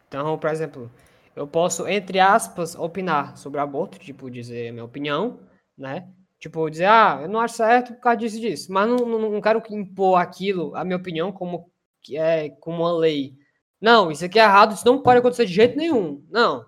Então, 0.09 0.37
por 0.37 0.51
exemplo, 0.51 0.91
eu 1.37 1.47
posso, 1.47 1.87
entre 1.87 2.19
aspas, 2.19 2.75
opinar 2.75 3.37
sobre 3.37 3.61
aborto, 3.61 4.01
tipo, 4.01 4.29
dizer 4.29 4.73
minha 4.73 4.85
opinião, 4.85 5.39
né? 5.79 6.09
Tipo, 6.41 6.69
dizer, 6.69 6.87
ah, 6.87 7.21
eu 7.23 7.29
não 7.29 7.39
acho 7.39 7.55
certo 7.55 7.95
por 7.95 8.01
causa 8.01 8.19
disso 8.19 8.41
disso. 8.41 8.73
Mas 8.73 8.89
não, 8.89 8.97
não, 8.97 9.31
não 9.31 9.41
quero 9.41 9.63
impor 9.71 10.21
aquilo, 10.21 10.75
a 10.75 10.85
minha 10.85 10.97
opinião, 10.97 11.31
como, 11.31 11.71
é, 12.11 12.51
como 12.51 12.79
uma 12.83 12.93
lei. 12.93 13.39
Não, 13.81 14.11
isso 14.11 14.25
aqui 14.25 14.41
é 14.41 14.43
errado, 14.43 14.75
isso 14.75 14.85
não 14.85 15.01
pode 15.01 15.21
acontecer 15.21 15.47
de 15.47 15.53
jeito 15.53 15.77
nenhum. 15.77 16.27
Não. 16.29 16.67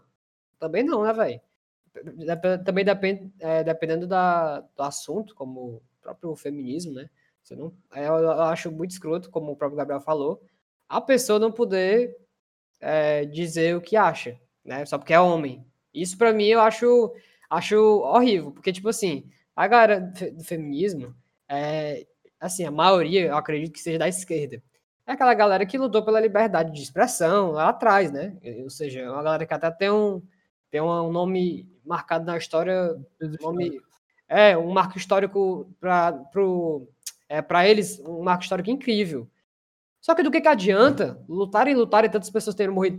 Também 0.60 0.84
não, 0.84 1.02
né, 1.02 1.12
velho? 1.12 1.40
Também 2.64 2.84
depende, 2.84 3.32
é, 3.40 3.64
dependendo 3.64 4.06
da, 4.06 4.60
do 4.60 4.82
assunto, 4.82 5.34
como 5.34 5.60
o 5.60 5.82
próprio 6.00 6.36
feminismo, 6.36 6.92
né? 6.92 7.10
Você 7.42 7.56
não, 7.56 7.74
é, 7.92 8.06
eu, 8.08 8.14
eu 8.14 8.42
acho 8.42 8.70
muito 8.70 8.92
escroto, 8.92 9.28
como 9.28 9.50
o 9.52 9.56
próprio 9.56 9.76
Gabriel 9.76 10.00
falou, 10.00 10.40
a 10.88 11.00
pessoa 11.00 11.38
não 11.38 11.52
poder 11.52 12.16
é, 12.80 13.24
dizer 13.24 13.76
o 13.76 13.80
que 13.80 13.96
acha, 13.96 14.38
né? 14.64 14.84
Só 14.86 14.98
porque 14.98 15.14
é 15.14 15.20
homem. 15.20 15.64
Isso 15.92 16.18
para 16.18 16.32
mim 16.32 16.46
eu 16.46 16.60
acho, 16.60 17.12
acho 17.48 17.76
horrível, 17.76 18.50
porque, 18.50 18.72
tipo 18.72 18.88
assim, 18.88 19.28
a 19.54 19.66
galera 19.66 20.00
do 20.32 20.44
feminismo, 20.44 21.14
é, 21.48 22.06
assim, 22.40 22.64
a 22.64 22.70
maioria, 22.70 23.26
eu 23.26 23.36
acredito 23.36 23.72
que 23.72 23.80
seja 23.80 23.98
da 23.98 24.08
esquerda. 24.08 24.62
É 25.06 25.12
aquela 25.12 25.34
galera 25.34 25.66
que 25.66 25.78
lutou 25.78 26.04
pela 26.04 26.20
liberdade 26.20 26.72
de 26.72 26.82
expressão 26.82 27.52
lá 27.52 27.68
atrás, 27.68 28.10
né? 28.10 28.36
Ou 28.62 28.70
seja, 28.70 29.00
é 29.00 29.10
uma 29.10 29.22
galera 29.22 29.46
que 29.46 29.54
até 29.54 29.70
tem 29.70 29.90
um, 29.90 30.22
tem 30.70 30.80
um 30.80 31.12
nome 31.12 31.68
marcado 31.84 32.24
na 32.24 32.38
história, 32.38 32.96
nome, 33.40 33.80
é, 34.26 34.56
um 34.56 34.72
marco 34.72 34.96
histórico 34.96 35.70
para 35.78 36.18
é, 37.28 37.42
para 37.42 37.68
eles, 37.68 38.00
um 38.00 38.22
marco 38.22 38.42
histórico 38.42 38.70
incrível. 38.70 39.28
Só 40.04 40.14
que 40.14 40.22
do 40.22 40.30
que, 40.30 40.42
que 40.42 40.48
adianta 40.48 41.18
lutar 41.26 41.66
e 41.66 41.74
lutar 41.74 42.04
e 42.04 42.10
tantas 42.10 42.28
pessoas 42.28 42.54
terem 42.54 42.74
morrido 42.74 42.98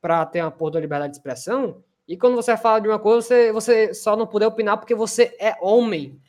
para 0.00 0.26
ter 0.26 0.42
uma 0.42 0.50
porra 0.50 0.72
da 0.72 0.80
liberdade 0.80 1.12
de 1.12 1.18
expressão 1.18 1.80
e 2.08 2.16
quando 2.16 2.34
você 2.34 2.56
fala 2.56 2.80
de 2.80 2.88
uma 2.88 2.98
coisa, 2.98 3.22
você, 3.22 3.52
você 3.52 3.94
só 3.94 4.16
não 4.16 4.26
puder 4.26 4.48
opinar 4.48 4.76
porque 4.76 4.96
você 4.96 5.32
é 5.38 5.56
homem. 5.62 6.20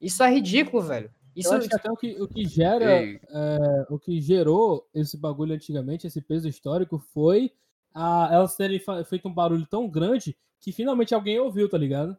Isso 0.00 0.22
é 0.22 0.32
ridículo, 0.32 0.82
velho. 0.82 1.10
Isso... 1.36 1.50
Eu 1.52 1.58
acho 1.58 1.68
que 1.68 1.76
até 1.76 1.90
o 1.90 1.94
que, 1.94 2.22
o 2.22 2.26
que 2.26 2.48
gera, 2.48 3.02
é, 3.02 3.86
o 3.90 3.98
que 3.98 4.18
gerou 4.18 4.88
esse 4.94 5.14
bagulho 5.18 5.54
antigamente, 5.54 6.06
esse 6.06 6.22
peso 6.22 6.48
histórico, 6.48 6.98
foi 7.12 7.52
a, 7.92 8.30
elas 8.32 8.56
terem 8.56 8.80
feito 9.06 9.28
um 9.28 9.34
barulho 9.34 9.66
tão 9.66 9.86
grande 9.90 10.34
que 10.58 10.72
finalmente 10.72 11.14
alguém 11.14 11.38
ouviu, 11.38 11.68
tá 11.68 11.76
ligado? 11.76 12.16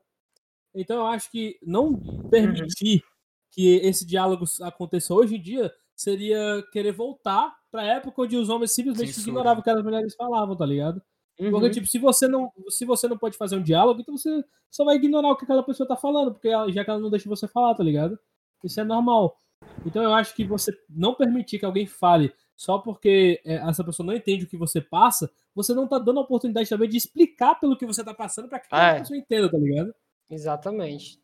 Então 0.75 0.97
eu 0.97 1.07
acho 1.07 1.31
que 1.31 1.57
não 1.63 1.97
permitir 2.29 3.03
que 3.49 3.77
esse 3.77 4.05
diálogo 4.05 4.45
aconteça 4.61 5.11
hoje 5.11 5.37
em 5.37 5.41
dia 5.41 5.73
seria 5.97 6.63
querer 6.71 6.91
voltar 6.91 7.53
pra 7.71 7.83
época 7.83 8.21
onde 8.21 8.37
os 8.37 8.49
homens 8.49 8.71
simplesmente 8.71 9.13
Censura. 9.13 9.31
ignoravam 9.31 9.61
o 9.61 9.63
que 9.63 9.69
as 9.69 9.83
mulheres 9.83 10.15
falavam, 10.15 10.55
tá 10.55 10.65
ligado? 10.65 11.01
Uhum. 11.39 11.51
Porque, 11.51 11.71
tipo, 11.71 11.87
se 11.87 11.97
você, 11.97 12.27
não, 12.27 12.51
se 12.69 12.85
você 12.85 13.07
não 13.07 13.17
pode 13.17 13.35
fazer 13.35 13.55
um 13.55 13.63
diálogo, 13.63 13.99
então 13.99 14.15
você 14.15 14.43
só 14.69 14.85
vai 14.85 14.95
ignorar 14.95 15.31
o 15.31 15.35
que 15.35 15.43
aquela 15.43 15.63
pessoa 15.63 15.87
tá 15.87 15.95
falando, 15.95 16.31
porque 16.31 16.47
ela, 16.47 16.71
já 16.71 16.83
que 16.83 16.89
ela 16.89 16.99
não 16.99 17.09
deixa 17.09 17.27
você 17.27 17.47
falar, 17.47 17.73
tá 17.75 17.83
ligado? 17.83 18.17
Isso 18.63 18.79
é 18.79 18.83
normal. 18.83 19.39
Então 19.85 20.03
eu 20.03 20.13
acho 20.13 20.35
que 20.35 20.43
você 20.43 20.71
não 20.89 21.15
permitir 21.15 21.59
que 21.59 21.65
alguém 21.65 21.85
fale 21.85 22.33
só 22.55 22.79
porque 22.79 23.41
é, 23.45 23.55
essa 23.55 23.83
pessoa 23.83 24.05
não 24.05 24.13
entende 24.13 24.45
o 24.45 24.47
que 24.47 24.57
você 24.57 24.81
passa, 24.81 25.31
você 25.53 25.73
não 25.73 25.87
tá 25.87 25.97
dando 25.97 26.19
a 26.19 26.23
oportunidade 26.23 26.69
também 26.69 26.89
de 26.89 26.97
explicar 26.97 27.55
pelo 27.55 27.77
que 27.77 27.85
você 27.85 28.03
tá 28.03 28.13
passando 28.13 28.47
pra 28.47 28.59
que 28.59 28.67
é. 28.73 28.77
a 28.77 28.99
pessoa 28.99 29.17
entenda, 29.17 29.49
tá 29.49 29.57
ligado? 29.57 29.93
Exatamente. 30.29 31.19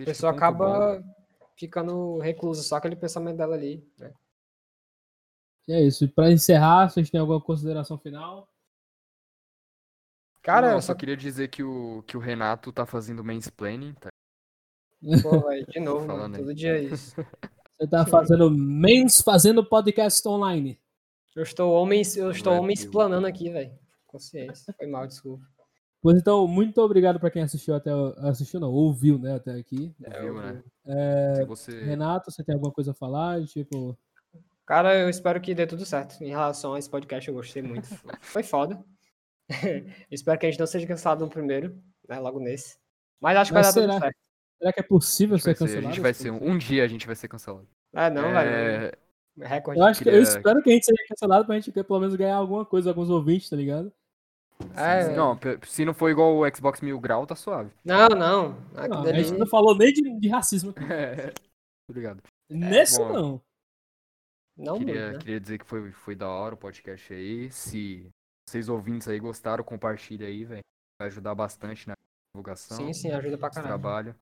a 0.00 0.04
pessoa 0.04 0.32
acaba 0.32 0.98
bom. 0.98 1.25
Ficando 1.56 2.18
reclusa, 2.18 2.62
só 2.62 2.76
aquele 2.76 2.96
pensamento 2.96 3.36
dela 3.36 3.54
ali, 3.54 3.84
né? 3.98 4.12
E 5.66 5.72
é 5.72 5.82
isso. 5.82 6.04
E 6.04 6.08
pra 6.08 6.30
encerrar, 6.30 6.88
vocês 6.88 7.10
têm 7.10 7.18
alguma 7.18 7.40
consideração 7.40 7.98
final? 7.98 8.48
Cara, 10.42 10.72
eu 10.72 10.82
só 10.82 10.94
queria 10.94 11.16
dizer 11.16 11.48
que 11.48 11.62
o, 11.62 12.04
que 12.06 12.16
o 12.16 12.20
Renato 12.20 12.72
tá 12.72 12.86
fazendo 12.86 13.24
mansplaining, 13.24 13.94
tá? 13.94 14.10
Pô, 15.22 15.40
véio, 15.48 15.66
de 15.66 15.80
novo, 15.80 16.06
mano, 16.06 16.36
todo 16.36 16.54
dia 16.54 16.78
é 16.78 16.82
isso. 16.84 17.16
Você 17.76 17.86
tá 17.88 18.06
fazendo 18.06 18.50
mens 18.50 19.20
fazendo 19.20 19.62
podcast 19.68 20.26
online. 20.26 20.80
Eu 21.34 21.42
estou 21.42 21.72
homens, 21.72 22.16
eu 22.16 22.30
estou 22.30 22.54
homens 22.54 22.80
explanando 22.80 23.26
aqui, 23.26 23.50
velho. 23.50 23.78
Consciência. 24.06 24.72
Foi 24.72 24.86
mal, 24.86 25.06
desculpa. 25.06 25.44
Pois 26.02 26.18
então, 26.18 26.46
muito 26.46 26.80
obrigado 26.80 27.18
para 27.18 27.30
quem 27.30 27.42
assistiu 27.42 27.74
até 27.74 27.90
assistiu 28.18 28.60
não, 28.60 28.70
ouviu, 28.70 29.18
né, 29.18 29.34
até 29.34 29.52
aqui. 29.52 29.94
É, 30.04 30.22
ouviu, 30.22 30.40
né? 30.40 30.62
É, 30.84 31.44
você... 31.44 31.82
Renato, 31.82 32.30
você 32.30 32.44
tem 32.44 32.54
alguma 32.54 32.72
coisa 32.72 32.92
a 32.92 32.94
falar, 32.94 33.44
tipo? 33.44 33.98
Cara, 34.66 34.96
eu 34.98 35.08
espero 35.08 35.40
que 35.40 35.54
dê 35.54 35.66
tudo 35.66 35.86
certo. 35.86 36.22
Em 36.22 36.28
relação 36.28 36.74
a 36.74 36.78
esse 36.78 36.90
podcast, 36.90 37.28
eu 37.28 37.34
gostei 37.34 37.62
muito. 37.62 37.86
Foi 38.20 38.42
foda. 38.42 38.84
Espero 40.10 40.38
que 40.40 40.46
a 40.46 40.50
gente 40.50 40.58
não 40.58 40.66
seja 40.66 40.86
cancelado 40.88 41.24
no 41.24 41.30
primeiro, 41.30 41.80
né? 42.08 42.18
Logo 42.18 42.40
nesse. 42.40 42.76
Mas 43.20 43.36
acho 43.36 43.50
que 43.52 43.54
Mas 43.54 43.66
vai 43.66 43.74
dar 43.74 43.80
será? 43.80 43.92
tudo 43.92 44.02
certo. 44.02 44.16
Será 44.58 44.72
que 44.72 44.80
é 44.80 44.82
possível 44.82 45.38
ser 45.38 45.54
cancelado? 45.54 45.86
A 45.86 45.90
gente 45.90 46.00
vai 46.00 46.14
ser, 46.14 46.30
um 46.30 46.58
dia 46.58 46.82
a 46.82 46.88
gente 46.88 47.06
vai 47.06 47.14
ser 47.14 47.28
cancelado. 47.28 47.68
Ah, 47.94 48.10
não, 48.10 48.26
é... 48.36 48.78
velho. 48.78 48.92
Recorde. 49.38 49.78
Eu, 49.78 49.86
acho 49.86 50.02
que, 50.02 50.08
eu 50.08 50.22
espero 50.22 50.62
que 50.62 50.70
a 50.70 50.72
gente 50.72 50.86
seja 50.86 51.04
cancelado 51.08 51.44
pra 51.44 51.54
gente 51.56 51.70
pelo 51.70 52.00
menos 52.00 52.16
ganhar 52.16 52.36
alguma 52.36 52.64
coisa, 52.64 52.90
alguns 52.90 53.10
ouvintes, 53.10 53.50
tá 53.50 53.56
ligado? 53.56 53.92
É... 54.74 55.14
Não, 55.14 55.38
se 55.64 55.84
não 55.84 55.94
for 55.94 56.10
igual 56.10 56.36
o 56.36 56.54
Xbox 56.54 56.80
Mil 56.80 56.98
Grau, 56.98 57.26
tá 57.26 57.34
suave. 57.34 57.70
Não, 57.84 58.08
não. 58.08 58.56
não 58.72 59.02
a 59.02 59.12
gente 59.12 59.38
não 59.38 59.46
falou 59.46 59.76
nem 59.76 59.92
de, 59.92 60.18
de 60.18 60.28
racismo. 60.28 60.74
É, 60.90 61.32
obrigado. 61.88 62.22
Nesse 62.48 62.98
Bom, 62.98 63.12
não. 63.12 63.42
Não 64.56 64.78
queria, 64.78 64.94
muito, 64.94 65.12
né? 65.12 65.18
queria 65.18 65.40
dizer 65.40 65.58
que 65.58 65.66
foi, 65.66 65.92
foi 65.92 66.14
da 66.14 66.28
hora 66.28 66.54
o 66.54 66.58
podcast 66.58 67.12
aí. 67.12 67.50
Se 67.50 68.08
vocês 68.48 68.68
ouvintes 68.68 69.06
aí 69.08 69.18
gostaram, 69.18 69.62
compartilha 69.62 70.26
aí, 70.26 70.44
velho. 70.44 70.62
Vai 70.98 71.08
ajudar 71.08 71.34
bastante 71.34 71.86
na 71.86 71.94
divulgação. 72.34 72.78
Sim, 72.78 72.92
sim, 72.94 73.10
ajuda 73.10 73.36
pra 73.36 73.50
caralho. 73.50 73.68
Trabalho. 73.68 74.16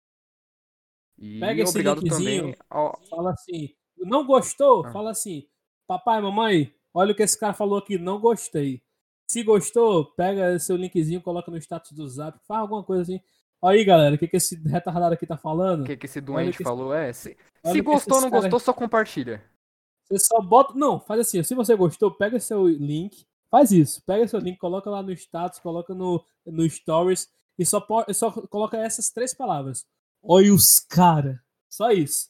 E 1.17 1.39
Pega 1.39 1.63
esse 1.63 1.71
obrigado 1.71 2.03
também 2.03 2.57
ao... 2.69 3.01
Fala 3.09 3.33
assim, 3.33 3.73
não 3.97 4.27
gostou? 4.27 4.85
Ah. 4.85 4.91
Fala 4.91 5.11
assim, 5.13 5.49
papai, 5.87 6.21
mamãe, 6.21 6.75
olha 6.93 7.13
o 7.13 7.15
que 7.15 7.23
esse 7.23 7.39
cara 7.39 7.53
falou 7.53 7.79
aqui, 7.79 7.97
não 7.97 8.21
gostei. 8.21 8.83
Se 9.27 9.43
gostou, 9.43 10.05
pega 10.15 10.59
seu 10.59 10.77
linkzinho, 10.77 11.21
coloca 11.23 11.51
no 11.51 11.57
status 11.57 11.93
do 11.93 12.09
zap, 12.09 12.39
faz 12.47 12.61
alguma 12.61 12.83
coisa 12.83 13.03
assim. 13.03 13.21
Aí, 13.63 13.83
galera, 13.85 14.15
o 14.15 14.19
que, 14.19 14.29
que 14.29 14.37
esse 14.37 14.57
retardado 14.69 15.15
aqui 15.15 15.27
tá 15.27 15.37
falando? 15.39 15.83
O 15.83 15.87
que, 15.87 15.97
que 15.97 16.07
esse 16.07 16.21
doente 16.21 16.59
que- 16.59 16.65
falou 16.65 16.93
é. 16.95 17.13
Se, 17.13 17.37
se 17.65 17.81
gostou 17.81 18.17
ou 18.17 18.23
não 18.23 18.31
cara- 18.31 18.43
gostou, 18.43 18.61
só 18.61 18.73
compartilha. 18.75 19.43
Você 20.07 20.19
só 20.27 20.41
bota. 20.43 20.75
Não, 20.75 21.01
faz 21.01 21.21
assim. 21.21 21.43
Se 21.43 21.55
você 21.55 21.75
gostou, 21.75 22.11
pega 22.11 22.39
seu 22.39 22.69
link. 22.69 23.27
Faz 23.51 23.71
isso. 23.71 24.03
Pega 24.05 24.29
seu 24.29 24.39
link, 24.39 24.59
coloca 24.59 24.91
lá 24.91 25.03
no 25.03 25.13
status, 25.13 25.59
coloca 25.61 25.95
no, 25.95 26.23
no 26.45 26.69
stories 26.69 27.31
e 27.59 27.65
só, 27.65 27.81
po- 27.81 28.05
só 28.13 28.31
coloca 28.31 28.77
essas 28.77 29.09
três 29.11 29.33
palavras. 29.35 29.87
Olha 30.23 30.53
os 30.53 30.81
cara. 30.81 31.41
Só 31.71 31.91
isso. 31.91 32.29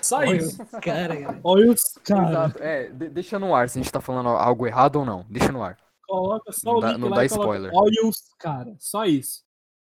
Só 0.00 0.18
Olha 0.18 0.36
isso. 0.38 0.60
os 0.62 0.70
cara, 0.70 1.14
galera. 1.14 1.40
Olha 1.44 1.70
os 1.70 1.82
cara. 2.02 2.28
Exato. 2.30 2.62
É, 2.62 2.88
de- 2.88 3.08
deixa 3.10 3.38
no 3.38 3.54
ar 3.54 3.68
se 3.68 3.78
a 3.78 3.82
gente 3.82 3.92
tá 3.92 4.00
falando 4.00 4.30
algo 4.30 4.66
errado 4.66 4.96
ou 4.96 5.04
não. 5.04 5.24
Deixa 5.30 5.52
no 5.52 5.62
ar. 5.62 5.78
Coloca 6.06 6.52
só 6.52 6.72
Não 6.72 6.78
o 6.78 6.80
dá- 6.80 6.88
link 6.92 7.00
não 7.00 7.08
lá 7.08 7.16
dá 7.16 7.24
e 7.24 7.28
coloca. 7.28 7.44
spoiler. 7.56 7.70
Olha 7.74 8.06
os 8.08 8.16
cara. 8.38 8.76
Só 8.78 9.04
isso. 9.06 9.42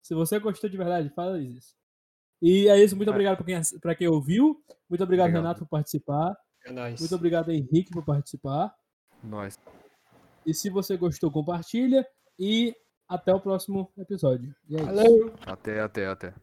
Se 0.02 0.14
você 0.14 0.38
gostou 0.38 0.68
de 0.70 0.76
verdade, 0.76 1.10
faz 1.10 1.40
isso. 1.42 1.74
E 2.40 2.68
é 2.68 2.82
isso. 2.82 2.96
Muito 2.96 3.08
É. 3.08 3.12
obrigado 3.12 3.36
pra 3.36 3.44
quem, 3.46 3.60
pra 3.80 3.94
quem 3.94 4.08
ouviu. 4.08 4.62
Muito 4.88 5.02
obrigado, 5.04 5.26
Obrigado. 5.26 5.42
Renato, 5.42 5.60
por 5.60 5.68
participar. 5.68 6.36
É 6.66 6.72
nóis. 6.72 6.98
Muito 7.00 7.14
obrigado, 7.14 7.50
Henrique, 7.50 7.90
por 7.92 8.04
participar. 8.04 8.74
Nós. 9.22 9.58
E 10.46 10.54
se 10.54 10.70
você 10.70 10.96
gostou, 10.96 11.30
compartilha. 11.30 12.06
E 12.38 12.74
até 13.08 13.34
o 13.34 13.40
próximo 13.40 13.90
episódio. 13.98 14.54
E 14.68 14.76
é! 14.76 14.80
Até, 15.46 15.80
até, 15.80 16.06
até. 16.06 16.34